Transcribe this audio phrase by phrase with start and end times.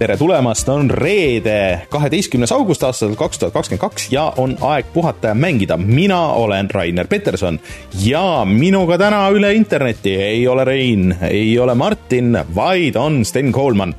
[0.00, 5.28] tere tulemast, on reede, kaheteistkümnes august aastal kaks tuhat kakskümmend kaks ja on aeg puhata
[5.28, 5.76] ja mängida.
[5.76, 7.58] mina olen Rainer Peterson
[8.04, 13.92] ja minuga täna üle interneti ei ole Rein, ei ole Martin, vaid on Sten Koolman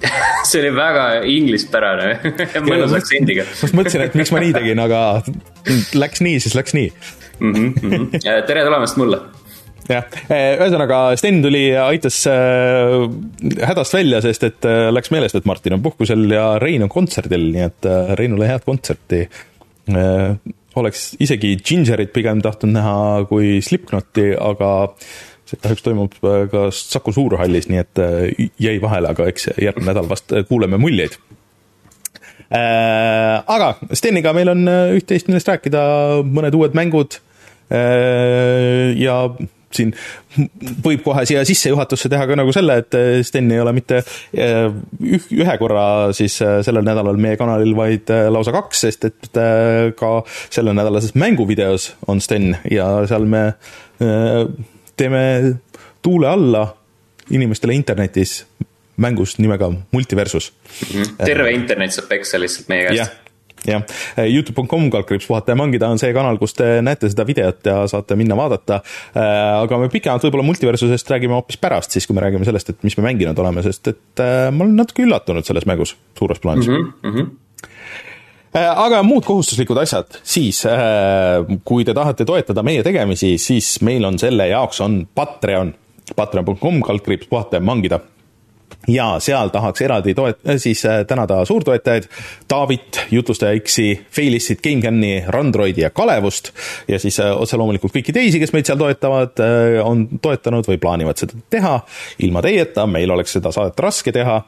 [0.48, 2.14] see oli väga inglispärane
[2.70, 3.44] mõnus aktsendiga.
[3.44, 5.02] ma just mõtlesin, et miks ma nii tegin, aga
[6.00, 6.88] läks nii, siis läks nii
[7.40, 7.52] mm.
[7.52, 8.24] -hmm.
[8.48, 9.20] tere tulemast mulle
[9.90, 13.06] jah, eh, ühesõnaga Sten tuli ja aitas äh,
[13.66, 17.48] hädast välja, sest et äh, läks meelest, et Martin on puhkusel ja Rein on kontserdil,
[17.54, 19.24] nii et Reinule head kontserti.
[20.78, 22.94] Oleks isegi Gingerit pigem tahtnud näha
[23.26, 24.70] kui Slipknoti, aga
[25.48, 26.14] see kahjuks toimub
[26.52, 28.02] ka Saku Suurhallis, nii et
[28.62, 31.16] jäi vahele, aga eks järgmine nädal vast kuuleme muljeid.
[32.54, 34.62] Aga Steniga meil on
[35.00, 35.82] üht-teist, millest rääkida,
[36.22, 37.18] mõned uued mängud.
[37.70, 39.16] Ja
[39.74, 39.92] siin
[40.84, 44.66] võib kohe siia sissejuhatusse teha ka nagu selle, et eh, Sten ei ole mitte eh,
[45.00, 45.84] ühe korra
[46.16, 49.40] siis eh, sellel nädalal meie kanalil, vaid lausa kaks, sest et
[49.98, 50.12] ka
[50.50, 53.44] sellenädalases mänguvideos on Sten ja seal me
[54.96, 55.22] teeme
[56.02, 56.64] tuule alla
[57.30, 58.40] inimestele internetis
[59.00, 60.52] mängus nimega Multiversus.
[60.52, 61.16] -hmm.
[61.24, 63.29] terve internet saab peksa lihtsalt meie käest
[63.66, 63.82] jah,
[64.16, 67.82] eh, Youtube.com kaldkriips puhata ja mangida on see kanal, kus te näete seda videot ja
[67.90, 68.80] saate minna vaadata.
[69.14, 69.20] Eh,
[69.60, 72.96] aga me pikemalt võib-olla multiversusest räägime hoopis pärast, siis kui me räägime sellest, et mis
[72.98, 76.92] me mänginud oleme, sest et eh, ma olen natuke üllatunud selles mängus suures plaanis mm.
[77.02, 77.26] -hmm.
[78.70, 80.64] aga muud kohustuslikud asjad, siis
[81.64, 85.74] kui te tahate toetada meie tegemisi, siis meil on selle jaoks on Patreon,
[86.16, 88.00] patreon.com kaldkriips puhata ja mangida
[88.88, 92.08] ja seal tahaks eraldi toet-, äh, siis äh, tänada suurtoetajaid
[92.48, 96.52] Taavit, Jutlustaja X-i, Failissit, GameCami, Randroidi ja Kalevust
[96.88, 99.40] ja siis äh, otse loomulikult kõiki teisi, kes meid seal toetavad,
[99.84, 101.74] on toetanud või plaanivad seda teha.
[102.24, 104.40] ilma teieta meil oleks seda saadet raske teha.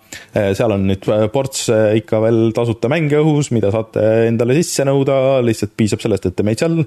[0.57, 1.67] seal on nüüd ports
[1.97, 6.47] ikka veel tasuta mänge õhus, mida saate endale sisse nõuda, lihtsalt piisab sellest, et te
[6.47, 6.83] meid seal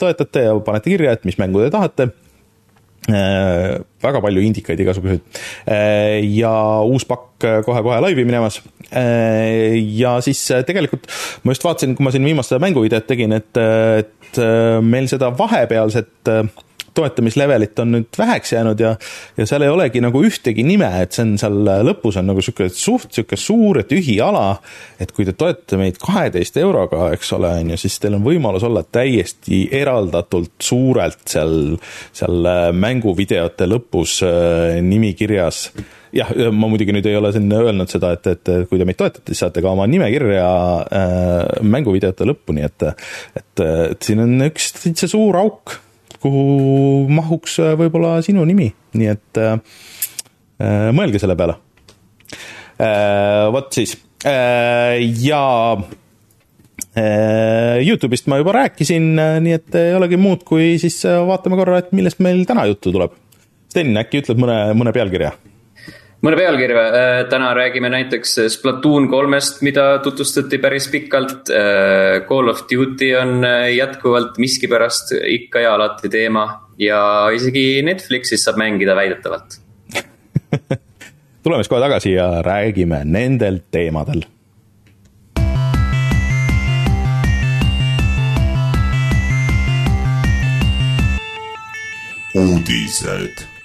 [0.00, 2.10] toetate ja panete kirja, et mis mängu te tahate
[4.06, 6.52] väga palju indikaid igasuguseid äh, ja
[6.86, 8.60] uus pakk kohe-kohe laivi minemas.
[8.90, 11.08] Äh, ja siis tegelikult
[11.44, 13.60] ma just vaatasin, kui ma siin viimast seda mänguvideot tegin, et,
[14.00, 14.40] et
[14.84, 16.32] meil seda vahepealset
[16.96, 18.94] toetamislevelit on nüüd väheks jäänud ja,
[19.36, 22.68] ja seal ei olegi nagu ühtegi nime, et see on seal lõpus on nagu sihuke
[22.72, 24.60] suht sihuke suur tühi ala.
[25.00, 28.64] et kui te toetate meid kaheteist euroga, eks ole, on ju, siis teil on võimalus
[28.66, 31.76] olla täiesti eraldatult suurelt seal,
[32.16, 35.66] seal mänguvideote lõpus äh, nimi kirjas
[36.16, 39.26] jah, ma muidugi nüüd ei ole siin öelnud seda, et, et kui te meid toetate,
[39.30, 40.46] siis saate ka oma nimekirja
[40.86, 42.86] äh, mänguvideote lõppu, nii et,
[43.36, 45.80] et, et siin on üks täitsa suur auk
[46.22, 49.58] kuhu mahuks äh, võib-olla sinu nimi, nii et äh,
[50.60, 51.58] äh, mõelge selle peale
[52.78, 53.46] äh,.
[53.54, 55.42] vot siis äh, ja
[56.96, 59.12] äh, Youtube'ist ma juba rääkisin,
[59.44, 63.14] nii et ei olegi muud, kui siis vaatame korra, et millest meil täna juttu tuleb.
[63.72, 65.34] Sten, äkki ütled mõne, mõne pealkirja?
[66.24, 71.50] Mõne pealkirja, äh, täna räägime näiteks Splatoon kolmest, mida tutvustati päris pikalt.
[71.50, 76.46] Äh, Call of Duty on äh, jätkuvalt miskipärast ikka ja alati teema
[76.78, 79.60] ja isegi Netflixis saab mängida väidetavalt.
[81.42, 84.24] Tuleme siis kohe tagasi ja räägime nendel teemadel.
[92.36, 93.55] Uudised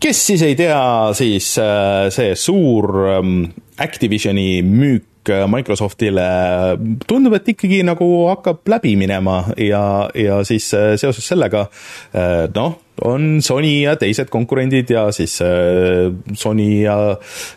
[0.00, 0.80] kes siis ei tea,
[1.16, 3.38] siis äh, see suur ähm,
[3.80, 6.26] Activisioni müük äh, Microsoftile
[7.08, 9.82] tundub, et ikkagi nagu hakkab läbi minema ja,
[10.16, 11.66] ja siis äh, seoses sellega
[12.56, 12.74] noh,
[13.06, 15.38] on Sony ja teised konkurendid ja siis
[16.36, 16.96] Sony ja,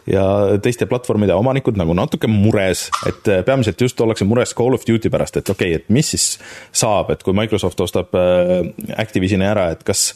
[0.07, 0.27] ja
[0.63, 5.41] teiste platvormide omanikud nagu natuke mures, et peamiselt just ollakse mures Call of Duty pärast,
[5.41, 6.29] et okei okay,, et mis siis
[6.71, 8.15] saab, et kui Microsoft ostab
[8.95, 10.13] Activisioni ära, et kas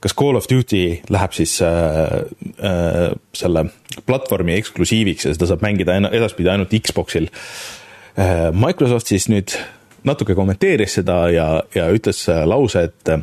[0.00, 2.22] kas Call of Duty läheb siis äh,
[2.62, 3.64] äh, selle
[4.06, 7.28] platvormi eksklusiiviks ja seda saab mängida edaspidi ainult Xboxil
[8.18, 8.48] äh,.
[8.54, 9.56] Microsoft siis nüüd
[10.06, 13.22] natuke kommenteeris seda ja, ja ütles äh, lause, et äh,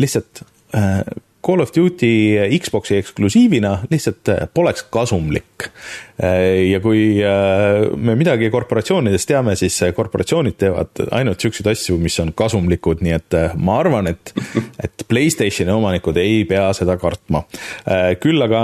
[0.00, 0.44] lihtsalt
[0.76, 1.02] äh,
[1.46, 5.68] Call of Duty Xbox'i eksklusiivina lihtsalt äh, poleks kasumlik.
[6.18, 12.18] Äh, ja kui äh, me midagi korporatsioonidest teame, siis korporatsioonid teevad ainult siukseid asju, mis
[12.24, 14.34] on kasumlikud, nii et ma arvan, et,
[14.84, 17.44] et Playstationi omanikud ei pea seda kartma.
[18.20, 18.60] küll aga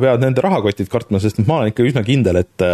[0.00, 2.66] peavad nende rahakotid kartma, sest ma olen ikka üsna kindel, et,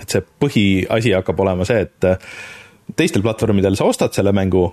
[0.00, 4.66] et see põhiasi hakkab olema see, et teistel platvormidel sa ostad selle mängu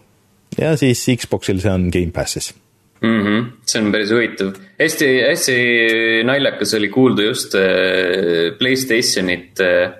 [0.57, 2.53] ja siis Xbox'il see on Gamepassis
[3.01, 3.21] mm.
[3.21, 3.45] -hmm.
[3.65, 5.57] see on päris huvitav, hästi, hästi
[6.27, 9.95] naljakas oli kuulda just äh, Playstationit äh,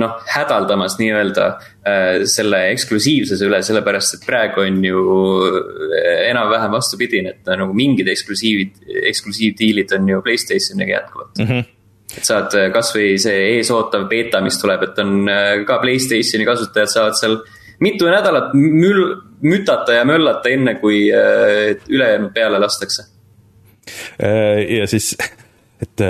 [0.00, 5.04] noh, hädaldamas nii-öelda äh, selle eksklusiivsuse üle, sellepärast et praegu on ju
[5.46, 11.50] äh, enam-vähem vastupidine, et nagu mingid eksklusiivid, eksklusiivdiilid on ju Playstationiga jätkuvalt mm.
[11.52, 11.72] -hmm
[12.16, 15.28] et saad äh, kasvõi see eesootav beeta, mis tuleb, et on
[15.66, 17.34] ka Playstationi kasutajad saavad seal
[17.80, 21.06] mitu nädalat mül-, mütata ja möllata, enne kui
[21.88, 23.02] ülejäänud peale lastakse.
[24.78, 25.16] ja siis,
[25.84, 26.06] et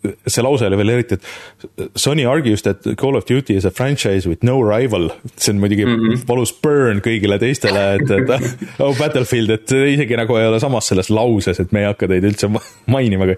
[0.00, 4.28] see lause oli veel eriti, et Sony argues that Call of Duty is a franchise
[4.28, 5.10] with no rival.
[5.36, 6.22] see on muidugi mm -hmm.
[6.28, 8.30] valus burn kõigile teistele, et, et
[8.84, 12.24] oh Battlefield, et isegi nagu ei ole samas selles lauses, et me ei hakka teid
[12.24, 12.48] üldse
[12.86, 13.28] mainima,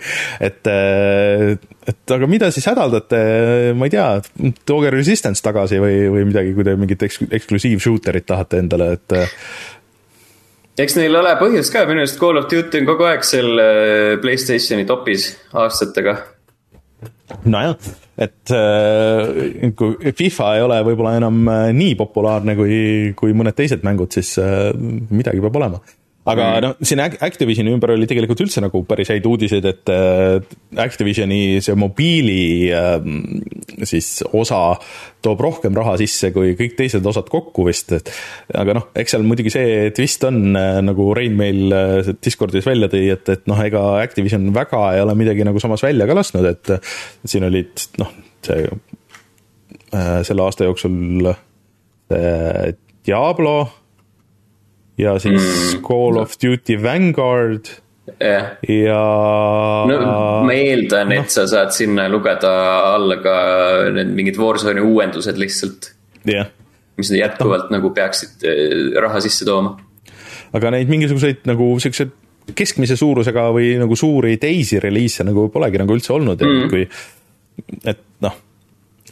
[0.41, 0.67] et,
[1.87, 4.23] et aga mida siis hädaldate, ma ei tea,
[4.65, 9.19] tooge Resistance tagasi või, või midagi, kui te mingit eks-, eksklusiiv shooter'it tahate endale, et
[10.79, 14.21] eks neil ole põhjust ka, minu arust Call of Duty on kogu aeg seal äh,
[14.23, 16.17] Playstationi topis aastatega
[17.45, 17.77] nojah,
[18.23, 22.77] et äh, kui FIFA ei ole võib-olla enam äh, nii populaarne kui,
[23.19, 24.71] kui mõned teised mängud, siis äh,
[25.11, 25.83] midagi peab olema
[26.23, 26.63] aga mm.
[26.63, 29.93] noh, siin Activisioni ümber oli tegelikult üldse nagu päris häid uudiseid, et
[30.83, 32.71] Activisioni see mobiili
[33.89, 34.61] siis osa
[35.23, 38.13] toob rohkem raha sisse kui kõik teised osad kokku vist, et
[38.59, 40.55] aga noh, eks seal muidugi see twist on,
[40.87, 41.75] nagu Rein meil
[42.23, 46.07] Discordis välja tõi, et, et noh, ega Activision väga ei ole midagi nagu samas välja
[46.07, 46.77] ka lasknud, et
[47.27, 48.15] siin olid noh,
[48.47, 48.67] see
[49.93, 51.33] selle aasta jooksul
[53.03, 53.57] Diablo
[55.03, 55.83] ja siis mm.
[55.87, 57.71] Call of Duty Vanguard
[58.21, 58.57] yeah.
[58.69, 59.03] ja.
[59.89, 59.99] no
[60.47, 62.53] ma eeldan no., et sa saad sinna lugeda
[62.95, 63.37] alla ka
[63.95, 65.93] need mingid Warzone'i uuendused lihtsalt
[66.29, 66.51] yeah..
[66.99, 67.79] mis jätkuvalt no.
[67.79, 69.77] nagu peaksid eh, raha sisse tooma.
[70.53, 72.19] aga neid mingisuguseid nagu siukseid
[72.59, 76.89] keskmise suurusega või nagu suuri teisi reliise nagu polegi nagu üldse olnud mm., et kui,
[77.93, 78.41] et noh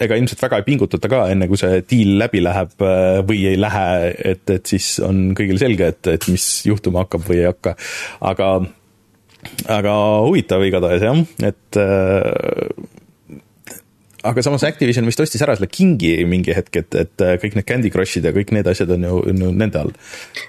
[0.05, 3.61] ega ilmselt väga ei pingutata ka, enne kui see deal läbi läheb äh, või ei
[3.61, 3.87] lähe,
[4.32, 7.76] et, et siis on kõigil selge, et, et mis juhtuma hakkab või ei hakka.
[8.32, 8.52] aga,
[9.79, 11.20] aga huvitav igatahes jah,
[11.50, 12.99] et äh,
[14.27, 17.67] aga samas Activision vist ostis ära selle Kingi mingi hetk, et, et äh, kõik need
[17.69, 19.93] Candy Crushid ja kõik need asjad on ju, on ju nende all.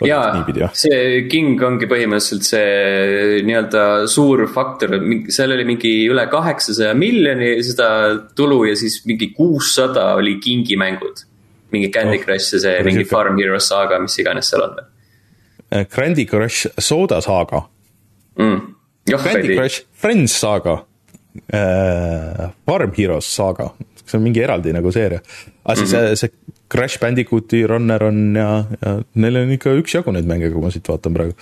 [0.07, 4.97] jaa, see King ongi põhimõtteliselt see nii-öelda suur faktor,
[5.31, 7.89] seal oli mingi üle kaheksasaja miljoni seda
[8.37, 11.25] tulu ja siis mingi kuussada oli Kingi mängud.
[11.71, 13.15] mingi Candy oh, Crush ja see mingi siuke...
[13.15, 14.79] Farm Hero saaga, mis iganes seal on.
[15.71, 17.63] Äh, Candy Crush Soda saaga
[18.35, 18.61] mm..
[19.07, 20.81] Candy Crush Friends saaga
[21.53, 23.71] äh, Farm Heroes saaga,
[24.03, 25.21] see on mingi eraldi nagu seeria.
[25.63, 26.15] aga siis mm -hmm.
[26.15, 30.61] see, see Crash Bandicooti Runner on ja, ja neil on ikka üksjagu neid mänge, kui
[30.61, 31.35] ma siit vaatan praegu.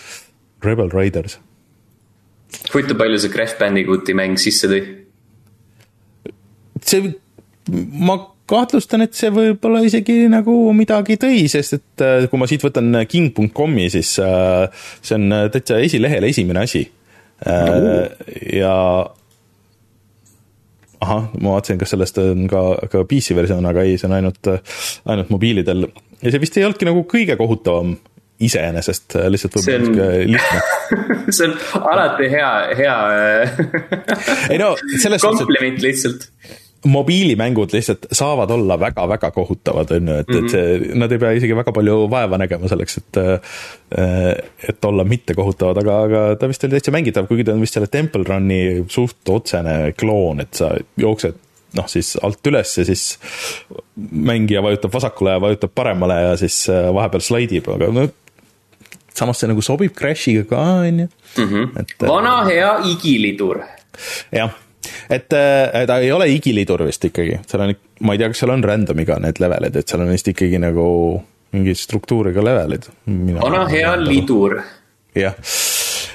[0.63, 1.39] Rebel Raiders.
[2.73, 4.81] huvitav, palju see Crash Bandicooti mäng sisse tõi?
[6.81, 7.13] see,
[7.91, 8.17] ma
[8.49, 13.03] kahtlustan, et see võib-olla isegi nagu midagi tõi, sest et äh, kui ma siit võtan
[13.05, 16.87] king.com'i, siis äh, see on täitsa esilehel esimene asi
[17.45, 17.93] no..
[18.53, 18.73] ja
[21.03, 24.51] ahah, ma vaatasin, kas sellest on ka, ka PC versioon, aga ei, see on ainult,
[25.09, 25.87] ainult mobiilidel.
[26.19, 27.95] ja see vist ei olnudki nagu kõige kohutavam
[28.39, 30.61] iseenesest, lihtsalt võib-olla sihuke lihtne
[31.35, 31.55] see on
[31.91, 32.97] alati hea, hea
[34.53, 35.43] ei no selles suhtes.
[35.43, 36.29] kompliment lihtsalt
[36.85, 40.99] mobiilimängud lihtsalt saavad olla väga-väga kohutavad, on ju, et et see, mhm.
[41.01, 44.31] nad ei pea isegi väga palju vaeva nägema selleks, et äh,
[44.69, 47.75] et olla mitte kohutavad, aga, aga ta vist oli täitsa mängitav, kuigi ta on vist
[47.75, 51.41] selle Temple Run'i suht otsene kloon, et sa jooksed
[51.77, 53.03] noh, siis alt üles ja siis
[53.97, 58.07] mängija vajutab vasakule ja vajutab paremale ja siis äh, vahepeal slaidib, aga no
[59.19, 61.11] samas see nagu sobib Crashiga ka, on ju.
[61.43, 61.69] Mhm.
[61.75, 63.65] Äh, vana hea igilidur.
[64.31, 64.55] jah
[65.09, 68.53] et äh, ta ei ole igilidur vist ikkagi, seal on, ma ei tea, kas seal
[68.53, 70.87] on random'iga need levelid, et seal on vist ikkagi nagu
[71.55, 72.89] mingi struktuuriga levelid.
[73.41, 74.59] vana hea lidur.
[75.17, 75.37] jah,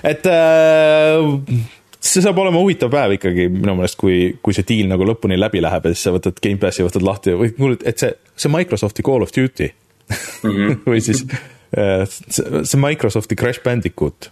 [0.07, 1.65] et äh,
[2.05, 5.63] see saab olema huvitav päev ikkagi minu meelest, kui, kui see deal nagu lõpuni läbi
[5.65, 9.25] läheb ja siis sa võtad Gamepassi, võtad lahti või kuule, et see, see Microsofti Call
[9.25, 10.79] of Duty mm -hmm.
[10.93, 14.31] või siis äh, see, see Microsofti Crash Bandicoot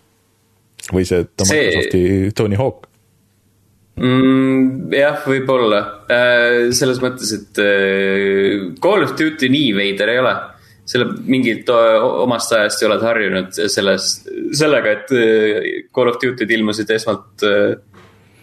[0.93, 1.59] või see, see...
[1.59, 2.92] Microsofti Tony Hawk
[3.97, 4.93] mm,?
[4.95, 10.35] jah, võib-olla äh, selles mõttes, et äh, Call of Duty nii veider ei ole.
[10.93, 14.09] selle mingilt omast ajast oled harjunud selles,
[14.59, 17.77] sellega, et äh, Call of Duty'd ilmusid esmalt äh,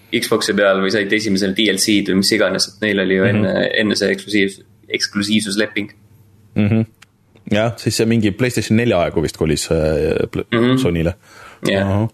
[0.10, 3.50] Xbox'i peal või said esimesel DLC-d või mis iganes, et neil oli ju mm -hmm.
[3.50, 4.56] enne, enne see eksklusiiv,
[4.98, 5.92] eksklusiivsusleping
[6.56, 6.68] mm.
[6.68, 6.86] -hmm.
[7.54, 10.78] jah, siis see mingi Playstation nelja aegu vist kolis äh, mm -hmm.
[10.82, 11.14] Sony'le
[11.68, 12.08] jah,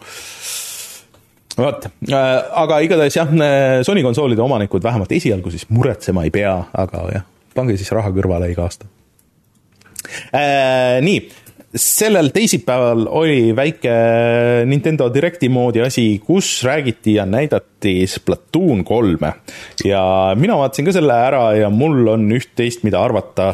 [1.59, 1.87] vot,
[2.63, 3.31] aga igatahes jah,
[3.87, 8.51] Sony konsoolide omanikud vähemalt esialgu siis muretsema ei pea, aga jah, pange siis raha kõrvale
[8.51, 8.89] iga aasta.
[11.05, 11.21] nii,
[11.75, 13.95] sellel teisipäeval oli väike
[14.69, 19.33] Nintendo Directi moodi asi, kus räägiti ja näidati Splatoon kolme
[19.83, 20.03] ja
[20.39, 23.53] mina vaatasin ka selle ära ja mul on üht-teist, mida arvata.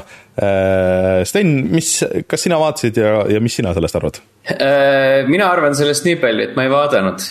[1.28, 6.06] Sten, mis, kas sina vaatasid ja, ja mis sina sellest arvad Äh, mina arvan sellest
[6.08, 7.26] nii palju, et ma ei vaadanud.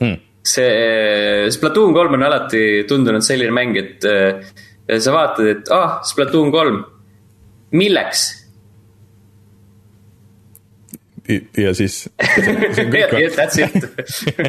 [0.00, 0.18] hmm.?
[0.50, 4.52] see Splatoon kolm on alati tundunud selline mäng, et äh,
[4.98, 6.84] sa vaatad, et ah, Splatoon kolm,
[7.76, 8.28] milleks?
[11.56, 12.08] ja siis?
[13.36, 13.76] That's it.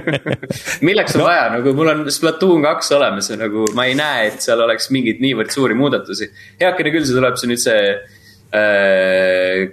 [0.88, 1.28] milleks on no.
[1.28, 4.90] vaja, nagu mul on Splatoon kaks olemas ja nagu ma ei näe, et seal oleks
[4.94, 6.32] mingeid niivõrd suuri muudatusi.
[6.62, 7.82] heakene küll, see tuleb see nüüd see
[8.58, 9.66] äh,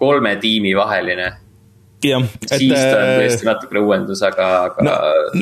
[0.00, 1.32] kolme tiimi vaheline.
[2.08, 4.94] jah, siis ta on tõesti natukene uuendus, aga, aga no,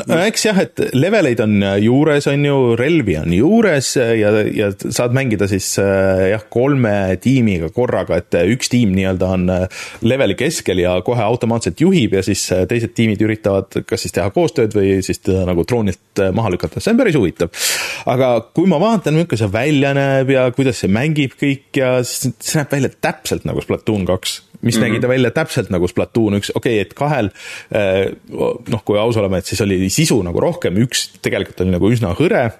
[0.09, 5.17] no eks jah, et leveleid on juures, on ju, relvi on juures ja, ja saad
[5.17, 10.83] mängida siis äh, jah, kolme tiimiga korraga, et üks tiim nii-öelda on äh, leveli keskel
[10.83, 14.99] ja kohe automaatselt juhib ja siis äh, teised tiimid üritavad kas siis teha koostööd või
[15.05, 17.53] siis teda nagu troonilt maha lükata, see on päris huvitav.
[18.13, 22.35] aga kui ma vaatan, milline see välja näeb ja kuidas see mängib kõik ja siis
[22.39, 24.89] see näeb välja täpselt nagu Splatoon kaks mis mm -hmm.
[24.89, 27.31] nägi ta välja täpselt nagu Splatoon üks, okei okay,, et kahel
[28.69, 32.15] noh, kui aus olema, et siis oli sisu nagu rohkem, üks tegelikult oli nagu üsna
[32.19, 32.51] hõre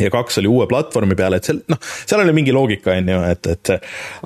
[0.00, 3.22] ja kaks oli uue platvormi peal, et seal noh, seal oli mingi loogika, on ju,
[3.30, 3.72] et, et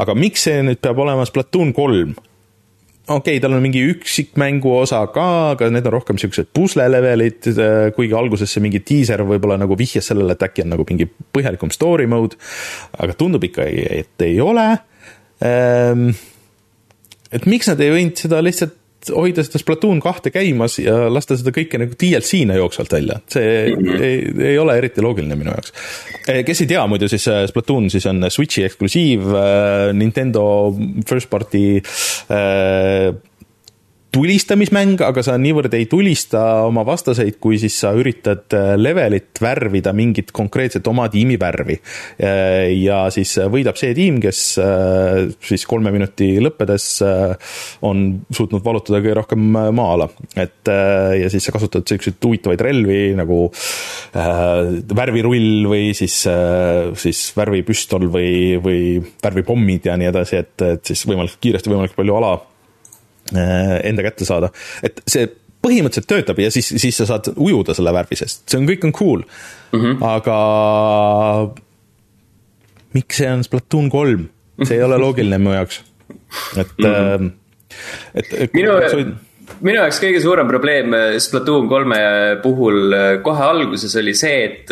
[0.03, 2.17] aga miks see nüüd peab olema Splatoon kolm?
[3.11, 7.51] okei okay,, tal on mingi üksikmängu osa ka, aga need on rohkem siuksed pusle-levelid,
[7.97, 11.73] kuigi alguses see mingi diiser võib-olla nagu vihjas sellele, et äkki on nagu mingi põhjalikum
[11.75, 12.39] story mode,
[12.99, 13.67] aga tundub ikka,
[14.03, 14.67] et ei ole
[15.43, 16.11] ehm,
[17.33, 18.77] et miks nad ei võinud seda lihtsalt
[19.17, 23.87] hoida seda Splatoon kahte käimas ja lasta seda kõike nagu DLC-na jooksvalt välja, see mm
[23.87, 24.03] -hmm.
[24.05, 25.73] ei, ei ole eriti loogiline minu jaoks.
[26.47, 29.25] kes ei tea muidu, siis Splatoon siis on Switchi eksklusiiv
[29.97, 30.45] Nintendo
[31.09, 33.15] first party äh,
[34.15, 40.33] tulistamismäng, aga sa niivõrd ei tulista oma vastaseid, kui siis sa üritad levelit värvida mingit
[40.35, 41.79] konkreetset oma tiimi värvi.
[42.81, 44.41] ja siis võidab see tiim, kes
[45.47, 46.89] siis kolme minuti lõppedes
[47.87, 49.47] on suutnud valutada kõige rohkem
[49.79, 50.09] maa-ala.
[50.37, 50.71] et
[51.21, 58.09] ja siis sa kasutad siukseid huvitavaid relvi nagu äh, värvirull või siis äh,, siis värvipüstol
[58.13, 58.83] või, või
[59.23, 62.35] värvipommid ja nii edasi, et, et siis võimalikult kiiresti võimalikult palju ala
[63.35, 64.51] enda kätte saada,
[64.83, 65.29] et see
[65.61, 68.95] põhimõtteliselt töötab ja siis, siis sa saad ujuda selle värvi seest, see on, kõik on
[68.97, 69.81] cool mm.
[69.81, 70.05] -hmm.
[70.09, 70.37] aga
[72.97, 74.29] miks see on Splatoon kolm,
[74.65, 75.83] see ei ole loogiline mu jaoks,
[76.57, 77.31] et mm, -hmm.
[78.15, 78.55] et, et.
[78.57, 78.79] minu,
[79.61, 82.01] minu jaoks kõige suurem probleem Splatoon kolme
[82.43, 84.67] puhul kohe alguses oli see, et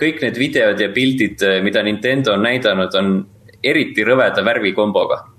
[0.00, 3.14] kõik need videod ja pildid, mida Nintendo on näidanud, on
[3.62, 5.31] eriti rõveda värvikomboga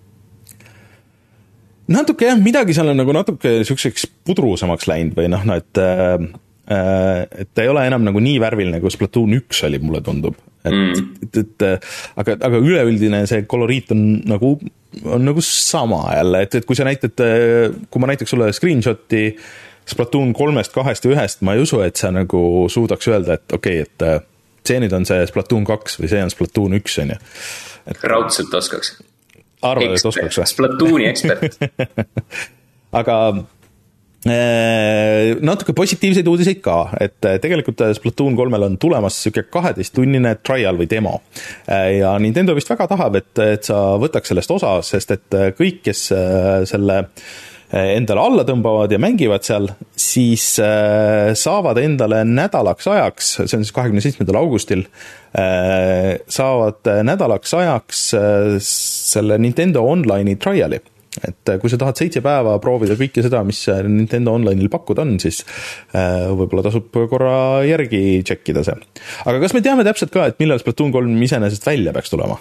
[1.91, 6.15] natuke jah, midagi seal on nagu natuke siukseks pudrusamaks läinud või noh, no et äh,
[6.71, 10.37] et ta ei ole enam nagu nii värviline, kui Splatoon üks oli, mulle tundub.
[10.63, 11.65] et mm., et, et
[12.21, 14.53] aga, aga üleüldine see koloriit on nagu,
[15.03, 17.19] on nagu sama jälle, et, et kui sa näitad,
[17.91, 19.25] kui ma näitaks sulle screenshot'i
[19.83, 23.81] Splatoon kolmest, kahest ja ühest, ma ei usu, et sa nagu suudaks öelda, et okei
[23.83, 27.19] okay,, et see nüüd on see Splatoon kaks või see on Splatoon üks, on ju.
[28.07, 28.95] raudselt oskaks
[29.63, 30.47] arvad, et oskaks või?
[30.53, 31.57] Splatooni ekspert
[32.99, 33.17] aga
[34.29, 40.89] äh, natuke positiivseid uudiseid ka, et tegelikult Splatoon kolmel on tulemas sihuke kaheteisttunnine trial või
[40.91, 41.19] demo.
[41.67, 46.05] ja Nintendo vist väga tahab, et, et sa võtaks sellest osa, sest et kõik, kes
[46.69, 47.01] selle
[47.73, 50.45] endale alla tõmbavad ja mängivad seal, siis
[51.41, 54.85] saavad endale nädalaks ajaks, see on siis kahekümne seitsmendal augustil,
[55.33, 58.07] saavad nädalaks ajaks
[58.67, 60.83] selle Nintendo Online'i trial'i
[61.21, 65.43] et kui sa tahad seitse päeva proovida kõike seda, mis Nintendo Online'il pakkuda on, siis
[65.93, 67.35] võib-olla tasub korra
[67.67, 68.81] järgi tšekkida see.
[69.25, 72.39] aga kas me teame täpselt ka, et millal Splatoon kolm iseenesest välja peaks tulema?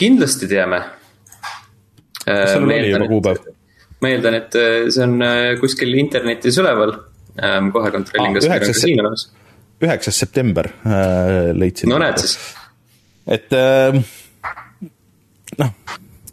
[0.00, 0.82] kindlasti teame.
[2.24, 3.38] Kas seal oli juba kuupäev?
[4.00, 4.52] ma eeldan, et
[4.92, 5.14] see on
[5.60, 6.96] kuskil internetis üleval.
[7.74, 9.26] kohe kontrollin, kas meil on ka siin olemas.
[9.80, 10.70] üheksas september
[11.56, 11.92] leidsin.
[11.92, 12.38] no näed siis.
[13.28, 13.50] et
[15.60, 15.70] noh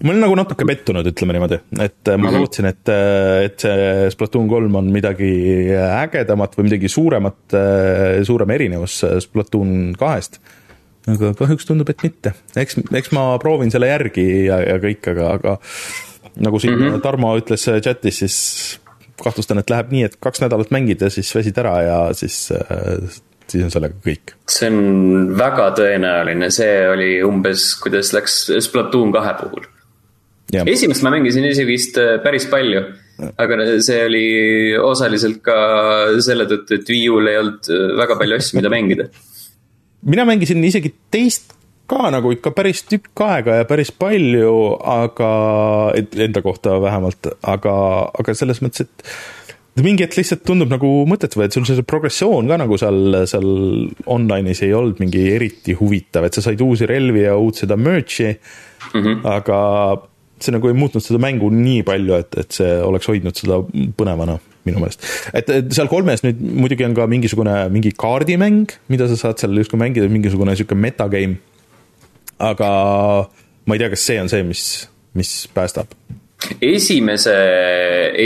[0.04, 2.38] ma olen nagu natuke pettunud, ütleme niimoodi, et ma mm -hmm.
[2.38, 2.90] lootsin, et,
[3.46, 7.58] et see Splatoon kolm on midagi ägedamat või midagi suuremat,
[8.24, 10.40] suurem erinevus Splatoon kahest.
[11.14, 15.30] Aga kahjuks tundub, et mitte, eks, eks ma proovin selle järgi ja, ja kõik, aga,
[15.38, 15.56] aga
[16.44, 17.06] nagu siin mm -hmm.
[17.06, 18.38] Tarmo ütles chatis, siis
[19.24, 22.52] kahtlustan, et läheb nii, et kaks nädalat mängid ja siis väsid ära ja siis,
[23.48, 24.36] siis on sellega kõik.
[24.50, 29.66] see on väga tõenäoline, see oli umbes, kuidas läks Splatoon kahe puhul.
[30.66, 32.86] esimest ma mängisin isegi vist päris palju
[33.18, 34.26] aga see oli
[34.78, 35.58] osaliselt ka
[36.24, 39.08] selle tõttu, et Wii U-l ei olnud väga palju asju, mida mängida.
[40.08, 41.54] Mina mängisin isegi teist
[41.88, 45.32] ka nagu ikka päris tükk aega ja päris palju, aga,
[45.96, 47.76] et enda kohta vähemalt, aga,
[48.20, 52.60] aga selles mõttes, et mingi hetk lihtsalt tundub nagu mõttetu, et sul see progressioon ka
[52.60, 53.48] nagu seal, seal
[54.10, 58.34] online'is ei olnud mingi eriti huvitav, et sa said uusi relvi ja uut seda merch'i
[58.34, 59.24] mm, -hmm.
[59.38, 59.60] aga
[60.42, 63.62] see nagu ei muutnud seda mängu nii palju, et, et see oleks hoidnud seda
[63.98, 65.04] põnevana minu meelest.
[65.34, 69.58] et, et seal kolmes nüüd muidugi on ka mingisugune, mingi kaardimäng, mida sa saad seal
[69.64, 71.40] justkui mängida, mingisugune sihuke metagame.
[72.38, 72.70] aga
[73.66, 74.64] ma ei tea, kas see on see, mis,
[75.18, 75.92] mis päästab.
[76.62, 77.36] esimese,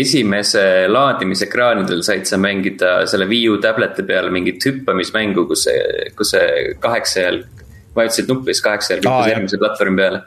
[0.01, 6.35] esimese laadimisekraanidel said sa mängida selle Wii U tableti peal mingit hüppamismängu, kus see, kus
[6.35, 10.23] see kaheksa jalg, vajutasid nuppu, siis kaheksa jalg hüppas järgmise platvormi peale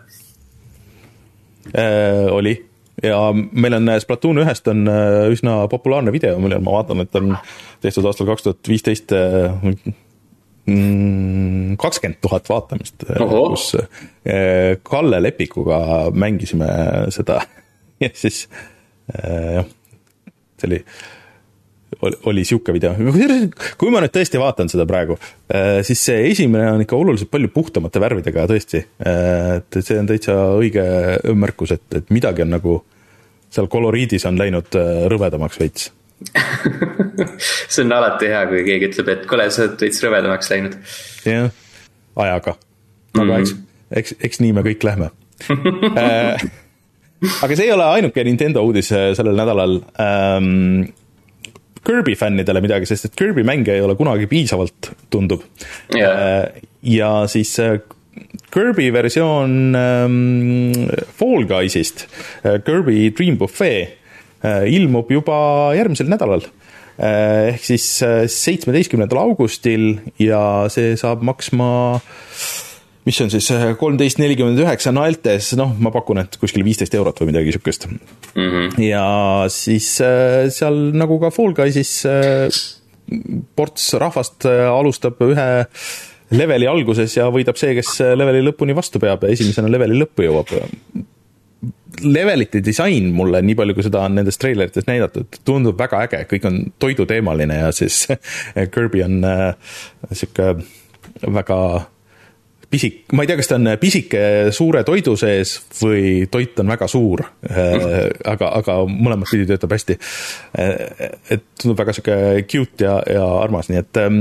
[1.72, 2.56] äh, oli
[3.02, 7.34] ja meil on Splatoon ühest on äh, üsna populaarne video, millel ma vaatan, et on
[7.82, 9.54] tehtud aastal kaks tuhat viisteist äh,
[10.70, 13.72] mm, kakskümmend tuhat vaatamist, äh, kus
[14.84, 16.70] Kalle Lepikuga mängisime
[17.14, 17.42] seda.
[18.02, 18.48] Ja siis
[19.06, 19.68] jah,
[20.58, 20.80] see oli
[22.02, 22.94] oli, oli sihuke video,
[23.80, 25.16] kui ma nüüd tõesti vaatan seda praegu,
[25.52, 28.84] äh, siis see esimene on ikka oluliselt palju puhtamate värvidega tõesti.
[29.04, 30.84] Äh, et see on täitsa õige
[31.38, 32.80] märkus, et, et midagi on nagu
[33.54, 35.92] seal koloriidis on läinud äh, rõvedamaks veits
[37.72, 40.76] see on alati hea, kui keegi ütleb, et kuule, sa oled veits rõvedamaks läinud.
[41.28, 41.48] jah,
[42.24, 42.52] ajaga.
[43.18, 43.40] aga mm.
[43.40, 43.54] eks,
[44.00, 45.10] eks, eks nii me kõik lähme
[47.44, 50.84] aga see ei ole ainuke Nintendo uudis sellel nädalal ähm,
[51.84, 55.44] Kirby fännidele midagi, sest et Kirby mänge ei ole kunagi piisavalt, tundub.
[55.94, 56.48] Yeah..
[56.84, 57.78] ja siis äh,
[58.54, 60.72] Kirby versioon ähm,
[61.18, 62.06] Fall Guysist,
[62.42, 63.98] äh, Kirby Dream Buffet
[64.44, 65.38] äh, ilmub juba
[65.76, 66.46] järgmisel nädalal.
[66.94, 67.82] Ehk siis
[68.30, 71.66] seitsmeteistkümnendal augustil ja see saab maksma
[73.04, 77.20] mis on siis äh, kolmteist nelikümmend üheksa naeltes, noh, ma pakun, et kuskil viisteist eurot
[77.20, 78.00] või midagi sihukest mm.
[78.34, 78.82] -hmm.
[78.86, 79.04] ja
[79.52, 82.48] siis äh, seal nagu ka Fall Guysis äh,
[83.56, 85.48] ports rahvast alustab ühe
[86.34, 90.54] leveli alguses ja võidab see, kes leveli lõpuni vastu peab ja esimesena leveli lõppu jõuab.
[92.00, 96.48] Levelite disain mulle, nii palju kui seda on nendes treilerites näidatud, tundub väga äge, kõik
[96.48, 98.06] on toiduteemaline ja siis
[98.74, 99.20] Kirby on
[100.10, 100.54] sihuke
[101.28, 101.60] väga
[102.74, 104.20] pisik, ma ei tea, kas ta on pisike
[104.54, 107.22] suure toidu sees või toit on väga suur.
[107.46, 108.22] Mm..
[108.34, 109.98] aga, aga mõlemat pidi töötab hästi.
[110.58, 112.16] Äh, et tundub väga sihuke
[112.50, 114.16] cute ja, ja armas, nii et ähm,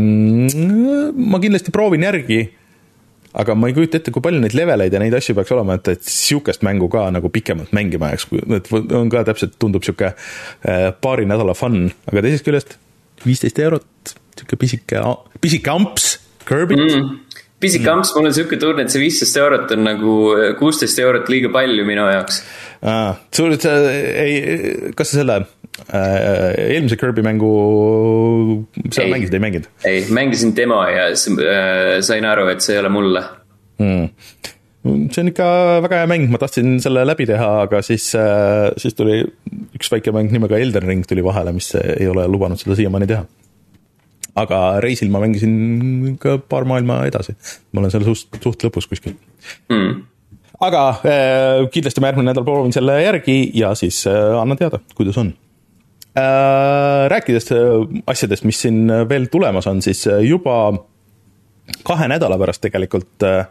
[1.34, 2.44] ma kindlasti proovin järgi.
[3.34, 5.88] aga ma ei kujuta ette, kui palju neid leveleid ja neid asju peaks olema, et,
[5.96, 8.28] et sihukest mängu ka nagu pikemalt mängima jääks,
[8.60, 12.78] et on ka täpselt, tundub sihuke äh, paari nädala fun, aga teisest küljest
[13.26, 15.02] viisteist eurot, sihuke pisike,
[15.42, 16.12] pisike amps
[16.44, 17.33] Kirby't mm
[17.64, 20.14] pisik amps, mul on sihuke tunne, et see viisteist eurot on nagu
[20.60, 22.42] kuusteist eurot liiga palju minu jaoks.
[23.34, 27.54] sul, sa ei, kas sa selle äh, eelmise Kirby mängu,
[28.90, 29.70] sa ei, mängisid, ei mänginud?
[29.90, 33.24] ei, mängisin demo ja äh, sain aru, et see ei ole mulle
[33.82, 34.10] mm
[34.84, 35.46] see on ikka
[35.86, 39.22] väga hea mäng, ma tahtsin selle läbi teha, aga siis, äh, siis tuli
[39.78, 43.24] üks väike mäng nimega Elden Ring tuli vahele, mis ei ole lubanud seda siiamaani teha
[44.40, 47.36] aga reisil ma mängisin ka paar maailma edasi.
[47.72, 49.16] ma olen seal suht, suht lõpus kuskil
[49.70, 50.04] mm.
[50.66, 55.20] aga äh, kindlasti ma järgmine nädal proovin selle järgi ja siis äh, annan teada, kuidas
[55.22, 55.34] on
[56.18, 57.10] äh,.
[57.14, 60.74] rääkides äh, asjadest, mis siin veel tulemas on, siis äh, juba
[61.88, 63.46] kahe nädala pärast tegelikult äh,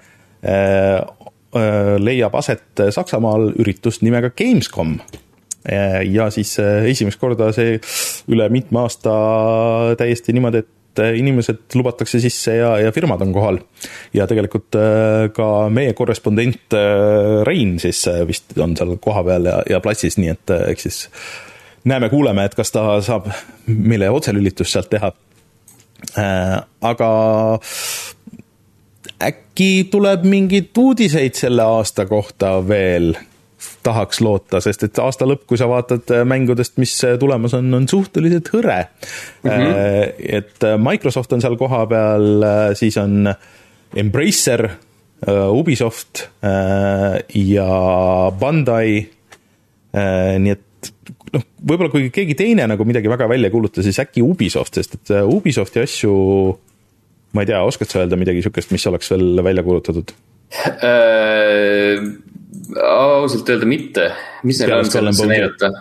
[2.02, 4.96] leiab aset Saksamaal üritus nimega Gamescom
[6.12, 7.76] ja siis äh, esimest korda see
[8.32, 9.12] üle mitme aasta
[9.98, 13.60] täiesti niimoodi, et äh, inimesed lubatakse sisse ja, ja firmad on kohal.
[14.14, 14.78] ja tegelikult
[15.36, 16.74] ka meie korrespondent
[17.46, 21.00] Rein siis vist on seal kohapeal ja, ja platsis, nii et eks siis
[21.88, 23.30] näeme-kuuleme, et kas ta saab
[23.66, 25.12] meile otselülitust sealt teha.
[26.82, 27.08] aga
[29.22, 33.14] äkki tuleb mingeid uudiseid selle aasta kohta veel
[33.82, 37.68] tahaks loota, sest et aasta lõpp, kui sa vaatad äh, mängudest, mis äh, tulemas on,
[37.76, 38.78] on suhteliselt hõre
[39.42, 39.50] mm.
[39.50, 40.14] -hmm.
[40.40, 42.46] et Microsoft on seal kohapeal,
[42.78, 43.30] siis on
[43.96, 44.68] Embracer,
[45.52, 46.24] Ubisoft
[47.34, 47.66] ja
[48.40, 49.04] Bandai
[50.42, 50.90] nii et
[51.36, 54.96] noh, võib-olla kui keegi teine nagu midagi väga välja ei kuuluta, siis äkki Ubisoft, sest
[54.98, 56.16] et Ubisofti asju
[57.32, 60.12] ma ei tea, oskad sa öelda midagi sihukest, mis oleks veel välja kuulutatud
[60.82, 62.04] äh,?
[62.82, 64.10] ausalt öelda mitte,
[64.48, 65.72] mis neil on sellesse näidata?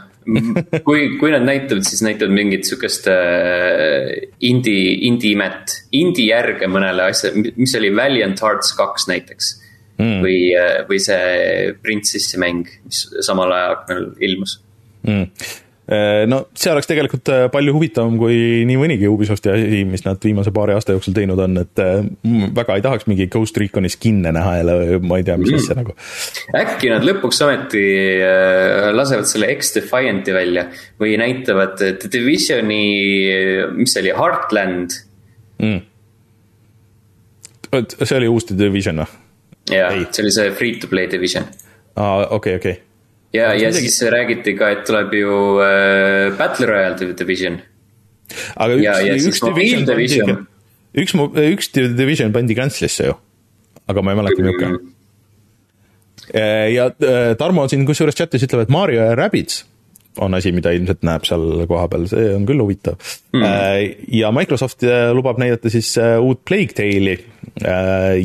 [0.86, 4.12] Kui, kui nad näitavad, siis näitavad mingit sihukest äh,
[4.46, 9.58] indie, indie-imet, indie-järge mõnele asjale, mis oli Valiant Hearts kaks näiteks.
[10.02, 10.22] Mm..
[10.24, 14.60] või, äh, või see Princessi mäng, mis samal ajal ilmus.
[15.06, 15.28] Mm
[16.32, 18.36] no see oleks tegelikult äh, palju huvitavam kui
[18.67, 22.06] nii mõnigi Ubisofti asi, mis nad viimase paari aasta jooksul teinud on, et äh,
[22.56, 25.60] väga ei tahaks mingi Ghost Reconi skin'e näha jälle, ma ei tea, mis mm.
[25.60, 25.95] asja nagu.
[26.62, 27.86] äkki nad lõpuks ometi
[28.95, 30.67] lasevad selle X-Defiant'i välja
[31.01, 32.84] või näitavad Divisioni,
[33.75, 34.95] mis see oli, Heartland
[35.60, 35.82] mm..
[37.97, 39.17] see oli uus Division või?
[39.71, 41.45] jaa, see oli see free to play division.
[41.95, 42.80] aa, okei, okei
[43.34, 43.88] ja, ja midagi...
[43.88, 47.60] siis räägiti ka, et tuleb ju äh, Battle Royale Division.
[48.56, 50.38] aga üks, ja, ja üks Division pandi,
[51.04, 51.17] üks,
[51.56, 53.17] üks Division pandi cancel'isse ju,
[53.88, 54.94] aga ma ei mäleta, milline mm.
[56.76, 59.63] ja äh, Tarmo siin kusjuures chat'is ütleb, et Mario ja Rabbids
[60.19, 62.97] on asi, mida ilmselt näeb seal kohapeal, see on küll huvitav.
[63.32, 63.45] Mm..
[64.12, 67.19] ja Microsoft äh, lubab näidata siis äh, uut Plague Tale'i.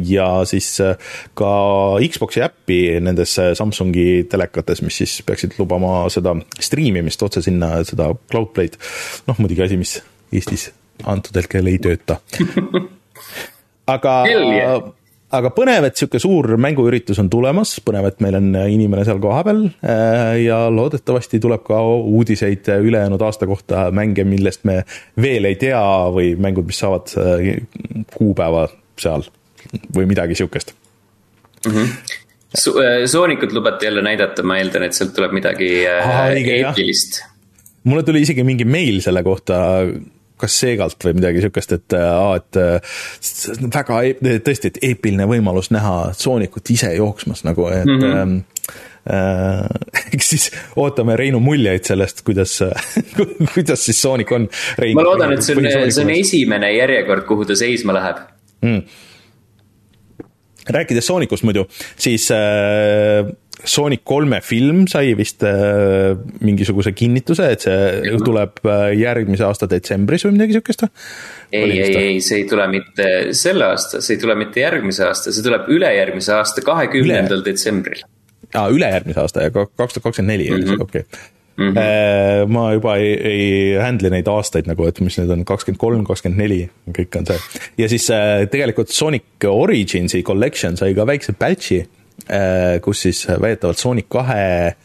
[0.06, 0.68] Ja siis
[1.34, 1.52] ka
[2.04, 8.78] Xbox'i äppi nendes Samsungi telekates, mis siis peaksid lubama seda striimimist otse sinna, seda Cloudplay'd.
[9.26, 9.96] noh, muidugi asi, mis
[10.32, 10.68] Eestis
[11.04, 12.20] antud hetkel ei tööta.
[13.94, 14.14] Aga
[15.34, 19.64] aga põnev, et sihuke suur mänguüritus on tulemas, põnev, et meil on inimene seal kohapeal
[19.66, 24.82] äh, ja loodetavasti tuleb ka uudiseid ülejäänud aasta kohta, mänge, millest me
[25.20, 25.82] veel ei tea
[26.14, 27.48] või mängud, mis saavad äh,
[28.14, 28.68] kuupäeva
[29.00, 29.26] seal
[29.96, 30.76] või midagi sihukest
[31.66, 31.72] mm.
[31.72, 32.22] -hmm.
[32.56, 32.72] So
[33.10, 37.18] Soonikut lubati jälle näidata, ma eeldan, et sealt tuleb midagi eepilist.
[37.84, 39.58] mulle tuli isegi mingi meil selle kohta
[40.40, 42.98] kas Segalt või midagi sihukest, et aa, et äh,
[43.74, 48.04] väga e-, tõesti, et eepiline võimalus näha Soonicut ise jooksmas nagu, et mm.
[48.04, 48.44] -hmm.
[49.06, 49.68] Äh,
[50.14, 50.44] eks siis
[50.76, 52.58] ootame Reinu muljeid sellest, kuidas
[53.54, 54.48] kuidas siis Sonic on.
[54.94, 58.24] ma loodan, et see on, see on esimene järjekord, kuhu ta seisma läheb
[58.66, 58.82] mm
[60.72, 61.66] rääkides Soonikust muidu,
[61.98, 63.26] siis äh,
[63.64, 70.26] Sonic kolme film sai vist äh, mingisuguse kinnituse, et see tuleb äh, järgmise aasta detsembris
[70.26, 70.92] või midagi sihukest või?
[71.56, 75.32] ei, ei, ei, see ei tule mitte selle aasta, see ei tule mitte järgmise aasta,
[75.32, 78.04] see tuleb ülejärgmise aasta kahekümnendal detsembril.
[78.52, 80.84] aa, ülejärgmise aasta ja kaks tuhat kakskümmend neli, mhm.
[80.84, 81.06] okei
[81.56, 82.50] Mm -hmm.
[82.52, 86.42] ma juba ei, ei handle'i neid aastaid nagu, et mis need on, kakskümmend kolm, kakskümmend
[86.42, 86.58] neli,
[86.98, 87.38] kõik on see.
[87.78, 91.78] ja siis äh, tegelikult Sonic Originsi collection sai ka väikse batch'i,
[92.28, 94.76] äh, kus siis väidetavalt Sonic kahe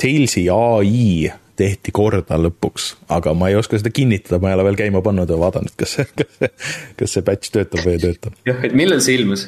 [0.00, 4.80] Talesi ai tehti korda lõpuks, aga ma ei oska seda kinnitada, ma ei ole veel
[4.80, 6.50] käima pannud ja vaadanud, kas see, kas see,
[6.96, 8.32] kas see batch töötab või ei tööta.
[8.48, 9.44] jah, et millal see ilmus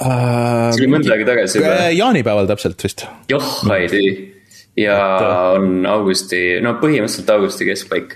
[0.00, 1.78] see oli mõnda aega tagasi juba.
[1.94, 3.06] jaanipäeval täpselt vist.
[3.30, 4.39] joh, ei tee
[4.78, 8.08] ja et, äh, on augusti, no põhimõtteliselt augusti keskpaik.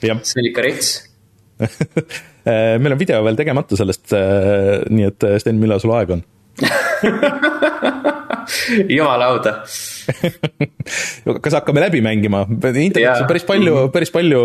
[0.00, 0.88] see oli ikka rets
[1.60, 4.20] äh, meil on video veel tegemata sellest, äh,
[4.90, 6.22] nii et Sten, millal sul aega on
[8.90, 9.52] jumala auda
[11.44, 12.42] kas hakkame läbi mängima?
[12.50, 13.92] internetis on päris palju, mhm.
[13.94, 14.40] päris palju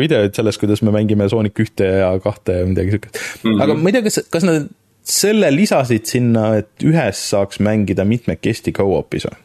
[0.00, 3.50] videoid sellest, kuidas me mängime Sonic ühte ja kahte ja midagi siukest mm.
[3.50, 3.62] -hmm.
[3.64, 4.70] aga ma ei tea, kas, kas nad
[5.10, 9.38] selle lisasid sinna, et ühes saaks mängida mitmekesti go-op'is või?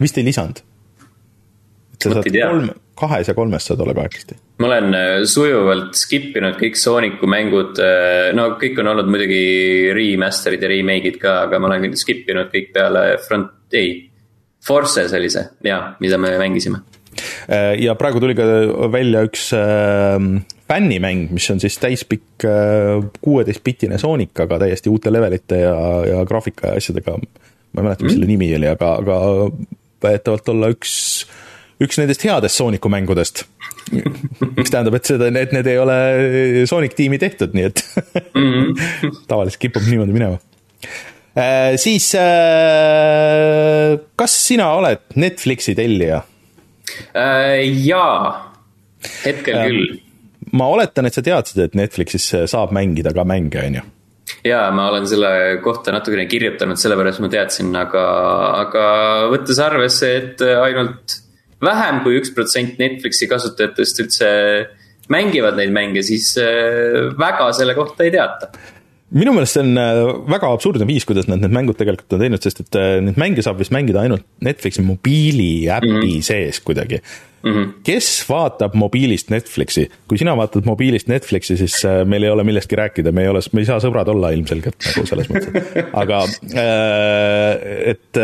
[0.00, 0.62] vist ei lisanud
[2.02, 2.68] sa saad kolm,
[3.00, 4.36] kahes ja kolmes saad olla kahekesti.
[4.60, 9.42] ma olen äh, sujuvalt skip inud kõik Sooniku mängud, äh, no kõik on olnud muidugi
[9.96, 13.98] remaster'id ja remake'id ka, aga ma olen skip inud kõik peale front, ei.
[14.60, 16.82] Forces oli see, jaa, mida me mängisime.
[17.48, 18.44] Äh, ja praegu tuli ka
[18.92, 20.20] välja üks äh,
[20.68, 22.44] fännimäng, mis on siis täispikk
[23.24, 27.16] kuueteistbitine Sonic, aga täiesti uute levelite ja, ja graafika ja asjadega.
[27.16, 28.18] ma ei mäleta, mis mm.
[28.18, 29.16] selle nimi oli, aga, aga
[30.04, 30.92] väidetavalt olla üks
[31.24, 31.49] äh,
[31.80, 33.44] üks nendest headest Sooniku mängudest.
[33.90, 35.96] mis tähendab, et seda, et need ei ole
[36.70, 38.74] Sonic tiimi tehtud, nii et -hmm.
[39.30, 40.38] tavaliselt kipub niimoodi minema
[41.34, 41.76] äh,.
[41.76, 46.20] siis äh, kas sina oled Netflixi tellija
[47.16, 47.64] äh,?
[47.86, 48.52] jaa,
[49.24, 49.96] hetkel äh, küll.
[50.52, 53.82] ma oletan, et sa teadsid, et Netflixis saab mängida ka mänge, on ju?
[54.44, 55.32] jaa, ma olen selle
[55.64, 58.04] kohta natukene kirjutanud, sellepärast ma teadsin, aga,
[58.60, 58.84] aga
[59.32, 61.18] võttes arvesse, et ainult
[61.64, 64.28] vähem kui üks protsent Netflixi kasutajatest üldse
[65.10, 68.52] mängivad neid mänge, siis äh, väga selle kohta ei teata.
[69.10, 72.44] minu meelest see on äh, väga absurdne viis, kuidas nad need mängud tegelikult on teinud,
[72.44, 76.22] sest et äh, neid mänge saab vist mängida ainult Netflixi mobiiliäpi mm -hmm.
[76.22, 77.50] sees kuidagi mm.
[77.50, 77.72] -hmm.
[77.82, 83.12] kes vaatab mobiilist Netflixi, kui sina vaatad mobiilist Netflixi, siis meil ei ole millestki rääkida,
[83.12, 86.22] me ei ole, me ei saa sõbrad olla ilmselgelt nagu selles mõttes, aga
[87.90, 88.22] et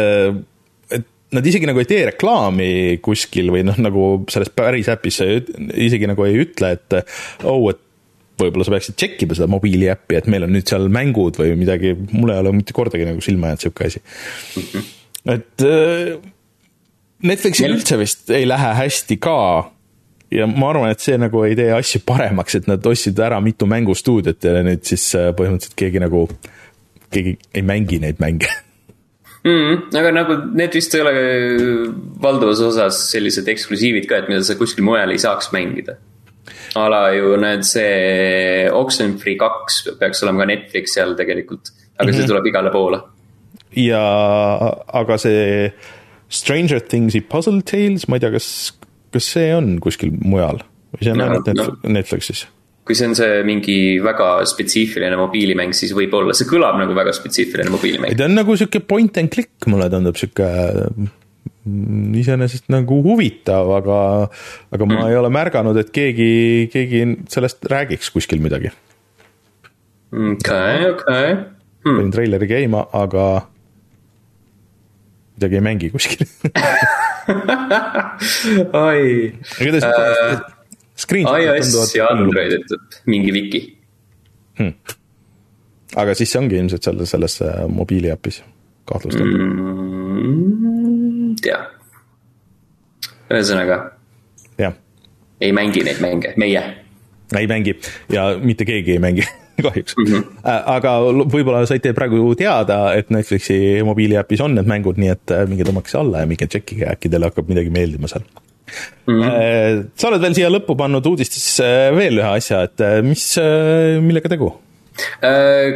[1.37, 2.69] nad isegi nagu ei tee reklaami
[3.05, 7.01] kuskil või noh, nagu selles päris äpis isegi nagu ei ütle, et
[7.45, 7.83] oh, et
[8.41, 12.33] võib-olla sa peaksid tšekkima seda mobiiliäppi, et meil on nüüd seal mängud või midagi, mul
[12.35, 14.03] ei ole mitte kordagi nagu silma jäänud sihuke asi.
[15.33, 16.13] Et äh,
[17.27, 19.39] Netflixil üldse vist ei lähe hästi ka.
[20.35, 23.69] Ja ma arvan, et see nagu ei tee asju paremaks, et nad ostsid ära mitu
[23.71, 26.27] mängustuudiot ja nüüd siis äh, põhimõtteliselt keegi nagu,
[27.15, 28.51] keegi ei mängi neid mänge
[29.47, 29.97] mm,.
[30.03, 31.15] aga nagu need vist ei ole
[32.23, 35.97] valdavas osas sellised eksklusiivid ka, et mida sa kuskil mujal ei saaks mängida
[36.77, 42.11] a la ju need, see Oxenfree kaks peaks olema ka Netflixi all tegelikult, aga mm
[42.11, 42.13] -hmm.
[42.13, 42.31] see mhm.
[42.33, 43.01] tuleb igale poole.
[43.77, 44.03] ja,
[45.03, 45.73] aga see
[46.29, 48.75] Stranger Things'i Puzzle Tales, ma ei tea, kas,
[49.13, 51.67] kas see on kuskil mujal või see on no, ainult no.
[51.99, 52.47] Netflixis?
[52.87, 57.73] Kui see on see mingi väga spetsiifiline mobiilimäng, siis võib-olla, see kõlab nagu väga spetsiifiline
[57.75, 58.15] mobiilimäng.
[58.19, 60.47] ta on nagu sihuke point and click, mulle tundub sihuke
[62.21, 63.99] iseenesest nagu huvitav, aga,
[64.71, 65.11] aga ma mm.
[65.11, 66.31] ei ole märganud, et keegi,
[66.71, 68.71] keegi sellest räägiks kuskil midagi.
[70.15, 71.37] okei, okei.
[71.87, 71.99] Hmm.
[71.99, 73.27] panin treileri käima, aga
[75.37, 76.27] midagi ei mängi kuskil
[78.87, 79.35] oi.
[79.59, 80.56] Uh,
[80.97, 83.63] iOS ja Android ütleb mingi wiki
[84.59, 84.73] hmm..
[85.97, 88.43] aga siis see ongi ilmselt seal selles mobiiliäpis,
[88.89, 90.57] kahtlustan mm
[91.43, 91.59] tea.
[93.31, 93.79] ühesõnaga.
[94.61, 94.77] jah.
[95.41, 96.63] ei mängi neid mänge, meie.
[97.37, 97.77] ei mängi
[98.13, 99.27] ja mitte keegi ei mängi
[99.67, 100.07] kahjuks mm.
[100.13, 100.25] -hmm.
[100.77, 105.65] aga võib-olla saite praegu teada, et Netflixi mobiiliäpis on need mängud, nii et äh, minge
[105.69, 108.27] tõmmake see alla ja minge tšekkige, äkki teile hakkab midagi meeldima seal
[109.07, 109.17] mm.
[109.23, 109.83] -hmm.
[109.97, 113.27] sa oled veel siia lõppu pannud uudistesse veel ühe asja, et mis,
[114.03, 114.53] millega tegu?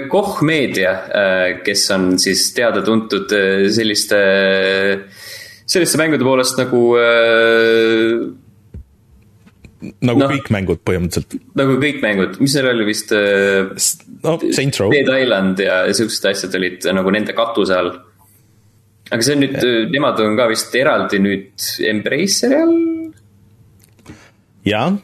[0.09, 0.95] Koch Media,
[1.65, 3.35] kes on siis teada-tuntud
[3.69, 4.21] selliste
[5.71, 8.31] selliste mängude poolest nagu äh,
[10.05, 11.39] nagu no, kõik mängud põhimõtteliselt.
[11.59, 13.71] nagu kõik mängud, mis seal oli vist äh,.
[14.25, 14.93] no Saints Row.
[14.93, 17.95] Dead Island ja, ja siuksed asjad olid nagu nende katuse all.
[19.11, 22.77] Aga see on nüüd, nemad on ka vist eraldi nüüd Embraceri all.
[24.67, 24.99] jah.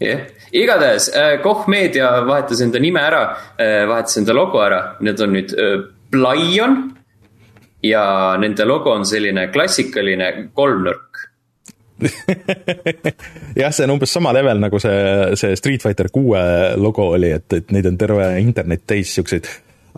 [0.00, 3.24] jah yeah., igatahes äh, Koch Media vahetas enda nime ära
[3.58, 5.78] äh,, vahetas enda logo ära, need on nüüd äh,
[6.14, 6.80] Blion
[7.84, 8.04] ja
[8.40, 11.24] nende logo on selline klassikaline kolmnurk
[13.60, 16.40] jah, see on umbes sama level nagu see, see Street Fighter kuue
[16.80, 19.48] logo oli, et, et neid on terve internet täis siukseid.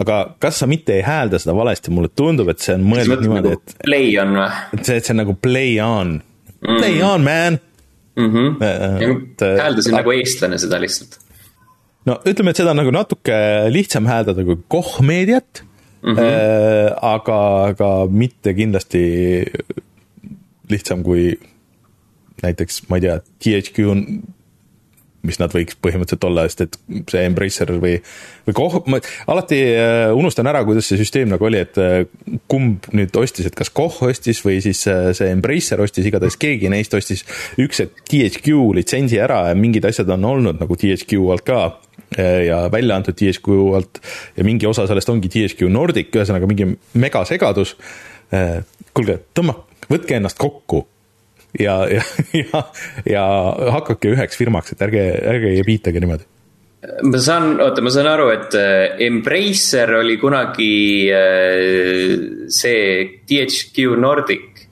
[0.02, 3.52] Aga kas sa mitte ei häälda seda valesti, mulle tundub, et see on mõeldud niimoodi,
[3.52, 3.76] nagu et.
[3.84, 4.48] Play on või?
[4.76, 7.60] et see, et see on nagu play on mm., play on man
[8.16, 8.34] mm.
[8.34, 8.66] -hmm.
[9.06, 11.18] Et, hääldasin nagu eestlane seda lihtsalt.
[12.08, 13.40] no ütleme, et seda on nagu natuke
[13.72, 15.64] lihtsam hääldada kui Koch meediat
[16.02, 16.14] mm.
[16.14, 16.94] -hmm.
[17.02, 17.40] aga,
[17.72, 19.04] aga mitte kindlasti
[20.70, 21.38] lihtsam kui
[22.42, 24.02] näiteks, ma ei tea, THQ on,
[25.26, 26.78] mis nad võiks põhimõtteliselt olla, sest et
[27.10, 27.96] see Embracer või,
[28.46, 29.00] või koh-, ma
[29.32, 31.98] alati äh, unustan ära, kuidas see süsteem nagu oli, et äh,
[32.50, 36.94] kumb nüüd ostis, et kas Koh ostis või siis see Embracer ostis, igatahes keegi neist
[36.96, 37.26] ostis
[37.60, 41.60] üks THQ litsentsi ära ja mingid asjad on olnud nagu THQ alt ka
[42.16, 44.00] ja välja antud THQ alt
[44.36, 47.74] ja mingi osa sellest ongi THQ Nordic, ühesõnaga mingi megasegadus.
[48.96, 49.58] Kuulge, tõmba,
[49.90, 50.84] võtke ennast kokku
[51.60, 52.02] ja, ja,
[52.36, 52.62] ja,
[53.08, 53.26] ja
[53.76, 56.26] hakake üheks firmaks, et ärge, ärge piitage niimoodi.
[57.02, 60.74] Ma saan, oota, ma saan aru, et äh, Embracer oli kunagi
[61.10, 62.12] äh,
[62.52, 64.66] see THQ Nordic.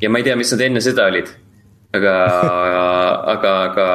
[0.00, 1.28] Ja ma ei tea, mis nad enne seda olid.
[1.94, 2.14] Aga
[3.34, 3.86] aga, aga,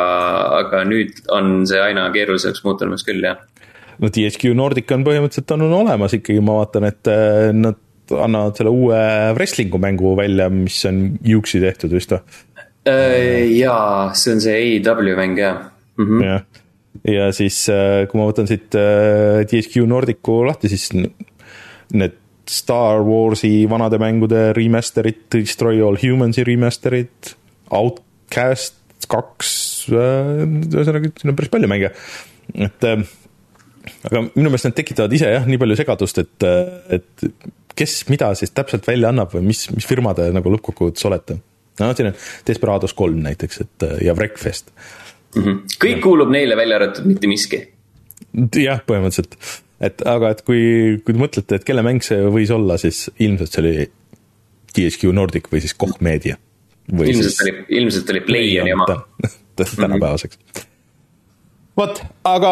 [0.62, 3.42] aga nüüd on see aina keerulisemaks muutumas küll, jah.
[4.00, 7.80] no THQ Nordic on põhimõtteliselt on olemas ikkagi, ma vaatan, et äh, nad
[8.12, 9.00] annavad selle uue
[9.38, 11.06] wrestling'u mängu välja, mis on
[11.38, 12.22] Uxi tehtud vist või?
[12.86, 15.64] Äh, jaa, see on see AEW mäng jah
[15.98, 16.26] mm -hmm..
[16.28, 16.44] jah,
[17.16, 23.98] ja siis äh, kui ma võtan siit THQ Nordicu lahti, siis need Star Warsi vanade
[23.98, 27.34] mängude remaster'id, Destroy All Humans'i remaster'id
[27.74, 28.76] Outcast
[29.10, 29.52] kaks,
[29.94, 31.92] äh, ühesõnaga siin on päris palju mänge,
[32.54, 33.04] et äh,
[34.08, 37.28] aga minu meelest nad tekitavad ise jah, nii palju segadust, et, äh, et
[37.76, 41.40] kes mida siis täpselt välja annab või mis, mis firma te nagu lõppkokkuvõttes olete.
[41.80, 45.44] no siin on Desperados kolm näiteks, et ja Wreckfest mm.
[45.44, 45.78] -hmm.
[45.84, 46.04] kõik ja.
[46.04, 47.62] kuulub neile, välja arvatud mitte miski.
[48.56, 49.38] jah, põhimõtteliselt
[49.84, 50.62] et aga, et kui,
[51.04, 53.90] kui te mõtlete, et kelle mäng see võis olla, siis ilmselt see oli
[54.76, 56.38] THQ Nordic või siis Koch Media.
[56.92, 59.04] ilmselt oli, ilmselt oli Playoni oma.
[59.56, 60.48] tänapäevaseks mm.
[60.56, 60.75] -hmm
[61.76, 62.52] vot, aga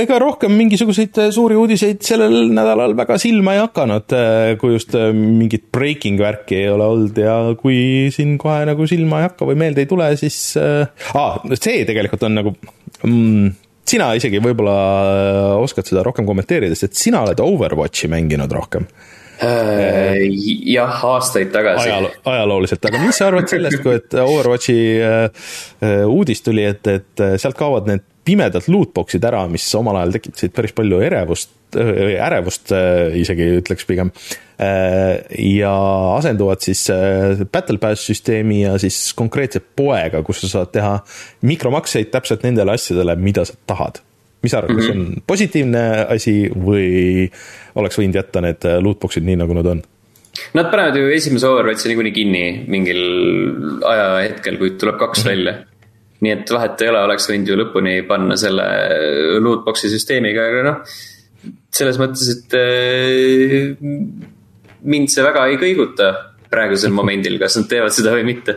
[0.00, 4.14] ega rohkem mingisuguseid suuri uudiseid sellel nädalal väga silma ei hakanud,
[4.60, 9.28] kui just mingit breaking värki ei ole olnud ja kui siin kohe nagu silma ei
[9.28, 10.88] hakka või meelde ei tule, siis äh,,
[11.54, 12.56] see tegelikult on nagu
[13.06, 13.52] mm,
[13.86, 14.78] sina isegi võib-olla
[15.62, 19.15] oskad seda rohkem kommenteerida, sest sina oled Overwatchi mänginud rohkem äh,.
[19.42, 22.10] Jah, aastaid tagasi Ajalo.
[22.24, 25.48] ajalooliselt, aga mis sa arvad sellest, kui et Overwatchi äh,
[26.08, 30.74] uudis tuli, et, et sealt kaovad need pimedad lootbox'id ära, mis omal ajal tekitasid päris
[30.76, 34.10] palju erevust, äh, ärevust äh, isegi ütleks pigem.
[34.58, 35.74] Äh, ja
[36.16, 36.86] asenduvad siis
[37.52, 40.96] Battle Pass süsteemi ja siis konkreetse poega, kus sa saad teha
[41.46, 44.02] mikromakseid täpselt nendele asjadele, mida sa tahad.
[44.46, 44.88] Mis sa arvad mm, -hmm.
[44.88, 47.28] kas see on positiivne asi või
[47.82, 49.84] oleks võinud jätta need lootbox'id nii, nagu nad on?
[50.54, 53.00] Nad panevad ju esimese Overwatchi niikuinii kinni mingil
[53.88, 55.34] ajahetkel, kui tuleb kaks mm -hmm.
[55.34, 55.54] välja
[56.24, 58.66] nii et vahet ei ole, oleks võinud ju lõpuni panna selle
[59.44, 60.94] lootbox'i süsteemiga, aga noh.
[61.76, 63.74] selles mõttes, et äh,
[64.86, 66.12] mind see väga ei kõiguta
[66.50, 68.56] praegusel momendil, kas nad teevad seda või mitte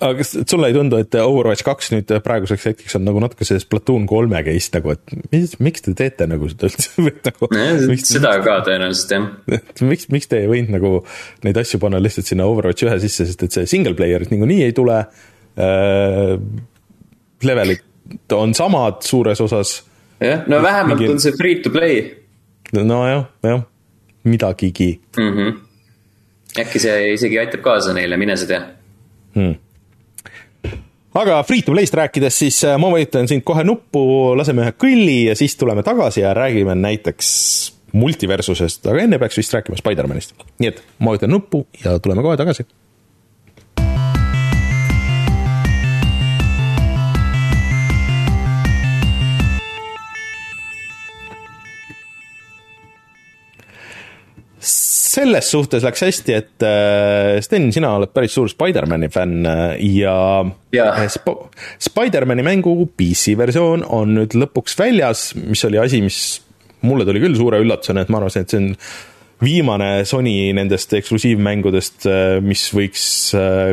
[0.00, 3.60] aga kas sulle ei tundu, et Overwatch kaks nüüd praeguseks hetkeks on nagu natuke see
[3.62, 7.50] Splatoon kolme case nagu, et mis, miks te teete nagu seda üldse nagu,
[7.90, 9.26] miks, seda ka tõenäoliselt jah.
[9.90, 10.94] miks, miks te ei võinud nagu
[11.46, 14.76] neid asju panna lihtsalt sinna Overwatch ühe sisse, sest et see single player'it niikuinii ei
[14.76, 15.04] tule
[15.60, 16.40] Äh,
[17.42, 17.78] levelid
[18.32, 19.84] on samad suures osas.
[20.20, 21.12] jah, no vähemalt mingi...
[21.12, 22.14] on see free to play.
[22.72, 23.62] nojah, jah,
[24.24, 25.32] midagigi mm.
[25.36, 25.58] -hmm.
[26.60, 28.62] äkki see isegi aitab kaasa neile, mine sa tea
[29.34, 29.54] hmm
[31.14, 34.02] aga free to play'st rääkides, siis äh, ma vajutan sind kohe nuppu,
[34.38, 37.30] laseme ühe kõlli ja siis tuleme tagasi ja räägime näiteks
[37.92, 40.36] multiversusest, aga enne peaks vist rääkima Spider-manist.
[40.62, 42.66] nii et ma vajutan nuppu ja tuleme kohe tagasi
[54.60, 60.44] selles suhtes läks hästi, et äh, Sten, sina oled päris suur Spider-man'i fänn äh, ja,
[60.76, 60.90] ja.
[60.92, 61.32] Äh, Sp
[61.80, 66.20] Spider-man'i mängu PC versioon on nüüd lõpuks väljas, mis oli asi, mis
[66.84, 68.68] mulle tuli küll suure üllatusena, et ma arvasin, et see on
[69.40, 72.04] viimane Sony nendest eksklusiivmängudest,
[72.44, 73.04] mis võiks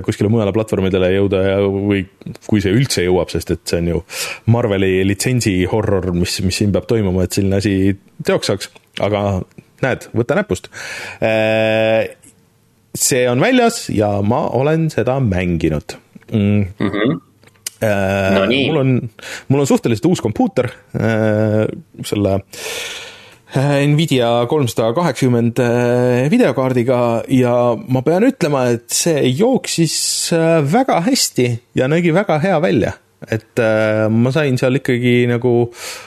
[0.08, 2.06] kuskile mujale platvormidele jõuda ja, või
[2.48, 4.02] kui see üldse jõuab, sest et see on ju
[4.56, 7.76] Marveli litsentsi horror, mis, mis siin peab toimuma, et selline asi
[8.24, 8.72] teoks saaks,
[9.04, 9.26] aga
[9.86, 10.70] näed, võta näpust.
[11.22, 12.14] Äh,
[12.98, 15.98] see on väljas ja ma olen seda mänginud
[16.32, 16.68] mm..
[16.80, 17.24] Mm -hmm.
[18.34, 18.64] No nii.
[18.72, 19.10] mul on,
[19.48, 20.66] mul on suhteliselt uus kompuuter
[20.98, 21.68] äh,
[22.04, 22.40] selle
[23.88, 25.60] Nvidia kolmsada kaheksakümmend
[26.30, 30.34] videokaardiga ja ma pean ütlema, et see jooksis
[30.74, 32.92] väga hästi ja nägi väga hea välja
[33.26, 36.07] et äh, ma sain seal ikkagi nagu äh,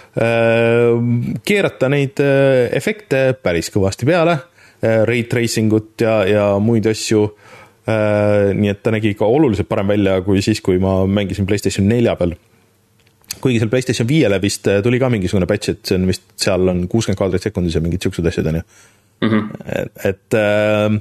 [1.46, 7.24] keerata neid äh, efekte päris kõvasti peale äh,, ray tracing ut ja, ja muid asju
[7.86, 8.50] äh,.
[8.56, 12.16] nii et ta nägi ikka oluliselt parem välja kui siis, kui ma mängisin Playstation nelja
[12.18, 12.34] peal.
[13.40, 16.74] kuigi seal Playstation viiele vist äh, tuli ka mingisugune patch, et see on vist, seal
[16.74, 18.66] on kuuskümmend kaadrit sekundis ja mingid siuksed asjad, on ju.
[19.20, 19.48] Mhm.
[19.68, 21.00] et, et äh,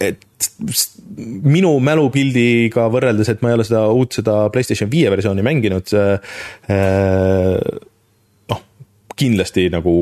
[0.00, 0.50] et
[1.18, 5.92] minu mälupildiga võrreldes, et ma ei ole seda uut, seda PlayStation viie versiooni mänginud,
[8.52, 8.64] noh,
[9.18, 9.98] kindlasti nagu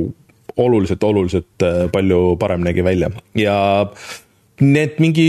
[0.57, 3.57] oluliselt, oluliselt äh, palju parem nägi välja ja
[4.61, 5.26] need mingi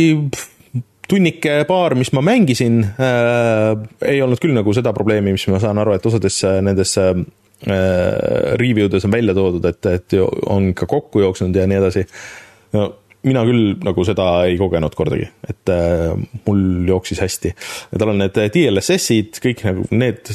[1.07, 3.73] tunnike paar, mis ma mängisin äh,,
[4.07, 7.11] ei olnud küll nagu seda probleemi, mis ma saan aru, et osades nendes äh,
[8.61, 12.07] review des on välja toodud, et, et on ka kokku jooksnud ja nii edasi.
[12.75, 12.87] no
[13.27, 16.13] mina küll nagu seda ei kogenud kordagi, et äh,
[16.47, 17.53] mul jooksis hästi.
[17.97, 20.33] tal on need DLSS-id, kõik nagu need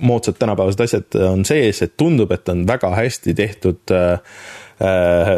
[0.00, 4.38] moodsad tänapäevased asjad on sees, et tundub, et on väga hästi tehtud äh,
[4.80, 5.32] äh,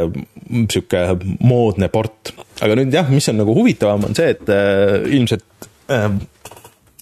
[0.71, 1.05] sihuke
[1.41, 2.35] moodne port.
[2.61, 6.11] aga nüüd jah, mis on nagu huvitavam, on see, et äh, ilmselt äh,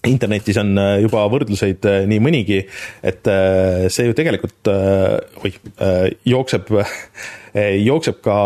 [0.09, 2.61] internetis on äh, juba võrdluseid äh, nii mõnigi,
[3.05, 4.71] et äh, see ju tegelikult,
[5.43, 5.61] oih,
[6.27, 6.71] jookseb
[7.89, 8.37] jookseb ka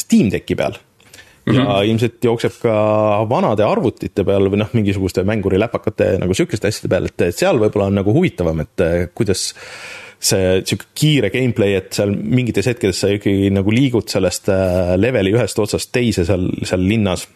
[0.00, 0.74] Steam Decki peal
[1.42, 1.88] ja mm -hmm.
[1.90, 2.74] ilmselt jookseb ka
[3.30, 7.98] vanade arvutite peal või noh, mingisuguste mänguriläpakate nagu sihukeste asjade peal, et seal võib-olla on
[7.98, 8.84] nagu huvitavam, et
[9.14, 9.48] kuidas
[10.22, 14.52] see sihuke kiire gameplay, et seal mingites hetkedes sa ikkagi nagu liigud sellest
[14.96, 17.26] leveli ühest otsast teise seal, seal linnas.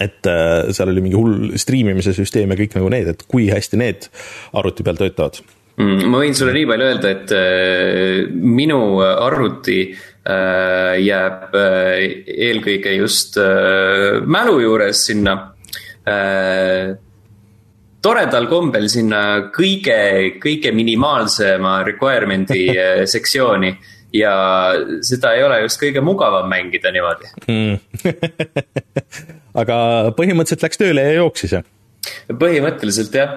[0.00, 0.30] Et
[0.74, 4.08] seal oli mingi hull striimimise süsteem ja kõik nagu need, et kui hästi need
[4.56, 5.40] arvuti peal töötavad
[5.76, 6.04] mm,.
[6.10, 12.04] ma võin sulle nii palju öelda, et äh, minu arvuti äh, jääb äh,
[12.50, 15.38] eelkõige just äh, mälu juures sinna
[16.08, 16.94] äh,
[18.04, 19.24] toredal kombel sinna
[19.54, 23.72] kõige, kõige minimaalsema requirement'i äh, sektsiooni
[24.14, 24.34] ja
[25.04, 28.10] seda ei ole just kõige mugavam mängida niimoodi mm.
[29.60, 29.78] aga
[30.18, 31.64] põhimõtteliselt läks tööle ja jooksis, jah?
[32.40, 33.34] põhimõtteliselt jah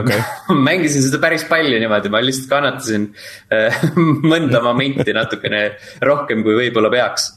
[0.00, 0.22] okay.
[0.68, 3.10] mängisin seda päris palju niimoodi, ma lihtsalt kannatasin
[3.54, 3.84] äh,
[4.32, 5.68] mõnda momenti natukene
[6.04, 7.30] rohkem, kui võib-olla peaks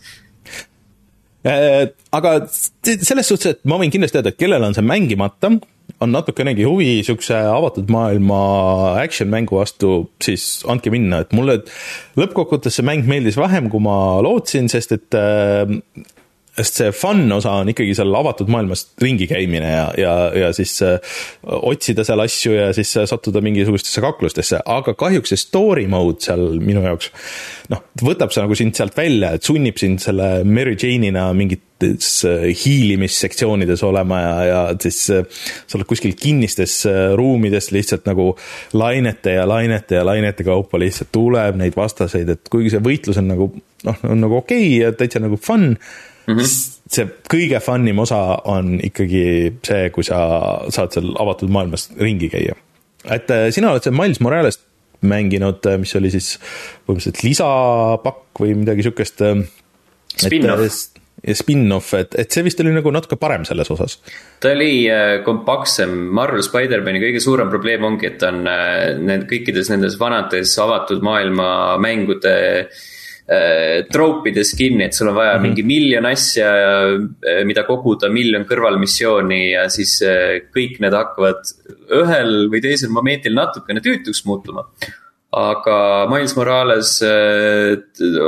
[1.46, 5.54] äh, aga selles suhtes, et ma võin kindlasti öelda, et kellel on see mängimata,
[6.02, 8.40] on natukenegi huvi niisuguse avatud maailma
[9.02, 9.92] action mängu vastu,
[10.24, 11.60] siis andke minna, et mulle
[12.20, 15.78] lõppkokkuvõttes see mäng meeldis vähem, kui ma lootsin, sest et äh,
[16.52, 20.74] sest see fun osa on ikkagi seal avatud maailmas ringi käimine ja, ja, ja siis
[20.84, 21.00] äh,
[21.48, 26.60] otsida seal asju ja siis äh, sattuda mingisugustesse kaklustesse, aga kahjuks see story mode seal
[26.60, 27.12] minu jaoks
[27.72, 32.50] noh, võtab see nagu sind sealt välja, et sunnib sind selle Mary Jane'ina mingites äh,
[32.66, 36.82] hiilimissektsioonides olema ja, ja siis sa oled kuskil kinnistes
[37.16, 38.34] ruumides lihtsalt nagu
[38.76, 43.32] lainete ja lainete ja lainete kaupa lihtsalt tuleb neid vastaseid, et kuigi see võitlus on
[43.38, 43.54] nagu
[43.88, 45.78] noh, on nagu okei okay ja täitsa nagu fun
[46.34, 46.40] mm.
[46.40, 46.80] -hmm.
[46.92, 48.20] see kõige fun im osa
[48.50, 49.24] on ikkagi
[49.66, 50.20] see, kui sa
[50.70, 52.56] saad seal avatud maailmas ringi käia.
[53.10, 54.62] et äh, sina oled seal Miles Moralest
[55.02, 56.38] mänginud, äh, mis oli siis
[56.86, 59.22] põhimõtteliselt lisapakk või midagi sihukest.
[59.22, 59.46] Äh,
[60.18, 60.90] Spin-off
[61.38, 64.00] spin-off, et, et see vist oli nagu natuke parem selles osas.
[64.42, 64.88] ta oli
[65.26, 68.42] kompaktsem, Marvel Spider-man'i kõige suurem probleem ongi, et ta on
[69.06, 72.82] need kõikides nendes vanades avatud maailma mängude äh,
[73.30, 75.48] äh, troupides kinni, et sul on vaja mm -hmm.
[75.48, 76.50] mingi miljon asja,
[76.94, 81.54] äh, mida koguda, miljon kõrvalmissiooni ja siis äh, kõik need hakkavad
[82.02, 84.66] ühel või teisel momendil natukene tüütuks muutuma.
[85.32, 87.02] aga Miles Morales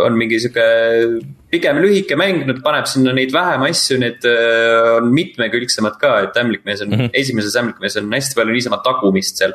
[0.06, 1.20] on mingi sihuke
[1.52, 6.82] pigem lühike mäng, nüüd paneb sinna neid vähem asju, need on mitmekülgsemad ka, et ämblikmees
[6.82, 7.10] on mm, -hmm.
[7.14, 9.54] esimeses ämblikmees on hästi palju niisama tagumist seal.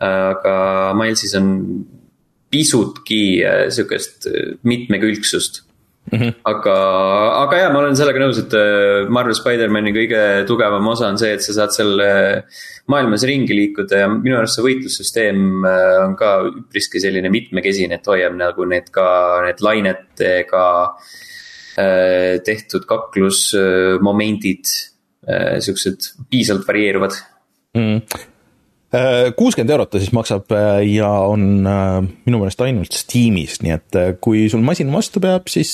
[0.00, 1.86] aga Milesis on
[2.52, 5.62] pisutki äh, sihukest äh, mitmekülgsust
[6.12, 6.18] mm.
[6.18, 6.34] -hmm.
[6.44, 6.76] aga,
[7.42, 11.32] aga jaa, ma olen sellega nõus, et äh, Marvel Spider-man'i kõige tugevam osa on see,
[11.36, 12.04] et sa saad seal
[12.92, 15.66] maailmas ringi liikuda ja minu arust see võitlussüsteem
[16.04, 19.06] on ka üpriski selline mitmekesine, et hoiab nagu need ka,
[19.46, 20.64] need lainetega
[22.44, 24.72] tehtud kaklusmomendid,
[25.64, 27.14] siuksed piisavalt varieeruvad
[27.78, 28.28] mm.
[29.36, 31.94] Kuuskümmend eurot ta siis maksab äh, ja on äh,
[32.26, 35.70] minu meelest ainult Steamis, nii et äh, kui sul masin vastu peab, siis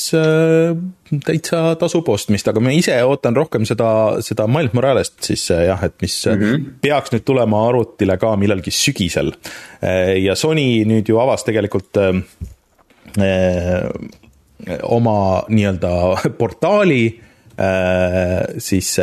[1.27, 3.91] täitsa tasub ostmist, aga ma ise ootan rohkem seda,
[4.23, 6.71] seda Miles Moralest siis jah, et mis mm -hmm.
[6.85, 9.33] peaks nüüd tulema arvutile ka millalgi sügisel.
[10.23, 11.99] ja Sony nüüd ju avas tegelikult
[14.83, 15.93] oma nii-öelda
[16.39, 17.21] portaali
[18.59, 18.97] siis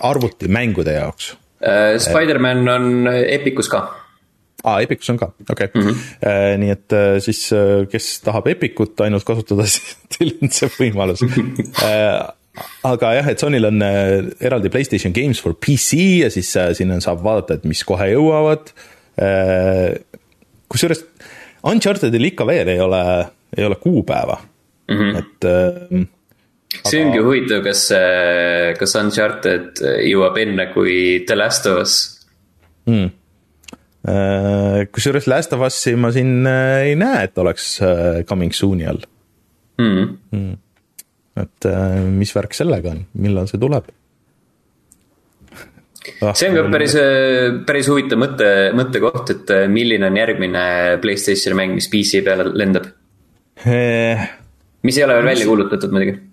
[0.00, 1.36] arvutimängude jaoks
[1.98, 3.80] Spider-man on Epicus ka
[4.64, 5.82] aa ah,, Epicus on ka, okei okay.
[5.82, 5.88] mm.
[5.88, 6.58] -hmm.
[6.62, 7.50] nii et äh, siis,
[7.90, 11.22] kes tahab Epicut ainult kasutada, siis teil on see võimalus
[12.92, 17.54] aga jah, et Sonyl on eraldi Playstation Games for PC ja siis sinna saab vaadata,
[17.54, 18.72] et mis kohe jõuavad.
[20.68, 21.04] kusjuures
[21.68, 23.02] Unchartedil ikka veel ei ole,
[23.56, 24.40] ei ole kuupäeva
[24.88, 25.18] mm, -hmm.
[25.18, 26.17] et
[26.68, 27.86] see ongi huvitav, kas,
[28.78, 31.94] kas Uncharted jõuab enne kui The Last of Us
[32.88, 33.14] hmm.?
[34.94, 39.00] kusjuures Last of Us'i ma siin äh, ei näe, et oleks äh, coming soon'i all
[39.80, 40.12] hmm..
[40.32, 40.58] Hmm.
[41.40, 41.70] et
[42.12, 43.88] mis värk sellega on, millal see tuleb?
[46.20, 46.96] ah, see on ka päris,
[47.68, 50.64] päris huvitav mõte, mõttekoht, et milline on järgmine
[51.02, 52.92] Playstationi mäng, mis PC peale lendab
[53.64, 54.32] eh,.
[54.84, 56.27] mis ei ole veel välja kuulutatud muidugi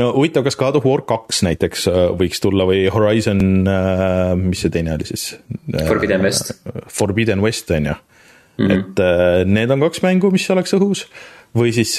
[0.00, 4.64] no huvitav, kas God of War kaks näiteks äh, võiks tulla või Horizon, äh, mis
[4.64, 5.32] see teine oli siis?
[5.74, 6.54] Äh, Forbidden West.
[6.88, 8.72] Forbidden West on ju mm, -hmm.
[8.78, 11.06] et need on kaks mängu, mis oleks õhus.
[11.52, 11.98] või siis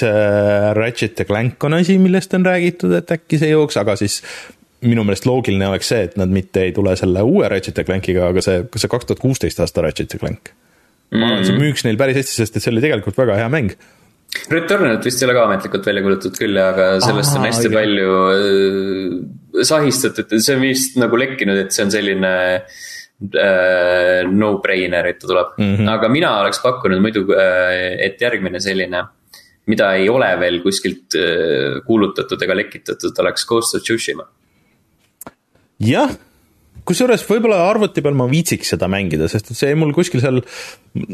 [0.74, 4.22] Ratchet ja Clank on asi, millest on räägitud, et äkki see jõuaks, aga siis
[4.82, 8.28] minu meelest loogiline oleks see, et nad mitte ei tule selle uue Ratchet ja Clankiga,
[8.28, 10.50] aga see, kas see kaks tuhat kuusteist aasta Ratchet ja Clank
[11.14, 13.76] ma arvan, see müüks neil päris hästi, sest et see oli tegelikult väga hea mäng
[14.50, 17.74] Returnal vist ei ole ka ametlikult välja kuulutatud küll, aga sellest Aha, on hästi jah.
[17.78, 25.20] palju äh, sahistatud, see on vist nagu lekkinud, et see on selline äh, no-brainer, et
[25.22, 25.74] ta tuleb mm.
[25.76, 25.92] -hmm.
[25.94, 29.04] aga mina oleks pakkunud muidu äh,, et järgmine selline,
[29.70, 34.26] mida ei ole veel kuskilt äh, kuulutatud ega lekitatud, oleks Ghost of Tsushima.
[35.80, 36.10] jah,
[36.88, 40.42] kusjuures võib-olla arvuti peal ma viitsiks seda mängida, sest et see jäi mul kuskil seal,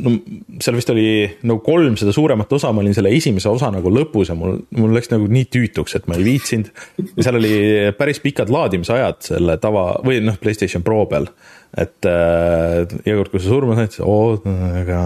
[0.03, 0.15] no
[0.63, 1.07] seal vist oli
[1.47, 4.97] nagu kolm seda suuremat osa, ma olin selle esimese osa nagu lõpus ja mul, mul
[4.97, 6.73] läks nagu nii tüütuks, et ma ei viitsinud.
[7.15, 7.55] ja seal oli
[7.99, 11.31] päris pikad laadimisajad selle tava või noh, Playstation Pro peal.
[11.79, 14.41] Et äh, iga kord, kui sa surma said, siis oo,
[14.81, 15.03] aga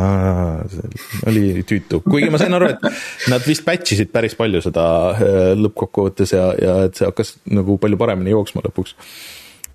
[1.28, 5.52] oli tüütu, kuigi ma sain aru, et nad vist patch isid päris palju seda äh,
[5.60, 8.96] lõppkokkuvõttes ja, ja et see hakkas nagu palju paremini jooksma lõpuks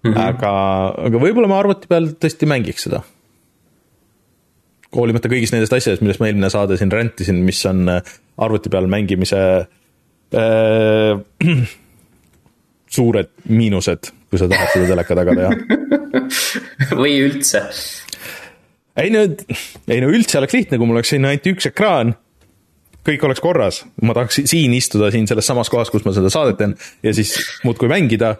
[0.04, 0.12] mm.
[0.12, 0.20] -hmm.
[0.28, 0.52] aga,
[1.08, 3.02] aga võib-olla ma arvuti peal tõesti mängiks seda.
[4.96, 8.88] hoolimata kõigist nendest asjadest, millest ma eelmine saade siin räntisin, mis on äh, arvuti peal
[8.90, 9.42] mängimise
[10.34, 11.14] äh,
[12.98, 15.52] suured miinused, kui sa tahad seda teleka taga teha
[17.02, 17.68] või üldse?
[19.00, 19.28] ei no,
[19.88, 22.16] ei no üldse oleks lihtne, kui mul oleks siin ainult üks ekraan,
[23.06, 26.60] kõik oleks korras, ma tahaks siin istuda, siin selles samas kohas, kus ma seda saadet
[26.60, 26.76] teen
[27.06, 28.36] ja siis muudkui mängida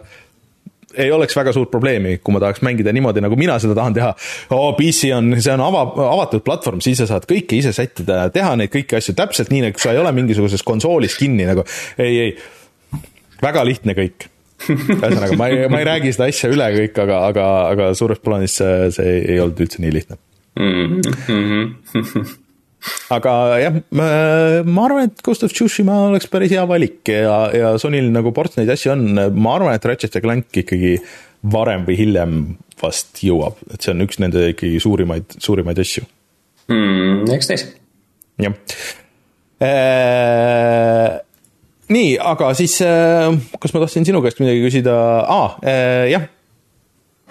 [0.98, 4.10] ei oleks väga suurt probleemi, kui ma tahaks mängida niimoodi, nagu mina seda tahan teha.
[4.56, 8.34] oo, PC on, see on ava, avatud platvorm, siis sa saad kõike ise sättida ja
[8.34, 11.64] teha neid kõiki asju täpselt nii, nagu sa ei ole mingisuguses konsoolis kinni nagu.
[11.98, 13.00] ei, ei,
[13.42, 14.28] väga lihtne kõik.
[14.60, 18.58] ühesõnaga, ma ei, ma ei räägi seda asja üle kõik, aga, aga, aga suures plaanis
[18.60, 20.20] see, see ei olnud üldse nii lihtne
[20.60, 21.00] mm.
[21.24, 22.38] -hmm
[23.12, 28.10] aga jah, ma arvan, et Ghost of Tsushima oleks päris hea valik ja, ja Sonyl
[28.14, 29.04] nagu ports neid asju on,
[29.36, 30.96] ma arvan, et Ratchet ja Clank ikkagi
[31.52, 32.36] varem või hiljem
[32.80, 36.04] vast jõuab, et see on üks nende ikkagi suurimaid, suurimaid asju
[36.72, 37.26] mm,.
[37.36, 37.66] eks näis.
[38.40, 38.54] jah
[39.60, 41.18] eee
[41.90, 44.94] nii, aga siis kas ma tahtsin sinu käest midagi küsida
[45.26, 45.58] ah,,
[46.08, 46.28] jah,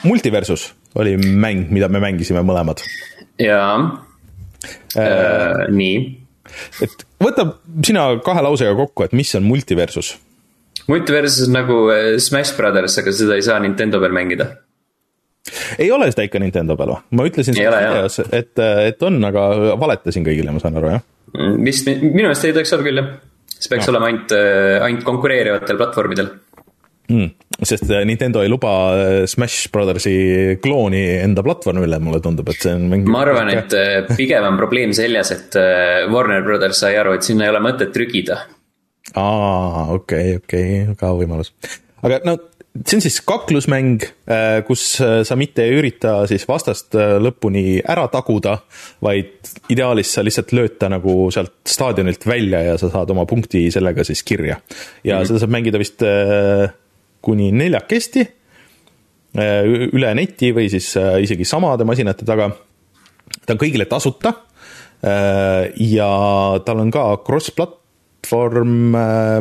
[0.03, 0.69] Multiversus
[0.99, 2.81] oli mäng, mida me mängisime mõlemad.
[3.41, 3.73] jaa
[4.97, 5.68] äh,.
[5.74, 5.99] nii.
[6.86, 7.45] et võta
[7.86, 10.16] sina kahe lausega kokku, et mis on multiversus?
[10.89, 14.49] multiversus on nagu äh, Smash Brothers, aga seda ei saa Nintendo peal mängida.
[15.78, 17.01] ei ole seda ikka Nintendo peal või?
[17.18, 19.47] ma ütlesin videos, et, et on, aga
[19.80, 21.07] valetasin kõigile, ma saan aru, jah?
[21.36, 23.12] Mm, vist, minu meelest ei tohiks olla küll, jah.
[23.55, 23.93] see peaks no.
[23.93, 26.34] olema ainult, äh, ainult konkureerivatel platvormidel
[27.12, 27.30] mm,.
[27.64, 32.76] Sest äh, Nintendo ei luba äh, Smash Brothersi klooni enda platvormile, mulle tundub, et see
[32.76, 33.12] on mingi.
[33.12, 35.57] ma arvan, et äh, pigem on probleem selles, et
[36.12, 38.43] Warner Brothers sai aru, et sinna ei ole mõtet trügida.
[39.16, 41.51] aa, okei okay,, okei okay,, ka võimalus.
[42.03, 42.39] aga no
[42.80, 44.03] see on siis kaklusmäng,
[44.68, 44.84] kus
[45.26, 48.60] sa mitte ei ürita siis vastast lõpuni ära taguda,
[49.03, 53.66] vaid ideaalis sa lihtsalt lööd ta nagu sealt staadionilt välja ja sa saad oma punkti
[53.74, 54.62] sellega siis kirja.
[55.03, 55.28] ja mm -hmm.
[55.28, 56.05] seda saab mängida vist
[57.26, 62.49] kuni neljakesti äh, üle neti või siis äh, isegi samade masinate taga.
[63.45, 64.34] ta on kõigile tasuta
[65.03, 66.09] äh, ja
[66.65, 68.95] tal on ka cross-platvorm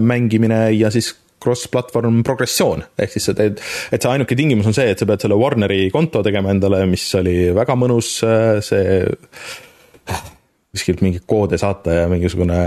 [0.05, 3.61] mängimine ja siis cross-platvorm progressioon, ehk siis sa teed,
[3.95, 7.05] et see ainuke tingimus on see, et sa pead selle Warneri konto tegema endale, mis
[7.15, 8.09] oli väga mõnus,
[8.67, 8.97] see
[10.75, 12.59] kuskilt mingeid koode saata ja mingisugune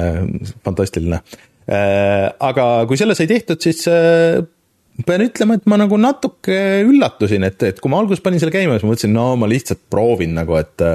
[0.63, 1.19] fantastiline.
[2.47, 3.83] aga kui selle sai tehtud, siis
[5.07, 8.77] pean ütlema, et ma nagu natuke üllatusin, et, et kui ma alguses panin selle käima,
[8.77, 10.85] siis ma mõtlesin, no ma lihtsalt proovin nagu, et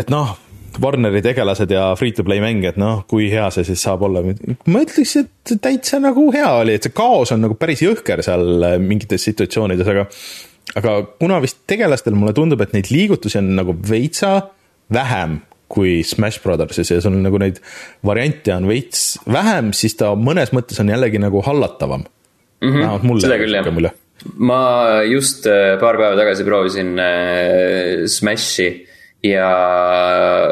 [0.00, 0.36] et noh,
[0.80, 4.22] Warneri tegelased ja free-to-play mäng, et noh, kui hea see siis saab olla.
[4.22, 8.78] ma ütleks, et täitsa nagu hea oli, et see kaos on nagu päris jõhker seal
[8.82, 10.06] mingites situatsioonides, aga
[10.78, 14.36] aga kuna vist tegelastel mulle tundub, et neid liigutusi on nagu veitsa
[14.94, 17.60] vähem kui Smash Brothersis ja sul nagu neid
[18.06, 22.06] variante on veits vähem, siis ta mõnes mõttes on jällegi nagu hallatavam
[22.60, 22.68] mm.
[22.68, 22.78] -hmm.
[22.78, 23.26] vähemalt mulle.
[23.26, 23.94] seda küll jah
[24.36, 28.68] ma just äh, paar päeva tagasi proovisin äh, Smashi
[29.24, 29.48] ja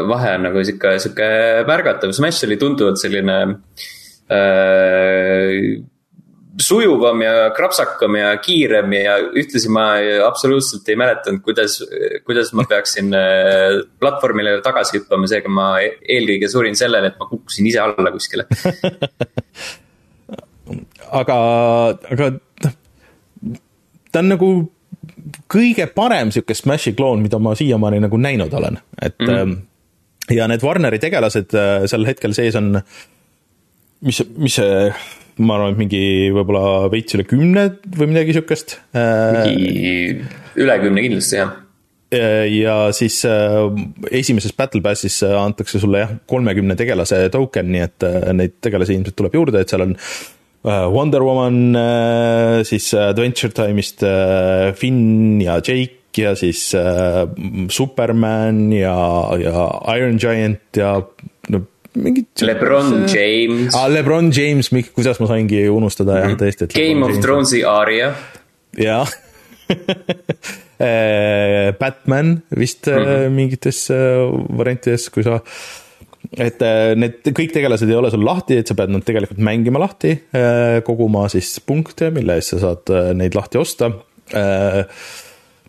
[0.08, 1.28] vahe on nagu sihuke, sihuke
[1.68, 3.38] märgatav, Smash oli tunduvalt selline
[4.28, 5.78] äh,
[6.58, 9.86] sujuvam ja krapsakam ja kiirem ja ühtlasi ma
[10.26, 11.78] absoluutselt ei mäletanud, kuidas,
[12.26, 17.68] kuidas ma peaksin äh, platvormile tagasi hüppama, seega ma eelkõige surin sellele, et ma kukkusin
[17.70, 18.48] ise alla kuskile
[21.20, 21.38] aga,
[22.12, 22.30] aga
[22.64, 22.74] noh,
[24.12, 24.50] ta on nagu
[25.50, 29.54] kõige parem sihuke Smashi kloon, mida ma siiamaani nagu näinud olen, et mm.
[30.34, 32.74] ja need Warneri tegelased äh, sel hetkel sees on,
[34.06, 34.90] mis, mis see,
[35.44, 36.02] ma arvan, et mingi
[36.34, 38.78] võib-olla veits üle kümne või midagi sihukest.
[38.96, 39.96] Äh, mingi
[40.58, 41.56] üle kümne kindlasti, jah
[42.08, 43.66] ja siis äh,
[44.16, 49.36] esimeses Battle Passis antakse sulle jah, kolmekümne tegelase token, nii et neid tegelasi ilmselt tuleb
[49.36, 54.04] juurde, et seal on Äh, Wonder Woman, äh, siis äh, Adventure Time'ist
[54.74, 56.74] Finn ja Jake ja siis
[57.70, 61.06] Superman ja, ja Iron Giant ja
[61.48, 61.60] no
[61.94, 62.26] mingid.
[62.42, 63.86] Lebron James ah,.
[63.86, 66.22] Lebron James, kuidas ma saingi unustada mm -hmm.
[66.22, 66.42] jah, mhm.
[66.42, 66.66] tõesti.
[66.74, 67.24] Game of James.
[67.24, 68.14] Thrones'i Arya.
[68.78, 69.08] jah
[71.78, 73.30] Batman vist mm -hmm.
[73.30, 73.90] mingites
[74.58, 75.40] variantides, kui sa
[76.36, 76.60] et
[76.98, 80.12] need kõik tegelased ei ole sul lahti, et sa pead nad tegelikult mängima lahti,
[80.84, 83.88] koguma siis punkte, mille eest sa saad neid lahti osta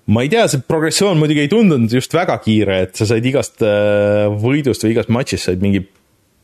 [0.10, 3.64] ma ei tea, see progressioon muidugi ei tundunud just väga kiire, et sa said igast
[4.44, 5.86] võidust või igast matšist said mingi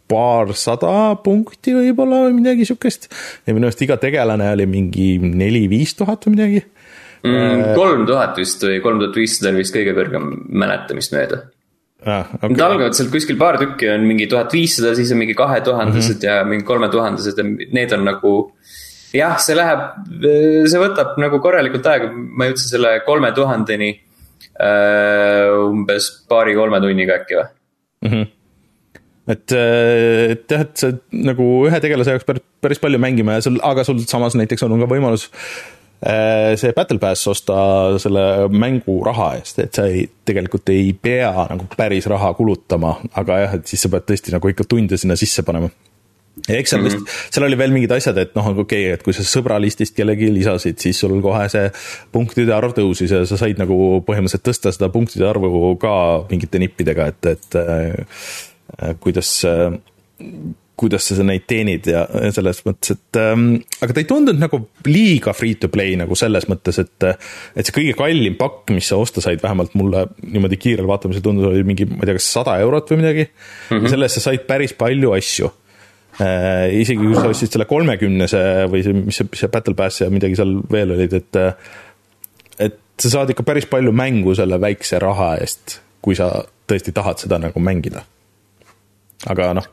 [0.09, 3.09] paarsada punkti võib-olla või midagi siukest.
[3.45, 7.73] ja minu arust iga tegelane oli mingi neli-viis tuhat või midagi mm,.
[7.77, 11.41] kolm tuhat vist või kolm tuhat viissada oli vist kõige kõrgem mäletamist mööda
[12.03, 12.25] ah,.
[12.37, 12.53] Okay.
[12.53, 16.21] Nad algavad sealt kuskil paar tükki on mingi tuhat viissada, siis on mingi kahetuhandesed mm
[16.21, 16.41] -hmm.
[16.41, 17.45] ja mingi kolmetuhandesed ja
[17.79, 18.35] need on nagu.
[19.15, 19.79] jah, see läheb,
[20.67, 23.93] see võtab nagu korralikult aega, ma jõudsin selle kolme tuhandeni
[24.59, 27.47] äh, umbes paari-kolme tunniga äkki või
[28.01, 28.09] mm.
[28.09, 28.31] -hmm
[29.25, 33.55] et, et jah, et sa nagu ühe tegelase jaoks päris, päris palju mängima ja sul,
[33.63, 35.39] aga sul samas näiteks on ka võimalus äh,
[36.03, 37.55] see Battle Pass osta
[38.01, 38.21] selle
[38.51, 43.57] mängu raha eest, et sa ei, tegelikult ei pea nagu päris raha kulutama, aga jah,
[43.57, 45.71] et siis sa pead tõesti nagu ikka tunde sinna sisse panema.
[46.49, 47.29] ja eks seal vist mm, -hmm.
[47.33, 50.77] seal oli veel mingid asjad, et noh, okei okay,, et kui sa sõbralistist kellegi lisasid,
[50.77, 51.71] siis sul kohe see
[52.11, 55.95] punktide arv tõusis ja sa said nagu põhimõtteliselt tõsta seda punktide arvu ka
[56.29, 57.57] mingite nippidega, et, et
[58.81, 59.71] Äh, kuidas, äh,
[60.79, 62.03] kuidas sa neid teenid ja
[62.35, 63.45] selles mõttes, et ähm,
[63.79, 67.75] aga ta ei tundunud nagu liiga free to play nagu selles mõttes, et et see
[67.75, 71.87] kõige kallim pakk, mis sa osta said, vähemalt mulle niimoodi kiirel vaatamisel tundus, oli mingi,
[71.89, 73.37] ma ei tea, kas sada eurot või midagi mm.
[73.69, 73.85] -hmm.
[73.85, 75.51] ja selle eest sa said päris palju asju
[76.19, 76.75] äh,.
[76.81, 80.39] isegi kui sa ostsid selle kolmekümnese või see, mis see, see Battle Pass ja midagi
[80.39, 81.41] seal veel olid, et
[82.67, 86.31] et sa saad ikka päris palju mängu selle väikse raha eest, kui sa
[86.67, 88.03] tõesti tahad seda nagu mängida
[89.31, 89.69] aga noh,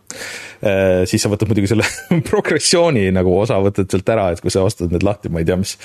[0.63, 1.87] äh, siis sa võtad muidugi selle
[2.31, 5.59] progressiooni nagu osa võtad sealt ära, et kui sa ostad need lahti, ma ei tea,
[5.61, 5.77] mis,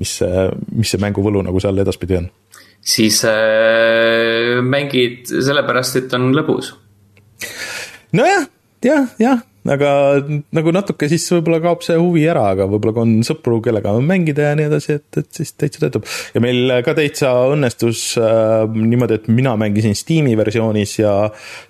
[0.00, 0.16] mis,
[0.72, 2.28] mis see mängu võlu nagu seal edaspidi on.
[2.80, 6.74] siis äh, mängid sellepärast, et on lõbus.
[8.16, 8.48] nojah,
[8.84, 9.90] jah, jah, aga
[10.56, 14.48] nagu natuke siis võib-olla kaob see huvi ära, aga võib-olla kui on sõpru, kellega mängida
[14.50, 16.08] ja nii edasi, et, et siis täitsa töötab.
[16.34, 21.14] ja meil ka täitsa õnnestus äh, niimoodi, et mina mängisin Steam'i versioonis ja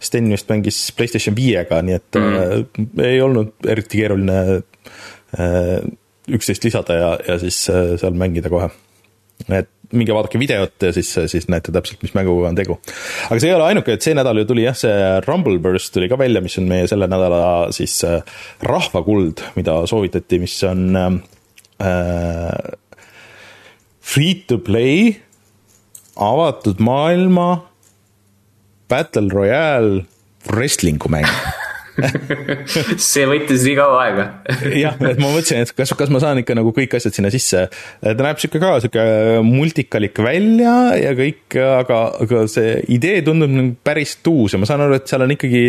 [0.01, 2.39] Sten vist mängis Playstation viiega, nii et mm.
[3.03, 5.77] äh, ei olnud eriti keeruline äh,
[6.33, 8.71] üksteist lisada ja, ja siis äh, seal mängida kohe.
[9.49, 12.79] et minge vaadake videot ja siis, siis näete täpselt, mis mänguga on tegu.
[13.29, 14.93] aga see ei ole ainuke, et see nädal ju tuli jah, see
[15.27, 17.43] Rumbleburst tuli ka välja, mis on meie selle nädala
[17.75, 18.21] siis äh,
[18.67, 22.71] rahvakuld, mida soovitati, mis on äh,
[24.03, 25.17] free to play,
[26.17, 27.51] avatud maailma,
[28.93, 30.07] battle royale,
[30.51, 31.29] wrestling'u mäng
[33.13, 34.27] see võttis nii kaua aega
[34.73, 37.67] jah, et ma mõtlesin, et kas, kas ma saan ikka nagu kõik asjad sinna sisse.
[38.01, 39.05] ta näeb sihuke ka sihuke
[39.47, 44.87] multikalik välja ja kõik, aga, aga see idee tundub nagu päris tuus ja ma saan
[44.87, 45.65] aru, et seal on ikkagi,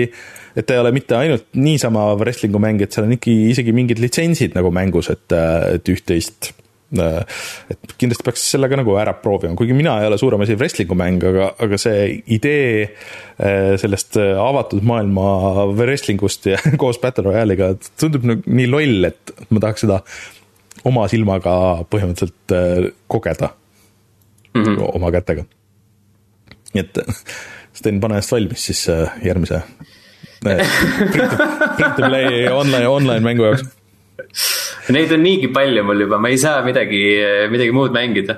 [0.55, 4.01] et ta ei ole mitte ainult niisama wrestling'u mäng, et seal on ikkagi isegi mingid
[4.03, 5.27] litsentsid nagu mängus, et,
[5.75, 6.53] et üht-teist
[6.93, 11.23] et kindlasti peaks sellega nagu ära proovima, kuigi mina ei ole suurem asi wrestling'u mäng,
[11.29, 15.25] aga, aga see idee äh, sellest äh, avatud maailma
[15.73, 20.01] wrestling ust ja koos Battle Royale'iga tundub nagu nii loll, et ma tahaks seda
[20.89, 21.55] oma silmaga
[21.91, 22.57] põhimõtteliselt
[23.11, 23.53] kogeda
[24.53, 24.89] mm -hmm.
[24.99, 25.45] oma kätega.
[26.73, 27.03] nii et
[27.73, 28.85] Sten, pane ennast valmis siis
[29.25, 29.63] järgmise
[30.43, 33.63] free to play online, online mängu jaoks
[34.91, 36.99] Neid on niigi palju mul juba, ma ei saa midagi,
[37.51, 38.35] midagi muud mängida.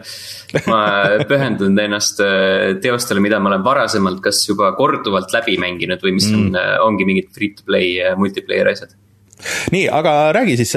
[0.69, 0.81] ma
[1.27, 6.29] pühendan ennast äh, teostele, mida ma olen varasemalt kas juba korduvalt läbi mänginud või mis
[6.31, 8.93] on mm., ongi mingid free to play multiplayer asjad.
[9.73, 10.75] nii, aga räägi siis,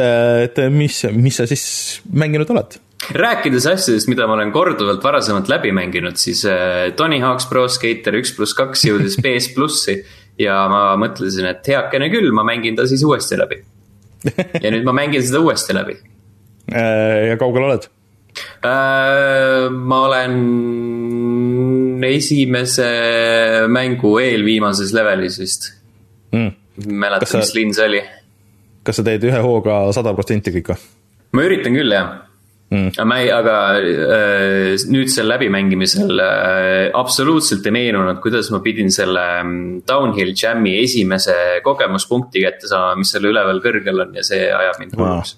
[0.49, 1.65] et mis, mis sa siis
[2.11, 2.81] mänginud oled?
[3.15, 8.19] rääkides asjadest, mida ma olen korduvalt varasemalt läbi mänginud, siis äh, Tony Hawk's Pro Skater
[8.19, 10.01] üks pluss kaks jõudis PS plussi
[10.41, 13.63] ja ma mõtlesin, et heakene küll, ma mängin ta siis uuesti läbi
[14.63, 15.97] ja nüüd ma mängin seda uuesti läbi.
[16.73, 17.89] Äh, ja kaugel oled?
[18.63, 20.37] Äh, ma olen
[22.05, 22.89] esimese
[23.73, 25.73] mängu eelviimases levelis vist
[26.33, 26.53] mm..
[26.87, 28.03] mäletan, mis linn see oli.
[28.87, 30.87] kas sa teed ühe hooga sada protsenti kõik või?
[31.35, 32.28] ma üritan küll jah
[32.71, 33.11] mm..
[33.17, 39.83] ei, aga äh, nüüd seal läbimängimisel äh, absoluutselt ei meenunud, kuidas ma pidin selle mm,
[39.89, 44.97] downhill jam'i esimese kogemuspunkti kätte saama, mis seal üleval kõrgel on ja see ajab mind
[44.99, 45.37] hulluks.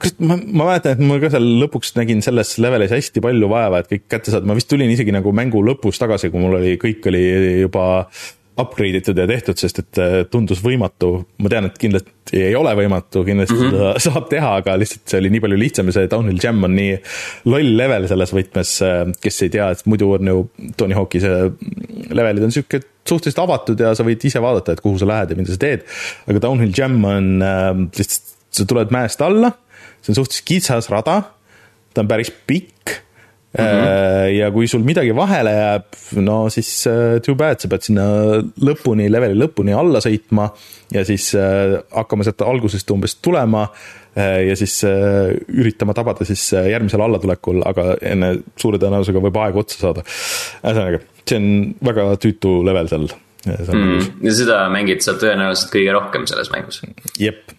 [0.00, 3.82] Kas ma, ma mäletan, et ma ka seal lõpuks nägin selles levelis hästi palju vaeva,
[3.82, 6.78] et kõik kätte saada, ma vist tulin isegi nagu mängu lõpus tagasi, kui mul oli,
[6.80, 7.24] kõik oli
[7.66, 8.06] juba
[8.58, 11.12] upgrade itud ja tehtud, sest et äh, tundus võimatu.
[11.40, 13.76] ma tean, et kindlasti ei ole võimatu, kindlasti mm -hmm.
[13.98, 16.74] seda saab teha, aga lihtsalt see oli nii palju lihtsam ja see Downhill Jam on
[16.76, 16.96] nii
[17.50, 21.50] loll level selles võtmes, äh, kes ei tea, et muidu on ju Tony Hawk'i see
[22.10, 25.36] levelid on sihuke suhteliselt avatud ja sa võid ise vaadata, et kuhu sa lähed ja
[25.36, 25.86] mida sa teed.
[26.26, 29.52] aga Downhill Jam on äh, lihtsalt, sa tuled mäest alla,
[30.02, 31.22] see on suhteliselt kitsas rada,
[31.94, 32.98] ta on päris pikk
[33.50, 34.28] Mm -hmm.
[34.38, 35.86] ja kui sul midagi vahele jääb,
[36.22, 38.04] no siis uh, too bad, sa pead sinna
[38.62, 40.44] lõpuni, leveli lõpuni alla sõitma
[40.94, 47.02] ja siis uh, hakkama sealt algusest umbes tulema uh, ja siis üritama tabada siis järgmisel
[47.02, 50.06] allatulekul, aga enne suure tõenäosusega võib aeg otsa saada.
[50.62, 51.50] ühesõnaga, see on
[51.90, 53.10] väga tüütu level seal.
[53.48, 56.82] Mm, ja seda mängid sa tõenäoliselt kõige rohkem selles mängus.
[57.18, 57.50] jep.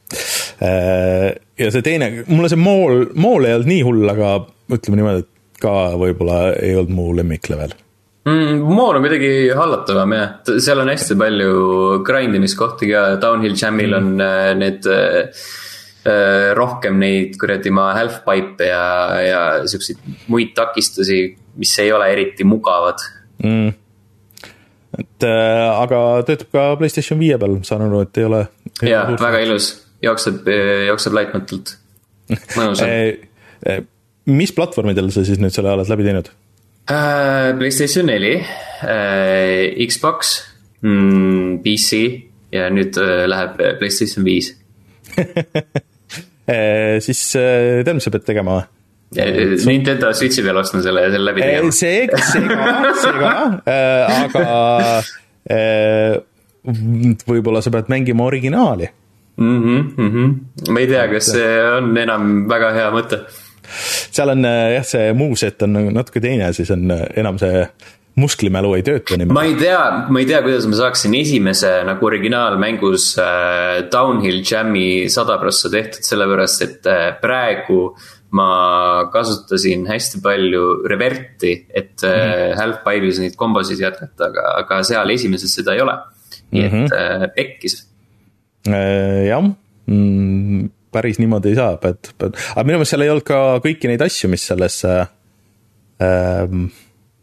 [0.62, 4.34] ja see teine, mulle see mool, mool ei olnud nii hull, aga
[4.72, 5.31] ütleme niimoodi, et
[5.62, 7.74] ka võib-olla ei olnud mu lemmiklevel
[8.26, 8.62] mm,.
[8.62, 10.32] Mool on kuidagi hallatavam jah,
[10.62, 11.52] seal on hästi palju
[12.08, 14.00] grind imiskohti ka, downhill jam'il mm.
[14.00, 15.44] on äh, need äh,
[16.06, 18.86] äh, rohkem neid kuradi maa halfpipe ja,
[19.26, 20.02] ja siukseid
[20.32, 21.24] muid takistusi,
[21.62, 23.02] mis ei ole eriti mugavad.
[23.44, 23.72] Mm.
[25.02, 28.44] Et äh, aga töötab ka Playstation viie peal, saan aru, et ei ole.
[28.84, 29.72] jaa, väga ilus,
[30.04, 30.50] jookseb,
[30.90, 31.78] jookseb laitmatult,
[32.58, 32.92] mõnus on
[34.30, 37.54] mis platvormidel sa siis nüüd selle oled läbi teinud uh,?
[37.60, 40.36] Playstation neli uh,, Xbox
[40.84, 42.02] mm,, PC
[42.54, 44.54] ja nüüd uh, läheb Playstation viis
[47.06, 48.70] siis mis sa pead tegema või?
[49.12, 51.72] Nintendo Switchi peal ostma selle, selle läbi tegema.
[51.76, 53.32] see, see ka, see ka,
[54.22, 54.44] aga
[57.28, 58.88] võib-olla sa pead mängima originaali
[59.38, 59.64] mm.
[59.64, 60.72] -hmm, mm -hmm.
[60.72, 63.20] ma ei tea, kas see on enam väga hea mõte
[64.12, 67.66] seal on äh, jah, see moveset on natuke teine, siis on äh, enam see
[68.20, 69.30] musklimälu ei tööta nii.
[69.32, 75.08] ma ei tea, ma ei tea, kuidas ma saaksin esimese nagu originaalmängus äh, downhill jam'i
[75.12, 77.94] sada prossa tehtud, sellepärast et äh, praegu
[78.36, 78.50] ma
[79.12, 82.54] kasutasin hästi palju reverti, et mm.
[82.56, 85.98] half-pipe'is neid kombosid jätkata, aga, aga seal esimeses seda ei ole.
[86.52, 86.86] nii mm -hmm.
[86.86, 87.76] et äh, pekkis
[88.68, 89.28] äh,.
[89.28, 89.44] jah
[89.88, 93.92] mm päris niimoodi ei saa, pead, pead, aga minu meelest seal ei olnud ka kõiki
[93.92, 95.06] neid asju, mis selles äh,,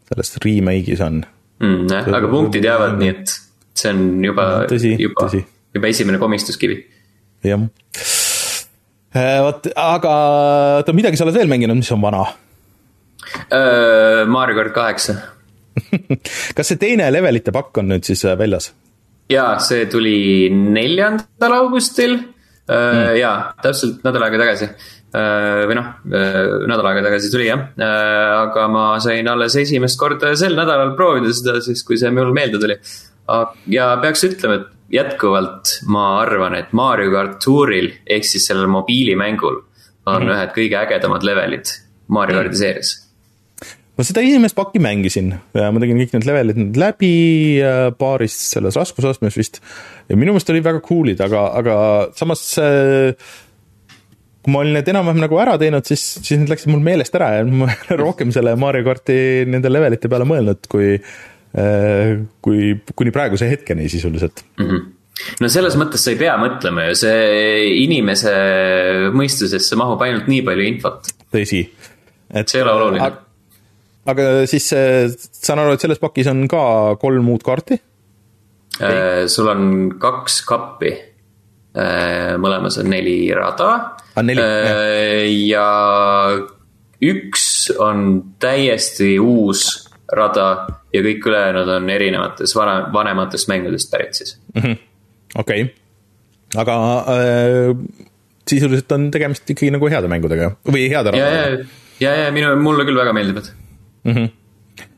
[0.09, 1.87] selles remake'is on mm,.
[1.91, 3.35] jah, aga punktid jäävad, nii et
[3.79, 4.47] see on juba,
[4.99, 5.29] juba,
[5.77, 6.79] juba esimene komistuskivi.
[7.47, 7.65] jah
[9.15, 10.15] äh,, vot, aga
[10.79, 12.25] oota, midagi sa oled veel mänginud, mis on vana
[13.49, 14.25] äh,?
[14.29, 15.19] Mario kart kaheksa
[16.57, 18.71] kas see teine levelite pakk on nüüd siis äh, väljas?
[19.29, 22.17] jaa, see tuli neljandal augustil
[22.69, 23.17] mm.
[23.19, 24.69] jaa, täpselt nädal aega tagasi.
[25.09, 26.39] Äh, või noh, äh,
[26.69, 31.57] nädal aega tagasi tuli jah, aga ma sain alles esimest korda sel nädalal proovida seda
[31.65, 32.77] siis, kui see mul meelde tuli.
[33.73, 39.61] ja peaks ütlema, et jätkuvalt ma arvan, et Mario kart Touril ehk siis sellel mobiilimängul
[40.09, 40.33] on mm.
[40.33, 41.75] ühed kõige ägedamad levelid
[42.09, 42.95] Mario kardi seerias
[43.99, 47.11] ma seda esimest pakki mängisin, ma tegin kõik need levelid nüüd läbi
[47.99, 49.59] paaris selles raskusastmes vist.
[50.07, 51.75] ja minu meelest olid väga cool'id, aga, aga
[52.15, 52.45] samas
[54.39, 57.33] kui ma olin need enam-vähem nagu ära teinud, siis, siis need läksid mul meelest ära
[57.41, 57.67] ja ma
[57.99, 59.19] rohkem selle Mario karti
[59.51, 60.95] nende levelite peale mõelnud, kui,
[62.47, 64.71] kui kuni praeguse hetkeni sisuliselt mm.
[64.71, 64.87] -hmm
[65.43, 68.31] no selles mõttes sa ei pea mõtlema ju, see inimese
[69.11, 71.09] mõistusesse mahub ainult nii palju infot.
[71.35, 71.65] tõsi.
[72.31, 73.09] et see ei ole oluline
[74.07, 77.79] aga siis saan aru, et selles pakis on ka kolm uut kaarti?
[78.79, 79.63] Äh, sul on
[79.99, 80.93] kaks kappi.
[81.79, 83.81] Äh, mõlemas on neli rada ah,.
[84.19, 85.67] Äh, ja
[86.99, 87.99] üks on
[88.41, 89.67] täiesti uus
[90.11, 90.47] rada
[90.91, 94.33] ja kõik ülejäänud on erinevates vana, vanematest mängudest pärit siis.
[94.57, 94.75] Mhm.
[95.39, 95.67] okei,
[96.57, 96.75] aga
[97.13, 97.71] äh,
[98.49, 101.69] sisuliselt on tegemist ikkagi nagu heade mängudega või heade radadega?
[102.01, 103.53] ja, ja, ja minu, mulle küll väga meeldivad
[104.09, 104.17] mm.
[104.17, 104.35] -hmm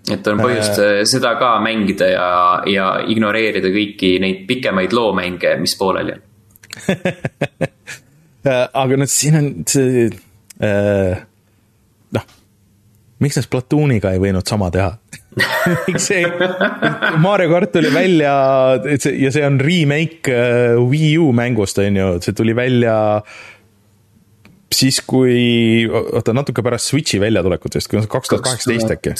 [0.09, 1.03] et on põhjust äh...
[1.09, 2.27] seda ka mängida ja,
[2.69, 6.23] ja ignoreerida kõiki neid pikemaid loomänge, mis pooleli on.
[8.81, 10.07] Aga noh, siin on see
[10.63, 11.21] äh,,
[12.17, 12.25] noh,
[13.21, 14.95] miks nad Splatooniga ei võinud sama teha?
[15.87, 16.25] Miks see,
[17.21, 18.33] Mario kart tuli välja,
[18.81, 20.33] et see ja see on remake
[20.81, 23.37] Wii U mängust, on ju, see tuli välja uh,
[24.75, 29.15] siis kui, oota natuke pärast Switchi väljatulekut vist, kaks tuhat kaheksateist äkki.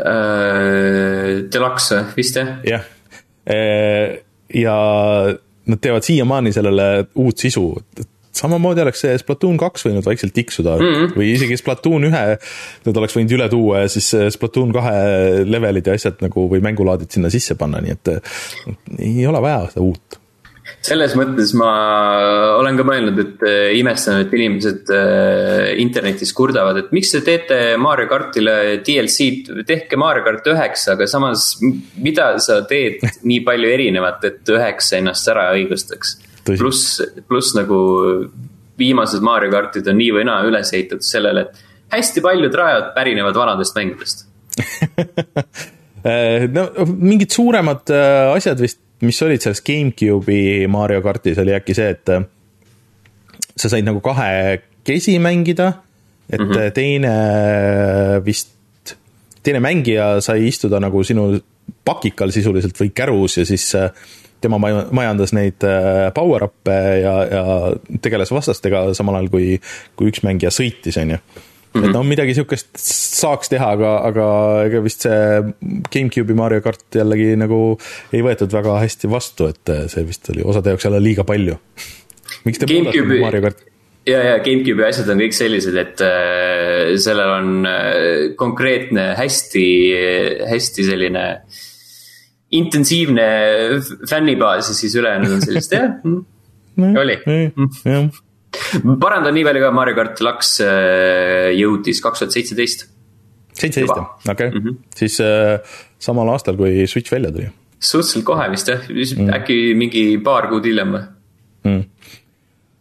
[0.00, 2.56] Äh, Deluxe vist jah?
[2.66, 2.84] jah,
[3.50, 4.18] äh,
[4.54, 4.76] ja
[5.66, 7.68] nad teevad siiamaani sellele uut sisu,
[8.36, 11.14] samamoodi oleks see Splatoon kaks võinud vaikselt tiksuda mm -hmm.
[11.16, 12.24] või isegi Splatoon ühe,
[12.86, 17.10] nad oleks võinud üle tuua ja siis Splatoon kahe levelid ja asjad nagu või mängulaadid
[17.10, 18.14] sinna sisse panna, nii et
[18.98, 20.20] ei ole vaja seda uut
[20.86, 21.70] selles mõttes ma
[22.60, 27.58] olen ka mõelnud, et äh, imestanud, et inimesed äh, internetis kurdavad, et miks te teete
[27.80, 28.56] Mario kartile
[28.86, 31.48] DLC-d, tehke Mario kart üheksa, aga samas,
[32.02, 36.16] mida sa teed nii palju erinevat, et üheksa ennast ära õigustaks.
[36.46, 37.78] pluss, pluss nagu
[38.78, 43.38] viimased Mario kartid on nii või naa üles ehitatud sellele, et hästi paljud rajad pärinevad
[43.38, 44.26] vanadest mängudest
[46.56, 47.90] no mingid suuremad
[48.34, 52.24] asjad vist mis olid selles GameCube'i Mario kartis, oli äkki see, et äh,
[53.56, 55.72] sa said nagu kahekesi mängida,
[56.30, 56.70] et mm -hmm.
[56.74, 58.96] teine äh, vist,
[59.42, 61.38] teine mängija sai istuda nagu sinu
[61.84, 63.74] pakikal sisuliselt või kärus ja siis
[64.40, 64.58] tema
[64.90, 65.62] majandas neid
[66.14, 67.44] power-up'e ja, ja
[68.02, 69.60] tegeles vastastega samal ajal, kui,
[69.96, 71.18] kui üks mängija sõitis, on ju
[71.76, 71.90] Mm -hmm.
[71.90, 74.26] et noh, midagi sihukest saaks teha, aga, aga
[74.66, 75.20] ega vist see
[75.92, 77.60] GameCube'i Mario kart jällegi nagu
[78.12, 81.58] ei võetud väga hästi vastu, et see vist oli osade jaoks jälle liiga palju.
[82.44, 83.70] miks te muudate Mario karti?
[84.06, 89.66] ja, ja GameCube'i asjad on kõik sellised, et äh, sellel on äh, konkreetne hästi,
[90.50, 91.26] hästi selline
[92.56, 93.26] intensiivne
[94.08, 97.18] fännibaas ja siis ülejäänud on sellist jah mm,, oli.
[97.84, 98.06] jah
[99.04, 102.86] parandan nii palju ka, Mario kart Lux äh, jõudis kaks tuhat seitseteist.
[103.52, 104.50] seitseteist jah, okei okay.
[104.50, 104.98] mm, -hmm.
[104.98, 107.48] siis äh, samal aastal, kui Switch välja tuli.
[107.78, 111.02] suhteliselt kohe vist jah mm., äkki mingi paar kuud hiljem või
[111.70, 111.82] mm.?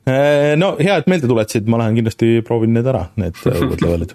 [0.05, 3.81] Äh, no hea, et meelde tuletasid, ma lähen kindlasti proovin need ära, need äh, uued
[3.81, 4.13] levelid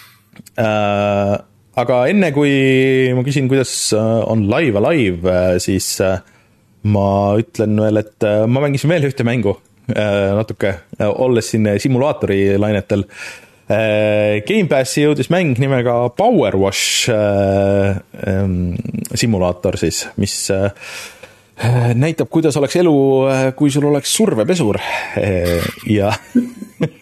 [0.66, 1.38] äh,.
[1.82, 2.52] aga enne, kui
[3.16, 5.96] ma küsin, kuidas on Live Alive, siis
[6.82, 7.06] ma
[7.40, 9.71] ütlen veel, et ma mängisin veel ühte mängu Äh,
[10.36, 13.06] natuke, äh, olles siin simulaatori lainetel.
[13.72, 18.74] Äh, Gamepassi jõudis mäng nimega Power Wash ähm,
[19.14, 20.36] simulaator siis, mis
[21.94, 22.94] näitab, kuidas oleks elu,
[23.54, 24.80] kui sul oleks survepesur
[25.86, 26.08] ja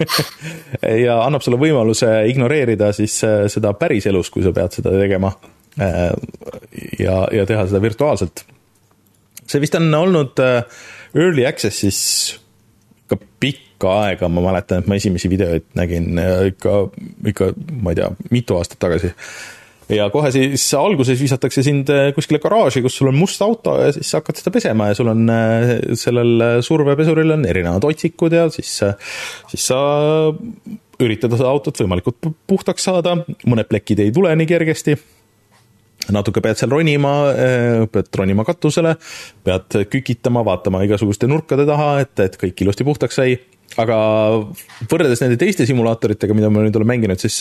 [1.06, 3.14] ja annab sulle võimaluse ignoreerida siis
[3.54, 5.30] seda päriselus, kui sa pead seda tegema.
[6.98, 8.44] ja, ja teha seda virtuaalselt.
[9.46, 10.42] see vist on olnud
[11.14, 12.02] early access'is
[13.10, 16.74] ikka pikka aega, ma mäletan, et ma esimesi videoid nägin äh, ikka,
[17.32, 17.52] ikka,
[17.82, 19.12] ma ei tea, mitu aastat tagasi.
[19.90, 23.90] ja kohe siis alguses visatakse sind äh, kuskile garaaži, kus sul on must auto ja
[23.96, 28.76] siis hakkad seda pesema ja sul on äh, sellel survepesuril on erinevad otsikud ja siis,
[29.50, 29.80] siis sa
[31.00, 33.16] üritad seda autot võimalikult puhtaks saada,
[33.48, 34.98] mõned plekid ei tule nii kergesti
[36.08, 38.96] natuke pead seal ronima, eh, pead ronima katusele,
[39.46, 43.38] pead kükitama, vaatama igasuguste nurkade taha, et, et kõik ilusti puhtaks sai.
[43.78, 43.96] Aga
[44.90, 47.36] võrreldes nende teiste simulaatoritega, mida ma nüüd olen mänginud, siis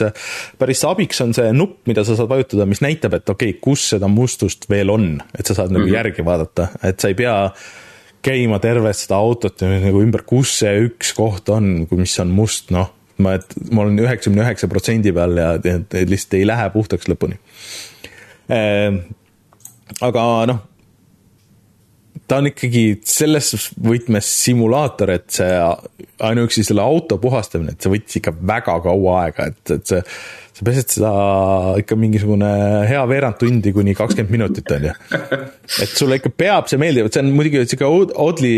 [0.62, 3.88] päris abiks on see nupp, mida sa saad vajutada, mis näitab, et okei okay,, kus
[3.96, 5.88] seda mustust veel on, et sa saad mm -hmm.
[5.88, 7.34] nagu järgi vaadata, et sa ei pea
[8.22, 12.70] käima tervet seda autot ja nagu ümber, kus see üks koht on, mis on must,
[12.70, 17.10] noh, ma, et ma olen üheksakümne üheksa protsendi peal ja et lihtsalt ei lähe puhtaks
[17.10, 17.40] lõpuni
[18.50, 20.60] aga noh,
[22.30, 25.56] ta on ikkagi selles võtmes simulaator, et see
[26.30, 30.02] ainuüksi selle auto puhastamine, et see võttis ikka väga kaua aega, et, et see,
[30.60, 31.14] sa pesed seda
[31.80, 32.52] ikka mingisugune
[32.90, 34.94] hea veerand tundi kuni kakskümmend minutit, on ju.
[35.86, 38.54] et sulle ikka peab see meeldima, et see on muidugi sihuke oddly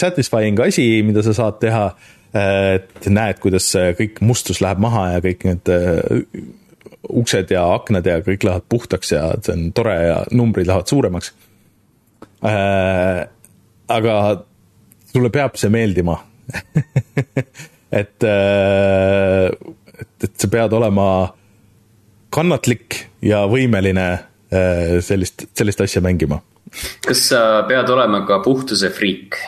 [0.00, 1.86] satisfying asi, mida sa saad teha.
[2.34, 5.68] et näed, kuidas kõik mustus läheb maha ja kõik need
[7.08, 11.32] uksed ja aknad ja kõik lähevad puhtaks ja see on tore ja numbrid lähevad suuremaks
[12.44, 13.24] äh,.
[13.88, 14.16] aga
[15.12, 16.18] sulle peab see meeldima
[18.00, 19.48] et äh,,
[20.00, 21.08] et, et sa pead olema
[22.34, 26.40] kannatlik ja võimeline äh, sellist, sellist asja mängima.
[27.06, 29.38] kas sa pead olema ka puhtuse friik?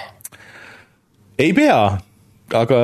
[1.38, 1.98] ei pea,
[2.54, 2.80] aga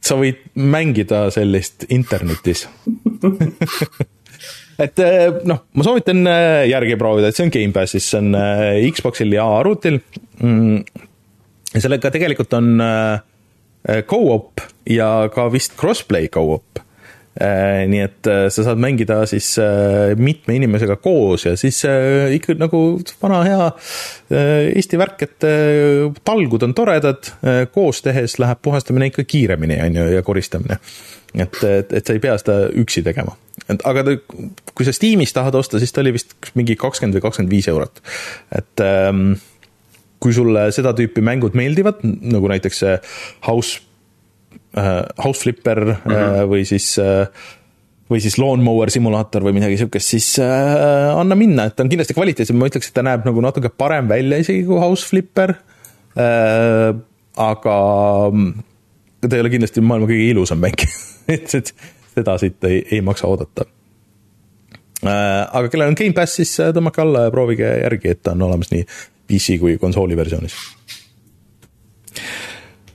[0.00, 2.66] sa võid mängida sellist internetis
[4.84, 8.88] et eh, noh, ma soovitan eh, järgi proovida, et see on Gamepassis, see on eh,
[8.96, 10.00] Xboxil ja arvutil.
[10.40, 10.84] Mm.
[11.76, 12.70] sellega tegelikult on
[14.08, 16.89] go-op ja ka vist crossplay go-op Äh,
[17.40, 21.80] nii et äh, sa saad mängida siis äh, mitme inimesega koos ja siis
[22.36, 22.80] ikka nagu
[23.22, 23.68] vana hea
[24.30, 25.46] Eesti värk, et
[26.24, 27.32] talgud on toredad,
[27.74, 30.76] koos tehes läheb puhastamine ikka kiiremini, on ju, ja koristamine.
[31.34, 33.34] et, et, et sa ei pea seda üksi tegema.
[33.66, 34.16] et aga ta,
[34.74, 38.02] kui sa Steamis tahad osta, siis ta oli vist mingi kakskümmend või kakskümmend viis eurot.
[38.54, 39.32] et ähm,
[40.20, 42.84] kui sulle seda tüüpi mängud meeldivad, nagu näiteks
[43.48, 43.80] House
[44.76, 46.50] House Flipper mm -hmm.
[46.50, 46.92] või siis
[48.10, 52.16] või siis lawnmower simulaator või midagi sihukest, siis äh, anna minna, et ta on kindlasti
[52.16, 55.54] kvaliteetsem, ma ütleks, et ta näeb nagu natuke parem välja isegi kui House Flipper
[56.18, 56.90] äh,.
[57.40, 57.76] aga
[58.32, 58.64] mm,
[59.22, 60.82] ta ei ole kindlasti maailma kõige ilusam mäng
[61.34, 61.74] et, et
[62.16, 63.68] seda siit ei, ei maksa oodata
[65.06, 65.46] äh,.
[65.46, 68.82] aga kellel on Gamepass, siis tõmmake alla ja proovige järgi, et ta on olemas nii
[69.30, 70.58] PC kui konsooli versioonis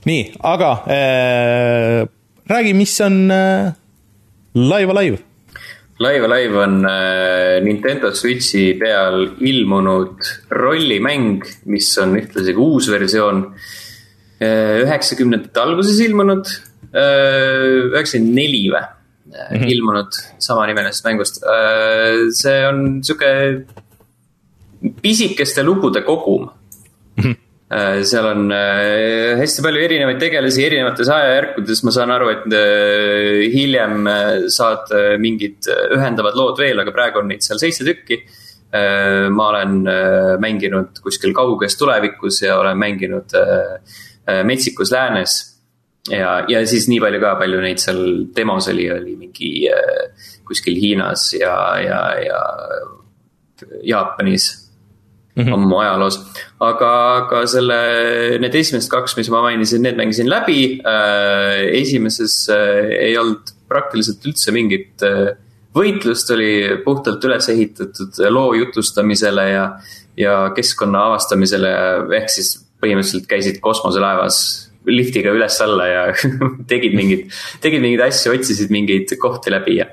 [0.06, 2.06] nii, aga äh,
[2.46, 3.72] räägi, mis on äh,
[4.54, 5.18] Live Alive.
[5.98, 11.42] Live Alive on äh, Nintendo Switchi peal ilmunud rollimäng,
[11.72, 13.46] mis on ühtlasi ka uus versioon
[14.38, 14.84] äh,.
[14.84, 16.44] üheksakümnendate alguses ilmunud
[16.92, 19.72] äh,, üheksakümmend neli või mm -hmm.
[19.72, 22.28] ilmunud samanimelisest mängust äh,.
[22.30, 23.32] see on sihuke
[25.02, 26.50] pisikeste lugude kogum
[27.66, 34.06] seal on äh, hästi palju erinevaid tegelasi erinevates ajajärkudes, ma saan aru, et äh, hiljem
[34.54, 38.22] saad mingid ühendavad lood veel, aga praegu on neid seal seitse tükki.
[39.32, 39.86] ma olen
[40.42, 43.30] mänginud kuskil kauges tulevikus ja olen mänginud
[44.44, 45.36] metsikus läänes.
[46.10, 48.02] ja, ja siis nii palju ka, palju neid seal
[48.36, 49.70] demos oli, oli mingi
[50.44, 52.42] kuskil Hiinas ja, ja, ja
[53.86, 54.65] Jaapanis
[55.36, 55.54] mm -hmm.
[55.54, 56.20] ammu ajaloos.
[56.60, 57.78] aga, aga selle,
[58.40, 61.80] need esimesed kaks, mis ma mainisin, need mängisin läbi äh,.
[61.82, 65.36] esimeses äh, ei olnud praktiliselt üldse mingit äh,
[65.76, 66.52] võitlust, oli
[66.84, 69.64] puhtalt üles ehitatud loo jutustamisele ja,
[70.16, 71.72] ja keskkonna avastamisele,
[72.16, 76.04] ehk siis põhimõtteliselt käisid kosmoselaevas liftiga üles-alla ja
[76.70, 77.28] tegid mingeid,
[77.64, 79.90] tegid mingeid asju, otsisid mingeid kohti läbi ja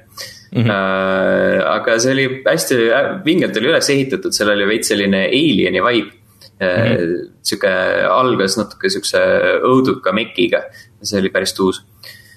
[0.53, 1.65] Mm -hmm.
[1.65, 2.75] aga see oli hästi
[3.25, 6.11] vingelt oli üles ehitatud, seal oli veits selline alien'i vibe
[6.59, 6.67] mm.
[6.67, 7.31] -hmm.
[7.41, 7.71] sihuke
[8.09, 9.23] algas natuke sihukese
[9.65, 10.61] õuduka mekiga,
[11.01, 11.81] see oli päris tuus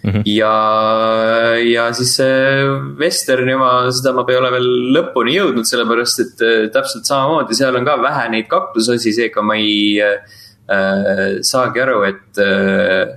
[0.03, 0.11] mm.
[0.11, 0.23] -hmm.
[0.25, 0.55] ja,
[1.61, 2.65] ja siis see
[3.01, 7.77] Westerni oma, seda ma ei ole veel lõpuni jõudnud, sellepärast et äh, täpselt samamoodi, seal
[7.77, 10.01] on ka vähe neid kaklusosi, seega ma ei
[10.71, 13.15] äh, saagi aru, et äh,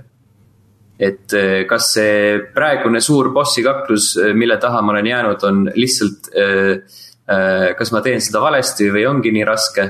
[1.00, 6.28] et eh, kas see praegune suur bossi kaklus, mille taha ma olen jäänud, on lihtsalt.
[7.78, 9.84] Kas ma teen seda valesti või ongi nii raske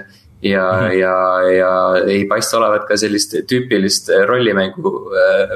[0.44, 0.96] ja mm, -hmm.
[0.98, 1.14] ja,
[1.56, 1.70] ja
[2.04, 4.92] ei paista olevat ka sellist tüüpilist rollimängu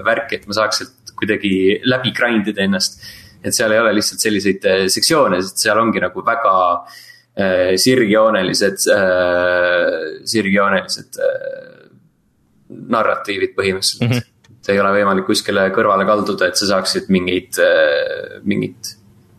[0.06, 2.98] värki, et ma saaks sealt kuidagi läbi grind ida ennast.
[3.44, 6.54] et seal ei ole lihtsalt selliseid sektsioone, sest seal ongi nagu väga
[7.36, 11.73] äh, sirgjoonelised äh,, sirgjoonelised äh,
[12.68, 14.14] narratiivid põhimõtteliselt mm.
[14.14, 14.30] -hmm
[14.72, 18.94] ei ole võimalik kuskile kõrvale kalduda, et sa saaksid mingeid, äh, mingeid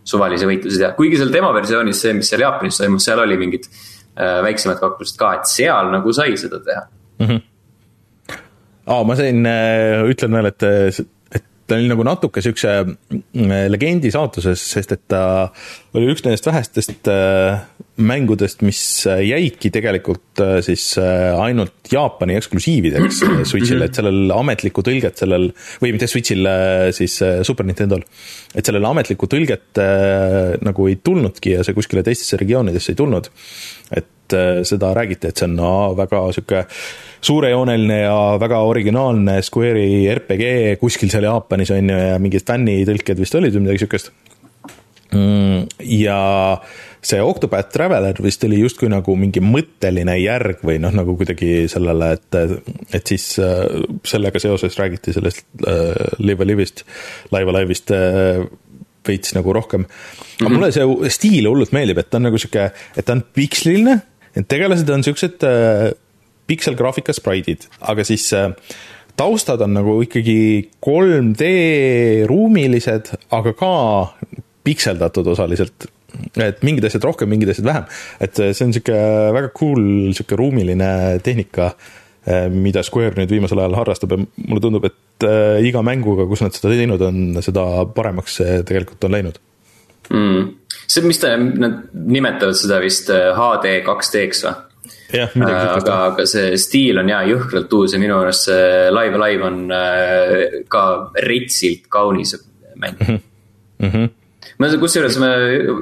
[0.06, 3.66] suvalisi võitlusi teha, kuigi seal demo versioonis see, mis seal Jaapanis toimus, seal oli mingid
[3.66, 7.26] äh, väiksemad kaklused ka, et seal nagu sai seda teha mm.
[7.26, 8.38] -hmm.
[8.86, 10.68] aa, ma sain, äh, ütlen veel, et
[11.68, 15.22] ta oli nagu natuke siukse mm, legendi saatuses, sest et ta
[15.98, 17.64] oli üks nendest vähestest äh,
[18.06, 25.24] mängudest, mis jäidki tegelikult äh, siis äh, ainult Jaapani eksklusiivideks Switch'ile, et sellel ametlikku tõlget
[25.24, 25.50] sellel,
[25.82, 26.50] või mitte Switch'il,
[26.96, 28.06] siis Super Nintendo'l.
[28.54, 29.82] et sellele ametlikku tõlget
[30.66, 33.32] nagu ei tulnudki ja see kuskile teistesse regioonidesse ei tulnud.
[33.96, 34.12] et
[34.66, 36.66] seda räägiti, et see on no, väga sihuke
[37.26, 43.38] suurejooneline ja väga originaalne Square'i RPG kuskil seal Jaapanis on ju ja mingid fännitõlked vist
[43.38, 44.12] olid või midagi sihukest.
[45.16, 46.20] Mm, ja
[47.06, 52.16] see Octopath Traveler vist oli justkui nagu mingi mõtteline järg või noh, nagu kuidagi sellele,
[52.18, 52.38] et,
[52.98, 53.64] et siis äh,
[54.08, 56.84] sellega seoses räägiti sellest äh, Live Alive'ist,
[57.36, 58.42] Live Alive'ist äh,
[59.06, 59.86] veits nagu rohkem.
[59.86, 60.58] aga mm -hmm.
[60.58, 64.02] mulle see stiil hullult meeldib, et ta on nagu sihuke, et ta on piksliline,
[64.36, 65.90] et tegelased on siuksed äh,
[66.50, 68.52] pikselgraafika spraidid, aga siis äh,
[69.18, 70.38] taustad on nagu ikkagi
[70.84, 71.50] 3D
[72.30, 73.74] ruumilised, aga ka
[74.66, 75.92] pikseldatud osaliselt.
[76.40, 77.88] et mingid asjad rohkem, mingid asjad vähem,
[78.24, 79.00] et see on sihuke
[79.36, 81.74] väga cool sihuke ruumiline tehnika,
[82.28, 84.16] äh, mida Square nüüd viimasel ajal harrastab.
[84.16, 87.66] Ja mulle tundub, et äh, iga mänguga, kus nad seda teinud on, seda
[87.98, 89.42] paremaks see tegelikult on läinud.
[90.12, 90.55] Mm..
[90.96, 94.56] See, mis ta, nad nimetavad seda vist HD 2D-ks või?
[95.14, 99.64] aga, aga see stiil on ja jõhkralt uus ja minu arust see Live Alive on
[99.74, 100.84] äh, ka
[101.26, 102.36] retsilt kaunis
[102.76, 103.20] mäng mm.
[103.80, 104.10] -hmm.
[104.60, 105.30] ma kusjuures ma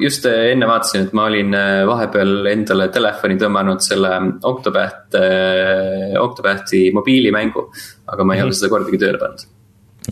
[0.01, 6.91] just enne vaatasin, et ma olin äh, vahepeal endale telefoni tõmmanud selle Octopath, äh, Octopathi
[6.93, 7.71] mobiilimängu.
[8.07, 8.45] aga ma ei mm -hmm.
[8.45, 9.52] ole seda kordagi tööle pannud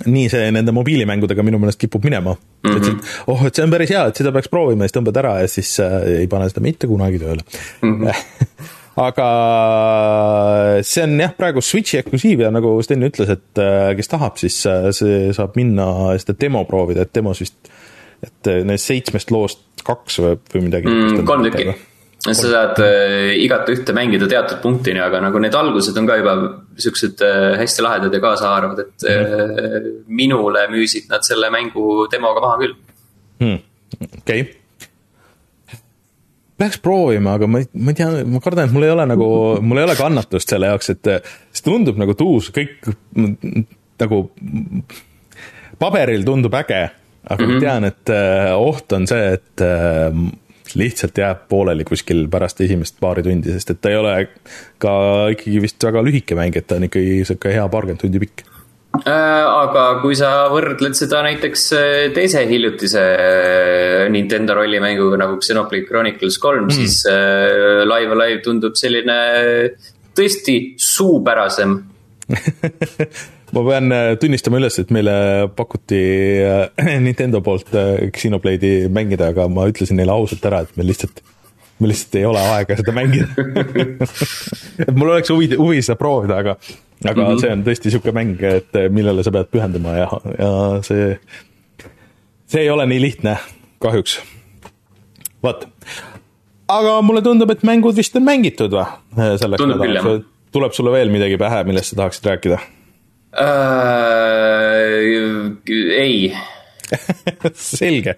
[0.06, 2.70] nii see nende mobiilimängudega minu meelest kipub minema mm.
[2.70, 2.99] -hmm.
[2.99, 5.49] et, oh, et see on päris hea, et seda peaks proovima siis tõmbad ära ja
[5.52, 7.43] siis äh, ei pane seda mitte kunagi tööle
[7.82, 7.97] mm.
[8.02, 8.24] -hmm.
[9.08, 9.28] aga
[10.84, 13.62] see on jah, praegu Switchi eksklusiiv ja nagu Sten ütles, et
[13.97, 14.58] kes tahab, siis
[14.97, 17.72] see saab minna seda demo proovida, et demos vist,
[18.22, 21.24] et neist seitsmest loost kaks või, või midagi mm,.
[21.26, 21.72] kolm tükki
[22.22, 26.36] sa saad äh, igat ühte mängida teatud punktini, aga nagu need algused on ka juba
[26.82, 29.91] siuksed äh, hästi lahedad ja kaasahaaravad, et mm.
[30.22, 32.76] minule müüsid nad selle mängu demoga maha küll
[33.41, 33.61] hmm..
[34.22, 34.57] okei okay.
[36.61, 39.28] Peaks proovima, aga ma ei, ma ei tea, ma kardan, et mul ei ole nagu,
[39.65, 41.09] mul ei ole kannatust selle jaoks, et
[41.49, 42.86] see tundub nagu tuus, kõik
[44.03, 44.19] nagu
[45.82, 46.84] paberil tundub äge,
[47.26, 47.49] aga mm -hmm.
[47.49, 47.65] ma mhm.
[47.65, 48.13] tean, et
[48.61, 49.65] oht on see, et
[50.80, 54.15] lihtsalt jääb pooleli kuskil pärast esimest paari tundi, sest et ta ei ole
[54.82, 54.93] ka
[55.36, 58.43] ikkagi vist väga lühike mäng, et ta on ikkagi sihuke hea paarkümmend tundi pikk
[59.01, 65.88] äh, aga kui sa võrdled seda näiteks äh, teise hiljutise äh, Nintendo rollimänguga nagu Xenoblade
[65.89, 69.19] Chronicles kolm mm., siis Live Alive tundub selline
[70.17, 71.78] tõesti suupärasem
[73.56, 75.14] ma pean äh, tunnistama üles, et meile
[75.58, 75.99] pakuti
[76.45, 81.22] äh, Nintendo poolt äh, Xenoblade'i mängida, aga ma ütlesin neile ausalt ära, et meil lihtsalt,
[81.82, 83.28] meil lihtsalt ei ole aega seda mängida
[84.88, 86.58] et mul oleks huvi, huvi seda proovida, aga,
[87.04, 87.41] aga mm -hmm.
[87.43, 90.52] see on tõesti niisugune mäng, et millele sa pead pühenduma ja, ja
[90.88, 91.16] see,
[92.47, 93.38] see ei ole nii lihtne,
[93.84, 94.20] kahjuks.
[95.43, 95.68] vot,
[96.72, 98.86] aga mulle tundub, et mängud vist on mängitud või?
[99.16, 102.64] selleks nädalaks, tuleb sulle veel midagi pähe, millest sa tahaksid rääkida?
[103.42, 104.02] Äh,?
[106.02, 106.34] ei
[107.54, 108.16] selge,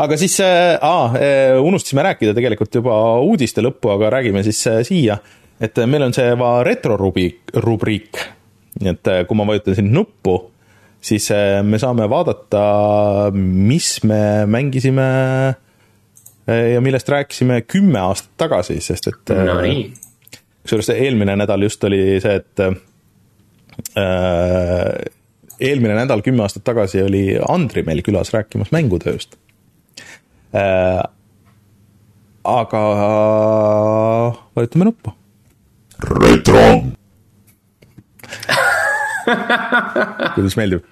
[0.00, 5.18] aga siis äh,, unustasime rääkida tegelikult juba uudiste lõppu, aga räägime siis äh, siia,
[5.60, 6.34] et äh, meil on see
[6.66, 8.20] retrorubriik, rubriik.
[8.80, 10.36] nii et äh, kui ma vajutan siin nuppu,
[11.00, 12.62] siis äh, me saame vaadata,
[13.34, 15.08] mis me mängisime
[15.48, 19.60] äh, ja millest rääkisime kümme aastat tagasi, sest et no
[20.60, 22.76] kusjuures eelmine nädal just oli see, et Äh,
[25.60, 29.36] eelmine nädal, kümme aastat tagasi oli Andri meil külas rääkimas mängutööst.
[30.56, 31.02] Äh,
[32.44, 32.82] aga
[34.56, 35.12] vajutame nuppu.
[36.00, 36.62] retro
[40.34, 40.86] kuidas meeldib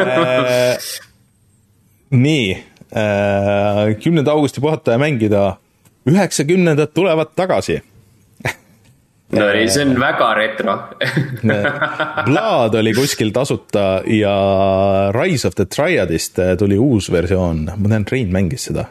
[0.00, 0.78] äh,
[2.10, 2.46] nii,
[4.02, 5.42] kümnenda augusti puhata ja mängida,
[6.08, 7.82] üheksakümnendad tulevad tagasi
[9.38, 10.74] no ei, see on väga retro.
[12.28, 14.34] Blood oli kuskil tasuta ja
[15.14, 18.86] Rise of the Triadist eh, tuli uus versioon, ma tean, Rein mängis seda.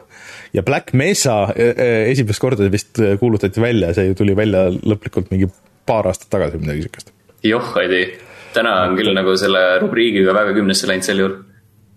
[0.54, 5.50] ja Black Mesa eh, eh, esimest korda vist kuulutati välja, see tuli välja lõplikult mingi
[5.86, 7.14] paar aastat tagasi või midagi siukest.
[7.46, 8.10] joh, ei tea,
[8.58, 11.40] täna on küll nagu selle rubriigiga väga kümnesse läinud sel juhul.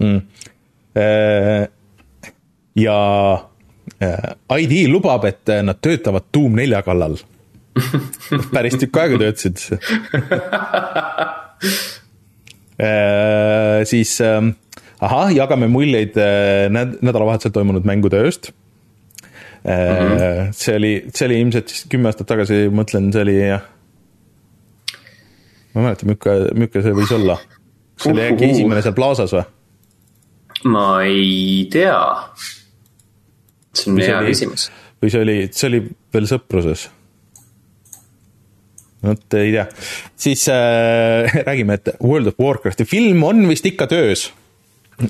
[0.04, 0.20] Mm..
[2.82, 2.96] ja
[4.58, 7.14] ID lubab, et nad töötavad Doom nelja kallal
[8.54, 9.58] päris tükk aega töötasid
[12.78, 14.52] äh, siis äh,
[15.04, 20.14] ahah, jagame muljeid äh, näd-, nädalavahetusel toimunud mängutööst äh, mm.
[20.14, 20.52] -hmm.
[20.52, 23.66] see oli, see oli ilmselt siis kümme aastat tagasi, mõtlen, see oli jah.
[25.74, 27.38] ma ei mäleta, milline, milline see võis olla.
[27.94, 29.46] kas see oli äkki esimene seal Plaza's või?
[30.64, 32.02] ma ei tea.
[33.74, 34.70] see on hea küsimus.
[35.02, 36.88] või see oli, see oli veel Sõpruses
[39.04, 39.66] vot ei tea,
[40.26, 44.30] siis äh, räägime, et World of Warcrafti film on vist ikka töös.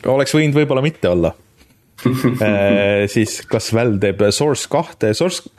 [0.06, 1.34] oleks võinud võib-olla mitte olla
[2.44, 5.50] äh, siis kas Valve teeb Source kahte, Source,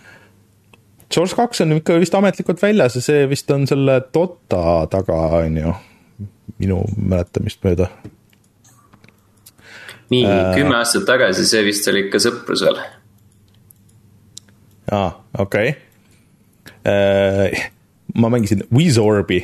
[1.14, 5.62] Source kaks on ikka vist ametlikult väljas ja see vist on selle Dota taga, on
[5.62, 5.74] ju,
[6.62, 7.90] minu mäletamist mööda.
[10.12, 12.82] nii äh,, kümme aastat tagasi, see vist oli ikka sõprusel.
[14.92, 15.10] aa,
[15.46, 16.84] okei okay.
[16.92, 17.72] äh,
[18.16, 19.40] ma mängisin Wizorbi,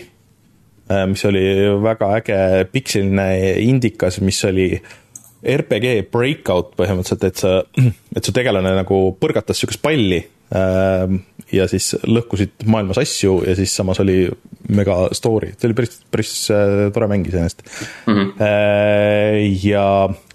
[0.92, 1.44] äh, mis oli
[1.84, 2.40] väga äge
[2.72, 3.28] pikseline
[3.64, 4.72] indikas, mis oli
[5.42, 7.56] RPG breakout põhimõtteliselt, et sa,
[8.16, 11.16] et su tegelane nagu põrgatas sihukest palli äh,
[11.52, 14.24] ja siis lõhkusid maailmas asju ja siis samas oli
[14.72, 17.66] mega story, see oli päris, päris äh, tore mäng iseenesest
[18.06, 18.14] mm.
[18.14, 19.58] -hmm.
[19.66, 19.88] ja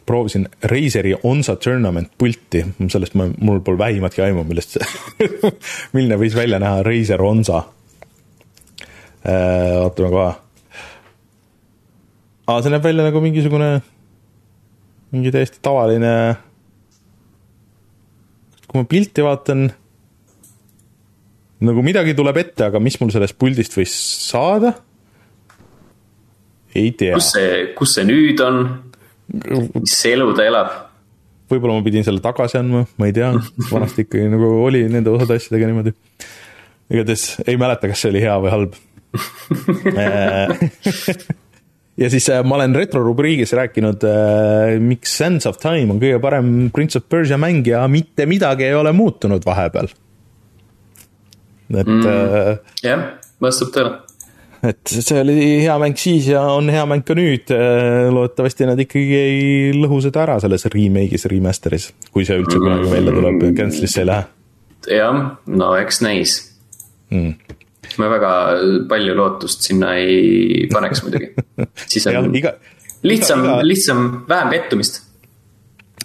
[0.06, 5.30] proovisin Razeri Onsa Tournament pulti, sellest ma, mul pole vähimatki aimu, millest see
[5.94, 7.62] milline võis välja näha Razer Onsa
[9.26, 10.34] Äh, ootame kohe.
[12.46, 13.70] aa, see näeb välja nagu mingisugune,
[15.10, 16.12] mingi täiesti tavaline.
[18.68, 19.66] kui ma pilti vaatan,
[21.66, 23.98] nagu midagi tuleb ette, aga mis mul sellest puldist võis
[24.28, 24.76] saada?
[26.76, 27.18] ei tea.
[27.18, 28.64] kus see, kus see nüüd on?
[29.80, 30.74] mis elu ta elab?
[31.50, 33.34] võib-olla ma pidin selle tagasi andma, ma ei tea,
[33.74, 35.98] vanasti ikkagi nagu oli nende osade asjadega niimoodi.
[36.94, 38.84] igatahes ei mäleta, kas see oli hea või halb
[42.02, 44.00] ja siis ma olen retrorubriigis rääkinud,
[44.84, 48.74] miks Sands of Time on kõige parem Prince of Persia mäng ja mitte midagi ei
[48.76, 49.88] ole muutunud vahepeal.
[51.74, 52.06] et mm,.
[52.84, 53.00] jah,
[53.42, 53.90] vastab tõele
[54.70, 57.50] et see oli hea mäng siis ja on hea mäng ka nüüd.
[58.12, 63.14] loodetavasti nad ikkagi ei lõhu seda ära selles remake'is, remaster'is, kui see üldse kunagi välja
[63.16, 64.26] tuleb, cancel'isse ei lähe.
[64.96, 66.38] jah, no eks näis
[67.10, 67.58] mm.
[68.02, 68.32] Ma väga
[68.88, 71.32] palju lootust sinna ei paneks muidugi.
[71.92, 72.54] siis on ja, iga,
[73.06, 75.02] lihtsam, lihtsam, vähem pettumist.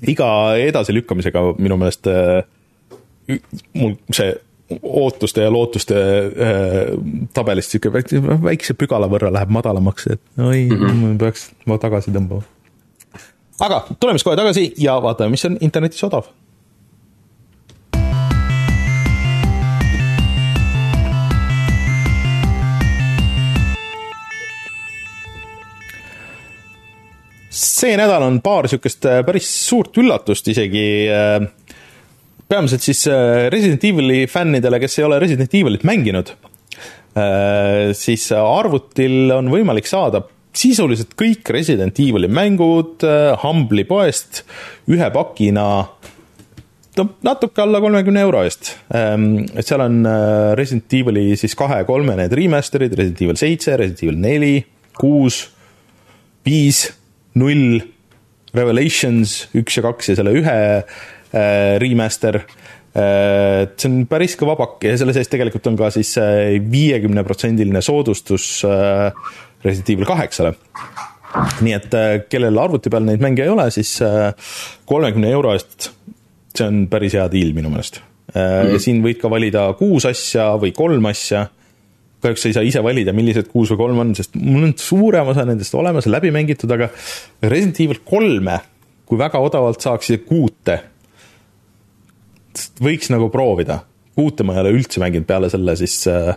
[0.08, 3.40] iga edasilükkamisega minu meelest äh,
[3.78, 4.34] mul see
[4.82, 6.94] ootuste ja lootuste äh,
[7.34, 11.18] tabelist sihuke väikse pügala võrra läheb madalamaks, et oi mm, -hmm.
[11.20, 12.44] peaks ma tagasi tõmbama.
[13.60, 16.32] aga tuleme siis kohe tagasi ja vaatame, mis on internetis odav
[27.52, 31.42] see nädal on paar niisugust äh, päris suurt üllatust isegi äh,
[32.48, 36.34] peamiselt siis äh, Resident Evil'i fännidele, kes ei ole Resident Evil'it mänginud,
[37.98, 40.22] siis arvutil on võimalik saada
[40.56, 43.04] sisuliselt kõik Resident Evil'i mängud
[43.42, 44.46] Humble'i poest
[44.88, 45.66] ühe pakina
[46.96, 48.72] no natuke alla kolmekümne euro eest.
[48.96, 50.08] Ähm, et seal on
[50.56, 54.56] Resident Evil'i siis kahe-kolme need remaster'id, Resident Evil seitse, Resident Evil neli,
[54.96, 55.44] kuus,
[56.48, 56.86] viis,
[57.40, 57.82] null,
[58.52, 60.60] Revelations üks ja kaks ja selle ühe
[61.32, 62.44] Äh, remaster.
[62.92, 67.80] Äh, see on päris kõva pakk ja selle sees tegelikult on ka siis äh, viiekümneprotsendiline
[67.86, 68.66] soodustus
[69.64, 70.52] Resident Evil kaheksale.
[71.64, 71.94] nii et
[72.28, 73.94] kellel arvuti peal neid mänge ei ole, siis
[74.84, 75.88] kolmekümne euro eest,
[76.52, 78.36] see on päris hea diil minu meelest mm.
[78.36, 78.82] -hmm.
[78.84, 81.46] siin võid ka valida kuus asja või kolm asja
[82.22, 85.46] kahjuks ei saa ise valida, millised kuus või kolm on, sest mul on suurem osa
[85.48, 86.90] nendest olemas läbi mängitud, aga
[87.44, 88.60] Resident Evil kolme,
[89.06, 90.80] kui väga odavalt saaks kuute,
[92.84, 93.82] võiks nagu proovida.
[94.16, 96.36] kuute ma ei ole üldse mänginud peale selle siis äh,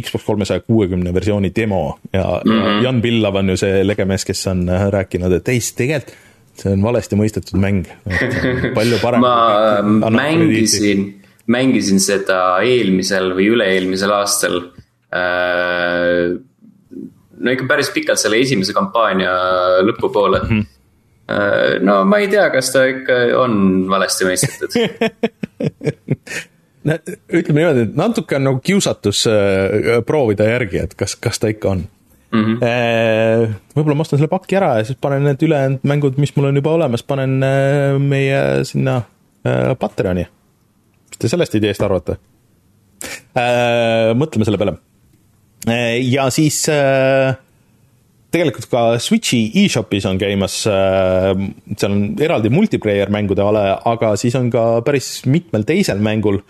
[0.00, 2.82] Xbox kolmesaja kuuekümne versiooni demo ja mm -hmm.
[2.84, 6.14] Jan Pillav on ju see legemees, kes on äh, rääkinud, et ei, tegelikult
[6.58, 7.88] see on valesti mõistetud mäng.
[8.78, 9.24] palju parem.
[9.24, 9.34] ma
[9.80, 11.06] äh, mängisin,
[11.46, 14.60] mängisin seda eelmisel või üle-eelmisel aastal.
[17.42, 19.32] No ikka päris pikalt selle esimese kampaania
[19.84, 20.48] lõpupoole mm.
[20.48, 20.70] -hmm
[21.32, 23.52] Äh, no ma ei tea, kas ta ikka on
[23.90, 24.74] valesti mõistetud
[26.88, 26.96] no
[27.30, 31.70] ütleme niimoodi, et natuke on nagu kiusatus äh, proovida järgi, et kas, kas ta ikka
[31.76, 32.42] on mm.
[32.42, 33.54] -hmm.
[33.76, 36.58] võib-olla ma ostan selle paki ära ja siis panen need ülejäänud mängud, mis mul on
[36.58, 37.38] juba olemas, panen
[38.02, 39.02] meie sinna
[39.78, 40.26] Patreoni.
[41.10, 42.18] mis te sellest ideest arvate?
[44.18, 44.76] mõtleme selle peale.
[45.68, 47.34] Ja siis äh,
[48.32, 51.30] tegelikult ka Switchi e-shopis on käimas, äh,
[51.76, 56.40] seal on eraldi multiplayer mängude ale, aga siis on ka päris mitmel teisel mängul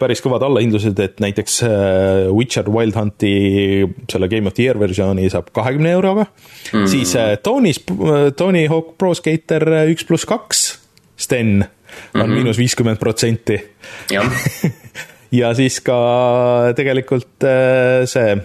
[0.00, 1.60] päris kõvad allahindlused, et näiteks
[2.32, 3.34] Witcher Wild Hunti
[4.08, 7.82] selle Game of the Year versiooni saab kahekümne euroga mm., siis Tony's,
[8.38, 10.68] Tony Hawk Pro Skater üks pluss kaks,
[11.18, 11.66] Sten,
[12.14, 12.34] on mhm.
[12.38, 13.58] miinus viiskümmend protsenti.
[15.34, 15.98] ja siis ka
[16.76, 17.48] tegelikult
[18.08, 18.38] see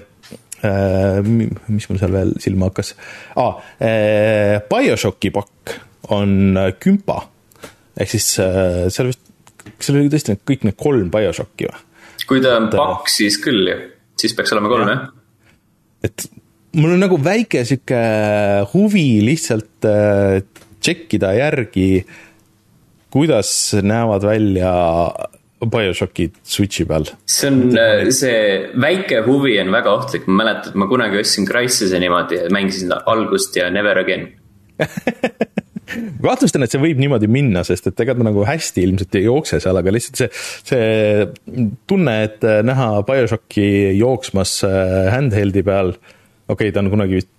[0.63, 1.19] Äh,
[1.67, 2.93] mis mul seal veel silma hakkas
[3.35, 3.57] ah,,
[4.69, 5.73] BioShocki pakk
[6.15, 7.17] on äh, kümpa.
[7.99, 9.19] ehk siis seal vist,
[9.65, 11.83] kas seal oli tõesti kõik need kolm BioShocki või?
[12.29, 13.75] kui ta on pakk, siis küll ju,
[14.23, 15.11] siis peaks olema kolm jah ja.
[16.07, 16.27] et
[16.79, 17.99] mul on nagu väike sihuke
[18.71, 21.89] huvi lihtsalt tšekkida järgi,
[23.11, 23.51] kuidas
[23.83, 24.71] näevad välja
[25.71, 27.07] BioShocki Switchi peal.
[27.29, 31.47] see on, äh, see väike huvi on väga ohtlik, ma mäletan, et ma kunagi ostsin
[31.49, 34.31] Crysis'e niimoodi ja mängisin algust ja never again
[36.23, 39.59] kahtlustan, et see võib niimoodi minna, sest et ega ta nagu hästi ilmselt ei jookse
[39.63, 40.29] seal, aga lihtsalt see,
[40.71, 43.67] see tunne, et äh, näha BioShocki
[43.99, 47.31] jooksmas äh, handheld'i peal, okei okay,, ta on kunagi vist,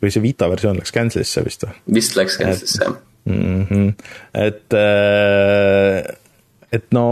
[0.00, 1.76] või see Vita versioon läks cancel'isse vist või?
[2.00, 3.66] vist läks cancel'isse, jah mm.
[3.66, 3.94] -hmm.
[4.34, 6.16] et äh,
[6.74, 7.06] et no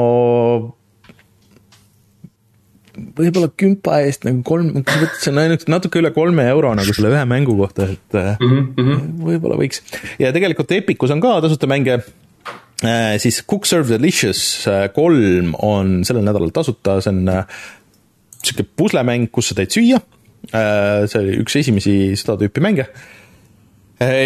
[3.19, 4.83] võib-olla kümpa eest nagu kolm,
[5.21, 9.05] see on ainult natuke üle kolme euro nagu selle ühe mängu kohta, et mm -hmm.
[9.29, 9.83] võib-olla võiks.
[10.19, 12.01] ja tegelikult Epicus on ka tasuta mänge.
[12.79, 17.45] Äh, siis Cook Serve Delicious äh, kolm on sellel nädalal tasuta, see on
[18.39, 19.99] sihuke puslemäng, kus sa teed süüa.
[20.49, 23.18] see oli üks esimesi seda tüüpi mänge Eh,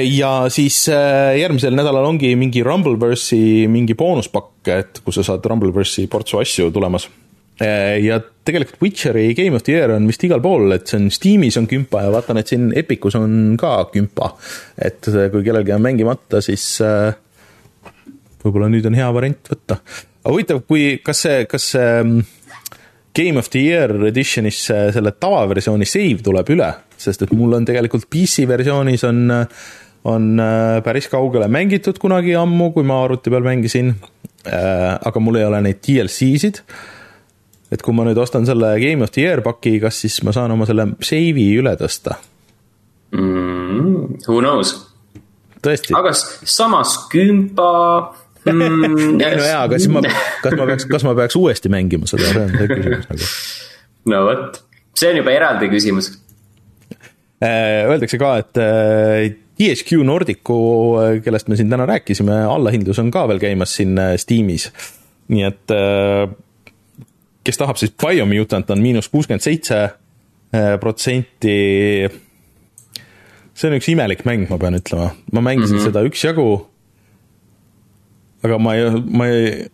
[0.04, 6.10] ja siis eh, järgmisel nädalal ongi mingi Rumbleverse'i mingi boonuspakk, et kus sa saad Rumbleverse'i
[6.12, 7.08] portsu asju tulemas.
[8.02, 11.58] ja tegelikult Witcheri Game of the Year on vist igal pool, et see on Steamis
[11.60, 14.32] on kümpa ja vaatan, et siin Epicus on ka kümpa.
[14.76, 16.80] et kui kellelgi on mängimata, siis
[18.42, 19.78] võib-olla nüüd on hea variant võtta.
[20.24, 22.24] aga huvitav, kui, kas see, kas see mm,
[23.14, 24.64] Game of the Year edition'is
[24.96, 26.72] selle tavaversiooni save tuleb üle,
[27.08, 29.22] sest et mul on tegelikult PC versioonis on,
[30.08, 33.94] on äh, päris kaugele mängitud kunagi ammu, kui ma arvuti peal mängisin.
[34.46, 36.64] Äh, aga mul ei ole neid DLC-sid.
[37.72, 40.52] et kui ma nüüd ostan selle Game of the Year paki, kas siis ma saan
[40.52, 42.18] oma selle save'i üle tõsta
[43.16, 44.18] mm,?
[44.26, 44.74] Who knows?
[45.62, 47.70] aga samas kümpa
[48.44, 49.20] mm,.
[49.24, 50.02] ei no jaa, aga siis ma,
[50.42, 53.30] kas ma peaks, kas ma peaks uuesti mängima seda, see on see küsimus nagu.
[54.12, 54.60] no vot,
[54.98, 56.10] see on juba eraldi küsimus.
[57.42, 58.54] Äh, öeldakse ka, et
[59.58, 60.58] THQ äh, Nordicu,
[61.00, 64.68] äh, kellest me siin täna rääkisime, allahindlus on ka veel käimas siin Steamis.
[65.32, 65.72] nii et
[67.46, 69.78] kes tahab, siis Biomutant on miinus kuuskümmend seitse
[70.80, 71.54] protsenti.
[73.54, 75.88] see on üks imelik mäng, ma pean ütlema, ma mängisin mm -hmm.
[75.88, 76.48] seda üksjagu
[78.42, 79.68] aga ma ei, ma ei,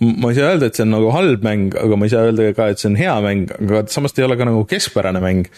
[0.00, 2.52] ma ei saa öelda, et see on nagu halb mäng, aga ma ei saa öelda
[2.56, 5.48] ka, et see on hea mäng, aga samas ta ei ole ka nagu keskpärane mäng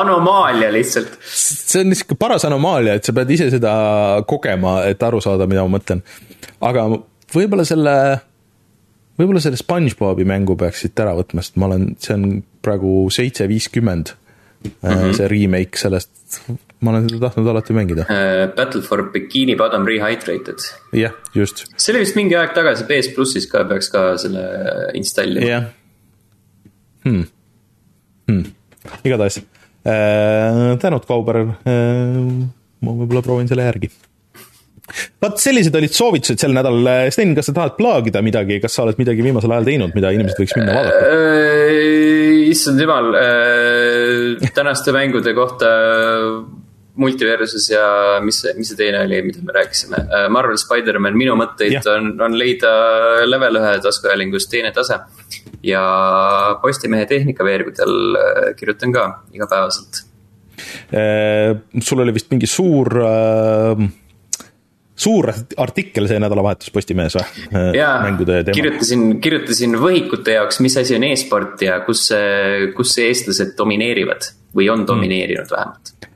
[0.00, 1.18] anomaalia lihtsalt.
[1.24, 3.72] see on niisugune paras anomaalia, et sa pead ise seda
[4.28, 6.04] kogema, et aru saada, mida ma mõtlen.
[6.60, 6.86] aga
[7.34, 7.96] võib-olla selle,
[9.18, 12.24] võib-olla selle SpongeBobi mängu peaks siit ära võtma, sest ma olen, see on
[12.64, 15.12] praegu seitse viiskümmend mm, -hmm.
[15.18, 16.42] see remake sellest
[16.80, 18.54] ma olen seda tahtnud alati mängida uh,.
[18.56, 20.62] Battle for Bikini Bottom Rehydrated.
[20.92, 21.66] jah, just.
[21.76, 24.44] see oli vist mingi aeg tagasi PS plussis ka, peaks ka selle
[24.98, 25.46] installima.
[25.46, 25.66] jah
[27.04, 27.26] hmm..
[28.28, 28.44] Hmm.
[29.04, 32.20] igatahes äh,, tänud, Kauber äh,.
[32.84, 33.90] ma võib-olla proovin selle järgi
[35.20, 39.00] vot sellised olid soovitused sel nädalal, Sten, kas sa tahad plaagida midagi, kas sa oled
[39.00, 41.10] midagi viimasel ajal teinud, mida inimesed võiks minna vaadata?
[41.12, 43.10] Äh, issand jumal,
[44.56, 45.74] tänaste mängude kohta
[46.98, 47.84] multiversus ja
[48.24, 51.86] mis mis see teine oli, mida me rääkisime, äh, Marvel Spider-man, minu mõtteid yeah.
[51.94, 52.72] on, on leida
[53.28, 54.98] level ühe taskuhäälingus teine tase.
[55.62, 55.82] ja
[56.62, 60.04] Postimehe tehnikaveergudel äh, kirjutan ka igapäevaselt.
[60.90, 62.90] Äh, sul oli vist mingi suur
[64.98, 65.28] suur
[65.62, 67.76] artikkel see nädalavahetus Postimehes või?
[67.78, 67.94] jaa,
[68.50, 72.08] kirjutasin, kirjutasin võhikute jaoks, mis asi on e-sport ja kus,
[72.74, 76.07] kus eestlased domineerivad või on domineerinud vähemalt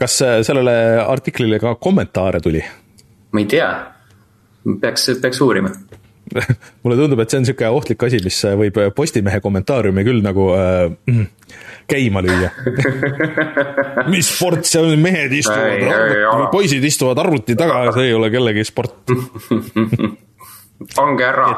[0.00, 0.74] kas äh, sellele
[1.04, 2.64] artiklile ka kommentaare tuli?
[3.32, 3.70] ma ei tea,
[4.80, 5.72] peaks, peaks uurima
[6.82, 10.22] mulle tundub, et see on niisugune ohtlik asi, mis äh, võib äh, Postimehe kommentaariumi küll
[10.24, 11.24] nagu äh,
[11.90, 12.50] käima lüüa
[14.12, 18.66] mis sport see on, mehed istuvad arvuti, poisid istuvad arvuti taga, see ei ole kellegi
[18.68, 19.14] sport
[20.96, 21.48] pange ära.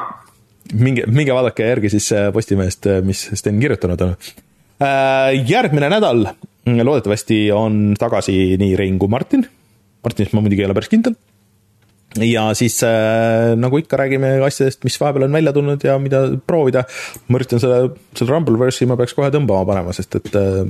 [0.73, 4.17] minge, minge vaadake järgi siis Postimehest, mis Sten kirjutanud on.
[5.47, 6.27] järgmine nädal
[6.67, 9.45] loodetavasti on tagasi nii Rein kui Martin.
[10.03, 11.17] Martinist ma muidugi ei ole päris kindel.
[12.21, 16.85] ja siis äh, nagu ikka, räägime asjadest, mis vahepeal on välja tulnud ja mida proovida.
[17.29, 20.69] ma üritan selle, selle Rumbleverse'i ma peaks kohe tõmbama panema, sest et äh,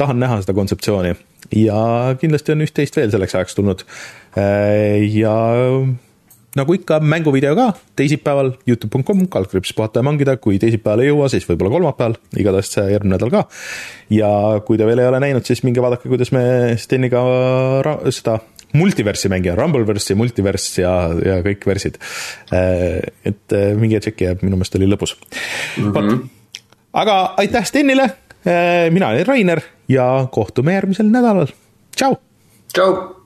[0.00, 1.14] tahan näha seda kontseptsiooni
[1.52, 3.84] ja kindlasti on üht-teist veel selleks ajaks tulnud
[4.38, 5.04] äh,.
[5.12, 5.36] ja
[6.58, 7.68] nagu ikka, mänguvideo ka
[7.98, 13.16] teisipäeval Youtube.com, kaldkriips puhata ja mangida, kui teisipäeval ei jõua, siis võib-olla kolmapäeval, igatahes järgmine
[13.16, 13.44] nädal ka.
[14.14, 14.30] ja
[14.66, 16.44] kui te veel ei ole näinud, siis minge vaadake, kuidas me
[16.80, 17.22] Steniga
[18.10, 18.38] seda
[18.74, 20.94] multiversi mängime, Rumbleverse'i, multiverse ja,
[21.24, 21.98] ja kõik versid.
[22.54, 25.92] Äh, et äh, minge tšekkige, minu meelest oli lõbus mm.
[25.92, 26.22] -hmm.
[27.02, 28.10] aga aitäh Stenile,
[28.46, 31.52] äh, mina olen Rainer ja kohtume järgmisel nädalal,
[31.96, 32.18] tšau.
[32.74, 33.23] tšau.